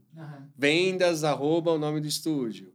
[0.58, 2.74] Vendas arroba o nome do estúdio.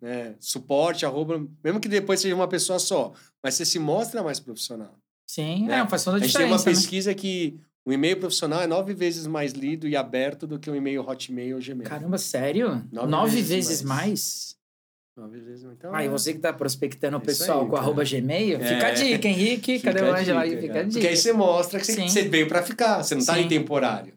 [0.00, 0.34] Né?
[0.40, 1.46] Suporte arroba.
[1.62, 3.12] Mesmo que depois seja uma pessoa só.
[3.42, 4.98] Mas você se mostra mais profissional.
[5.26, 5.76] Sim, É.
[5.78, 6.64] é, faz toda a A gente tem diferença.
[6.68, 6.78] uma né?
[6.78, 10.74] pesquisa que o e-mail profissional é nove vezes mais lido e aberto do que o
[10.74, 11.88] e-mail Hotmail ou Gmail.
[11.88, 12.84] Caramba, sério?
[12.90, 13.98] Nove Nove, vezes vezes, mais.
[14.02, 14.56] mais?
[15.16, 15.76] Nove vezes mais.
[15.78, 18.58] Então, Ah, e é- você que tá prospectando o É pessoal aí, com arroba Gmail,
[18.60, 18.94] fica a É.
[18.94, 19.78] dica, Henrique.
[19.78, 20.50] Fica Cadê o a Ângelo aí?
[20.50, 20.92] dica, Fica a dica.
[20.92, 23.40] Porque aí você mostra que você, você veio pra ficar, você não tá Sim.
[23.42, 24.14] em temporário.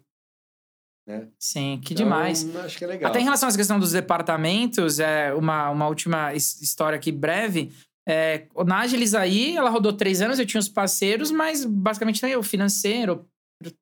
[1.40, 2.56] Sim, que Então, demais.
[2.58, 3.10] Acho que é legal.
[3.10, 7.72] Até em relação essa questão dos departamentos, é uma, uma última his- história aqui breve.
[8.08, 12.44] É, na Agilizaí, ela rodou três anos, eu tinha os parceiros, mas basicamente né, o
[12.44, 13.26] financeiro,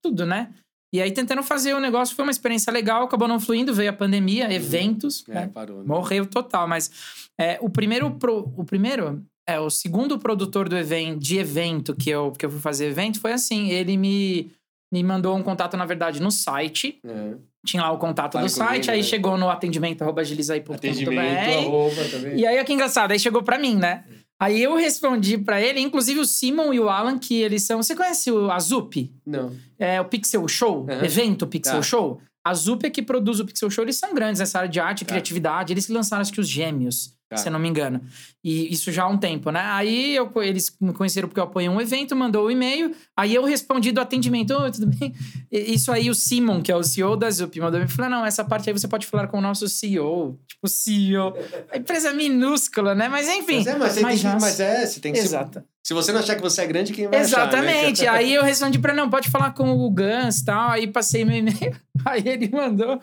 [0.01, 0.53] tudo, né?
[0.93, 3.93] E aí tentando fazer o negócio, foi uma experiência legal, acabou não fluindo, veio a
[3.93, 5.47] pandemia, eventos, É, né?
[5.53, 5.79] parou.
[5.79, 5.83] né?
[5.85, 6.91] Morreu total, mas
[7.39, 12.09] é, o primeiro pro- o primeiro é o segundo produtor do evento de evento que
[12.09, 14.51] eu que eu fui fazer evento foi assim, ele me
[14.93, 17.33] me mandou um contato na verdade no site, É.
[17.65, 19.03] tinha lá o contato Fale do site, aí né?
[19.03, 22.35] chegou no atendimento arroba agilizai.com.br.
[22.35, 24.03] E aí, olha que engraçado, aí chegou pra mim, né?
[24.39, 27.81] Aí eu respondi pra ele, inclusive o Simon e o Alan, que eles são.
[27.81, 29.11] Você conhece o Azup?
[29.25, 29.51] Não.
[29.79, 31.03] É o Pixel Show, Aham.
[31.05, 31.81] evento Pixel Tá.
[31.81, 32.21] Show.
[32.45, 35.03] A Zup é que produz o Pixel Show, eles são grandes nessa área de arte
[35.03, 35.13] e Tá.
[35.13, 35.71] criatividade.
[35.71, 37.41] Eles lançaram, acho que os Gêmeos, Tá.
[37.41, 38.01] se eu não me engano.
[38.43, 39.61] E isso já há um tempo, né?
[39.63, 42.93] Aí eu, eles me conheceram porque eu apoiei um evento, mandou o e-mail.
[43.15, 45.13] Aí eu respondi do atendimento: Oi, tudo bem?
[45.51, 48.25] E- Isso aí, o Simon, que é o CEO da Zup, mandou me falar: Não,
[48.25, 50.39] essa parte aí você pode falar com o nosso CEO.
[50.47, 51.33] Tipo, CEO.
[51.71, 53.07] A empresa é minúscula, né?
[53.09, 53.57] Mas enfim.
[53.57, 55.63] Mas é, mas, mas tem que, já- mas é, você tem que Exato.
[55.85, 58.03] Se você não achar que você é grande, quem vai Exatamente.
[58.03, 58.19] achar, né?
[58.23, 60.69] Aí eu respondi pra não, pode falar com o Gans e tal.
[60.69, 61.75] Aí passei meu e-mail.
[62.05, 63.01] Aí ele mandou.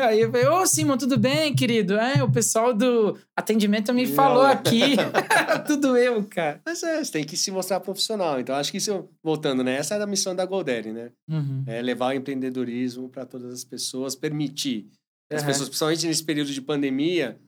[0.00, 1.96] Aí eu falei, ô Simon, tudo bem, querido?
[1.96, 4.14] É, o pessoal do atendimento me Não.
[4.14, 4.94] falou aqui.
[5.66, 6.60] tudo eu, cara.
[6.64, 8.38] Mas é, você tem que se mostrar profissional.
[8.38, 9.74] Então, acho que isso, voltando, né?
[9.74, 11.10] Essa é a missão da Goldere, né?
[11.28, 11.64] Uhum.
[11.66, 14.86] É levar o empreendedorismo para todas as pessoas, permitir
[15.32, 17.38] as pessoas, principalmente nesse período de pandemia,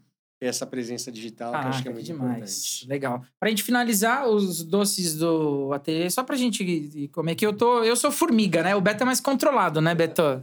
[0.46, 2.30] essa presença digital, que eu acho que é muito demais.
[2.32, 2.88] importante.
[2.88, 3.22] Legal.
[3.38, 7.82] Pra gente finalizar os doces do ateliê, só pra gente comer, que eu tô.
[7.84, 8.74] Eu sou formiga, né?
[8.74, 10.42] O Beto é mais controlado, né, Beto?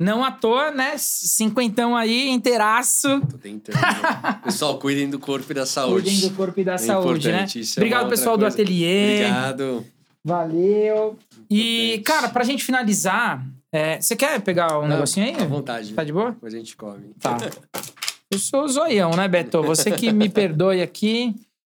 [0.00, 0.94] Não à toa, né?
[0.98, 3.20] Cinquentão aí, inteiraço.
[3.30, 3.76] Tô tentando.
[4.42, 6.10] Pessoal, cuidem do corpo e da saúde.
[6.10, 7.46] Cuidem do corpo e da É saúde, né?
[7.54, 8.54] isso é Obrigado, pessoal do coisa.
[8.54, 9.20] ateliê.
[9.26, 9.86] Obrigado.
[10.24, 11.16] Valeu.
[11.50, 15.34] E, cara, pra gente finalizar, é, você quer pegar um Não, negocinho aí?
[15.40, 15.92] À vontade.
[15.92, 16.32] Tá de boa?
[16.32, 17.14] Depois a gente come.
[17.20, 17.36] Tá.
[18.34, 19.62] Eu sou zoião, né, Beto?
[19.62, 21.34] Você que me perdoe aqui.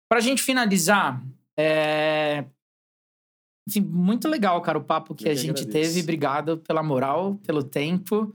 [0.10, 1.22] Pra gente finalizar,
[1.60, 2.46] é...
[3.68, 5.72] Enfim, muito legal, cara, o papo que Eu a que gente agradeço.
[5.94, 6.02] teve.
[6.02, 8.34] Obrigado pela moral, pelo tempo.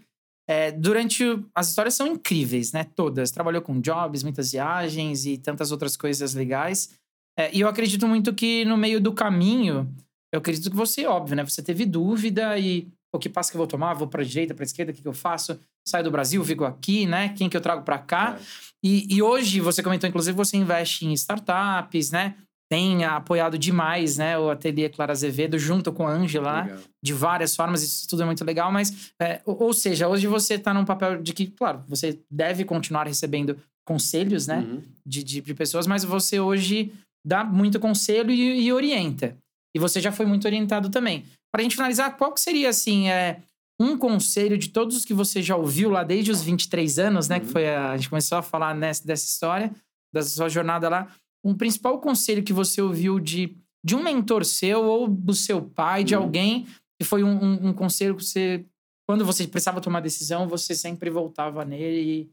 [0.49, 1.25] É, durante...
[1.25, 2.85] o- As histórias são incríveis, né?
[2.95, 3.31] Todas.
[3.31, 6.91] Trabalhou com jobs, muitas viagens e tantas outras coisas legais.
[7.39, 9.91] É, e eu acredito muito que no meio do caminho,
[10.35, 11.45] eu acredito que você, óbvio, né?
[11.45, 13.95] Você teve dúvida e o que passo que eu vou tomar?
[13.95, 15.59] Vou pra direita, pra esquerda, o que, que eu faço?
[15.87, 17.31] Saio do Brasil, fico aqui, né?
[17.31, 18.39] Quem que eu trago pra cá?
[18.39, 18.43] É.
[18.85, 22.35] E, e hoje, você comentou, inclusive, você investe em startups, né?
[22.73, 27.83] tem apoiado demais, né, o Ateliê Clara Azevedo, junto com a Ângela, de várias formas,
[27.83, 31.35] isso tudo é muito legal, mas, é, ou, seja, hoje você tá num papel de
[31.35, 34.83] que, claro, você deve continuar recebendo conselhos, né, Uhum.
[35.07, 36.95] de, de, de pessoas, mas você hoje
[37.27, 39.37] dá muito conselho e, e orienta.
[39.77, 41.27] E você já foi muito orientado também.
[41.55, 43.43] Pra gente finalizar, qual que seria, assim, é,
[43.83, 47.41] um conselho de todos os que você já ouviu lá desde os 23 anos, né,
[47.41, 47.53] que Uhum.
[47.53, 49.75] foi a, a gente começou a falar nessa, dessa história,
[50.13, 51.15] da sua jornada lá,
[51.45, 56.05] um principal conselho que você ouviu de, de um mentor seu ou do seu pai,
[56.05, 56.23] de Uhum.
[56.23, 56.67] alguém,
[57.01, 58.65] que foi um, um, um conselho que você,
[59.09, 62.31] quando você precisava tomar decisão, você sempre voltava nele e.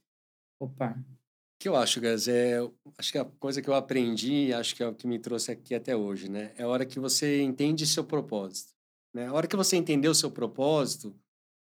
[0.62, 0.92] Opa.
[0.92, 2.60] O que eu acho, Gaz, é.
[2.98, 5.74] Acho que a coisa que eu aprendi, acho que é o que me trouxe aqui
[5.76, 6.52] até hoje, né?
[6.58, 8.74] É a hora que você entende seu propósito.
[9.14, 9.26] Né?
[9.28, 11.14] A hora que você entendeu o seu propósito,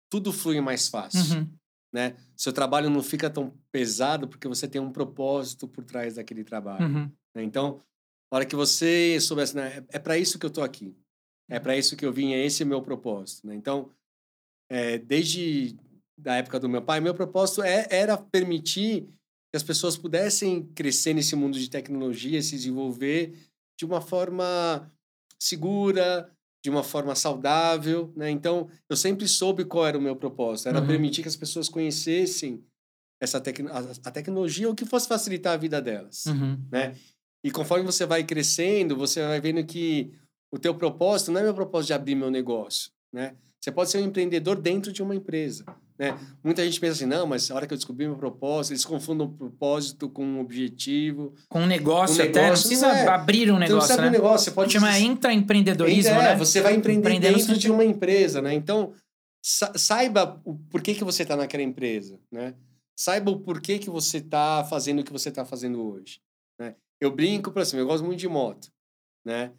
[0.10, 1.38] tudo flui mais fácil.
[1.38, 1.50] Uhum.
[1.94, 2.16] Né?
[2.36, 6.86] Seu trabalho não fica tão pesado porque você tem um propósito por trás daquele trabalho.
[6.86, 7.12] Uhum.
[7.36, 7.44] né?
[7.44, 7.82] Então,
[8.32, 9.86] a hora que você soubesse, né?
[9.92, 10.96] é, é para isso que eu tô aqui.
[11.50, 13.48] É para isso que eu vim, é esse o meu propósito.
[13.48, 13.56] Né?
[13.56, 13.92] Então,
[14.70, 15.78] é, desde
[16.18, 19.04] da época do meu pai, meu propósito é, era permitir
[19.52, 23.38] que as pessoas pudessem crescer nesse mundo de tecnologia, se desenvolver
[23.80, 24.92] de uma forma
[25.40, 26.30] segura,
[26.68, 28.30] de uma forma saudável, né?
[28.30, 30.88] Então, eu sempre soube qual era o meu propósito, era Uhum.
[30.88, 32.62] permitir que as pessoas conhecessem
[33.22, 36.60] essa tecno a, a tecnologia ou que fosse facilitar a vida delas, Uhum.
[36.70, 36.94] né?
[37.42, 40.12] E conforme você vai crescendo, você vai vendo que
[40.54, 43.38] o teu propósito não é meu propósito de abrir meu negócio, né?
[43.62, 45.64] Você pode ser um empreendedor dentro de uma empresa,
[46.00, 46.18] né?
[46.44, 49.26] Muita gente pensa assim, não, mas a hora que eu descobri meu propósito, eles confundem
[49.28, 51.34] o propósito com um objetivo.
[51.50, 52.34] Com um negócio Um até.
[52.40, 53.08] Não negócio, precisa é.
[53.08, 54.10] abrir um Então, negócio, você abre né?
[54.10, 54.74] um negócio, você pode...
[54.74, 56.36] Chama intraempreendedorismo, é, né?
[56.36, 58.54] você vai empreender dentro de uma empresa, né?
[58.54, 58.94] Então,
[59.44, 62.54] sa- saiba o porquê que você está naquela empresa, né?
[62.96, 66.20] Saiba o porquê que você está fazendo o que você está fazendo hoje,
[66.60, 66.76] né?
[67.00, 68.72] Eu brinco, por exemplo, eu gosto muito de moto,
[69.26, 69.52] né?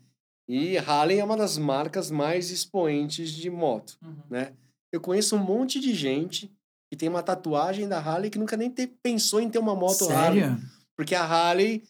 [0.49, 4.17] E Harley é uma das marcas mais expoentes de moto, Uhum.
[4.31, 4.53] né?
[4.93, 6.51] Eu conheço um monte de gente
[6.91, 10.09] que tem uma tatuagem da Harley que nunca nem te- pensou em ter uma moto
[10.11, 10.43] Harley.
[10.43, 10.59] Sério?
[10.97, 11.83] Porque a Harley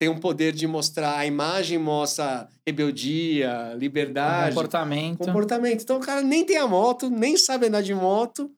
[0.00, 5.18] tem um poder de mostrar, a imagem mostra rebeldia, liberdade, Comportamento.
[5.18, 5.82] comportamento.
[5.82, 8.50] Então o cara nem tem a moto, nem sabe andar de moto,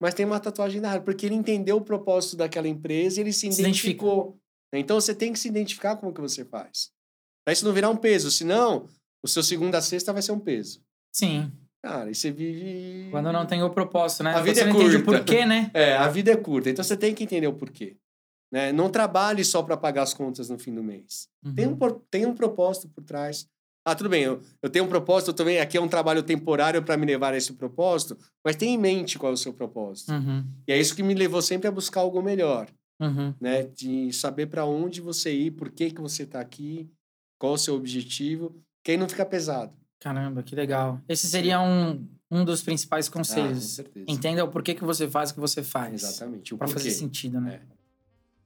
[0.00, 3.32] mas tem uma tatuagem da Harley, porque ele entendeu o propósito daquela empresa e ele
[3.32, 3.64] se, Se identifica.
[4.04, 4.38] identificou.
[4.74, 6.90] Então você tem que se identificar com o que você faz.
[7.44, 8.88] Pra isso não virar um peso, senão
[9.22, 10.82] o seu segunda a sexta vai ser um peso.
[11.14, 11.52] Sim.
[11.84, 13.08] Cara, e você vive.
[13.10, 14.34] Quando não tem o propósito, né?
[14.34, 15.18] A vida você é não entende o curta.
[15.24, 15.70] porquê, né?
[15.74, 17.96] É, a vida é curta, então você tem que entender o porquê.
[18.52, 18.70] Né?
[18.70, 21.28] Não trabalhe só para pagar as contas no fim do mês.
[21.56, 22.00] Tem, um, Uhum.
[22.10, 23.48] tem um propósito por trás.
[23.84, 26.96] Ah, tudo bem, eu, eu tenho um propósito também, aqui é um trabalho temporário para
[26.96, 30.12] me levar a esse propósito, mas tenha em mente qual é o seu propósito.
[30.12, 30.44] Uhum.
[30.68, 32.68] E é isso que me levou sempre a buscar algo melhor,
[33.00, 33.34] Uhum.
[33.40, 33.64] né?
[33.64, 36.88] De saber para onde você ir, por que, que você está aqui,
[37.40, 38.54] qual o seu objetivo,
[38.84, 39.72] que aí não fica pesado.
[40.02, 40.98] Caramba, que legal.
[41.08, 43.62] Esse seria um, um dos principais Ah, com conselhos.
[43.76, 44.06] certeza.
[44.08, 46.02] Entenda o porquê que você faz o que você faz.
[46.02, 46.54] Exatamente.
[46.54, 47.60] O Pra fazer sentido, né?
[47.68, 47.72] É.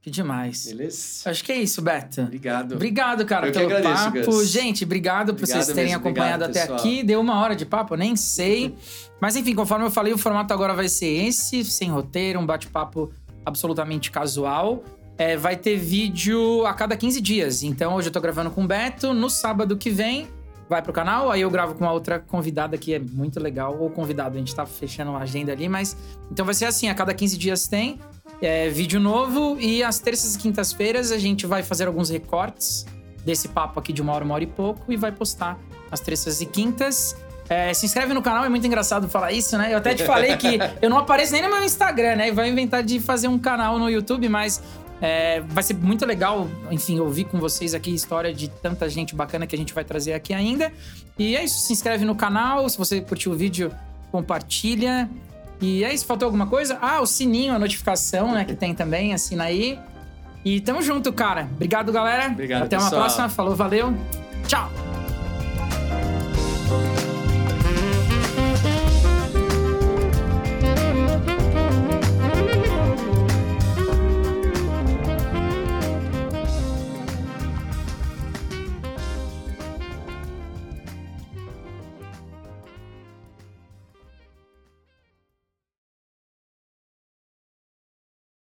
[0.02, 0.66] Que demais.
[0.66, 1.28] Beleza?
[1.30, 2.20] Acho que é isso, Beto.
[2.20, 2.74] Obrigado.
[2.76, 4.24] Obrigado, cara, Eu pelo agradeço, papo.
[4.26, 4.48] Gus.
[4.50, 6.78] Gente, obrigado, por Obrigado vocês terem mesmo, acompanhado obrigado, até pessoal.
[6.78, 7.02] aqui.
[7.02, 8.76] Deu uma hora de papo, nem sei.
[9.20, 13.11] Mas enfim, conforme eu falei, o formato agora vai ser esse, sem roteiro, um bate-papo
[13.44, 14.84] absolutamente casual.
[15.18, 17.62] É, vai ter vídeo a cada 15 dias.
[17.64, 19.12] Então hoje eu tô gravando com o Beto.
[19.14, 20.28] No sábado que vem
[20.68, 21.30] vai pro canal.
[21.30, 23.76] Aí eu gravo com uma outra convidada que é muito legal.
[23.78, 25.68] Ou convidado, a gente tá fechando a agenda ali.
[25.68, 25.96] Mas
[26.30, 28.00] então vai ser assim: a cada 15 dias tem
[28.40, 29.56] é, vídeo novo.
[29.60, 32.86] E às terças e quintas-feiras a gente vai fazer alguns recortes
[33.24, 34.92] desse papo aqui de uma hora, uma hora e pouco.
[34.92, 35.58] E vai postar
[35.90, 37.16] às terças e quintas.
[37.48, 39.72] É, se inscreve no canal, é muito engraçado falar isso, né?
[39.72, 42.28] Eu até te falei que eu não apareço nem no meu Instagram, né?
[42.28, 44.60] E vai inventar de fazer um canal no YouTube, mas
[45.01, 49.14] é, vai ser muito legal, enfim, ouvir com vocês aqui a história de tanta gente
[49.14, 50.73] bacana que a gente vai trazer aqui ainda.
[51.18, 53.73] E é isso, se inscreve no canal, se você curtiu o vídeo,
[54.10, 55.09] compartilha.
[55.60, 56.78] E é isso, faltou alguma coisa?
[56.81, 59.78] Ah, o sininho, a notificação, né, que tem também, assina aí.
[60.44, 61.48] E tamo junto, cara.
[61.55, 62.28] Obrigado, galera.
[62.28, 63.02] Obrigado, Até uma pessoal.
[63.02, 63.28] próxima.
[63.28, 63.93] Falou, valeu.
[64.47, 64.85] Tchau.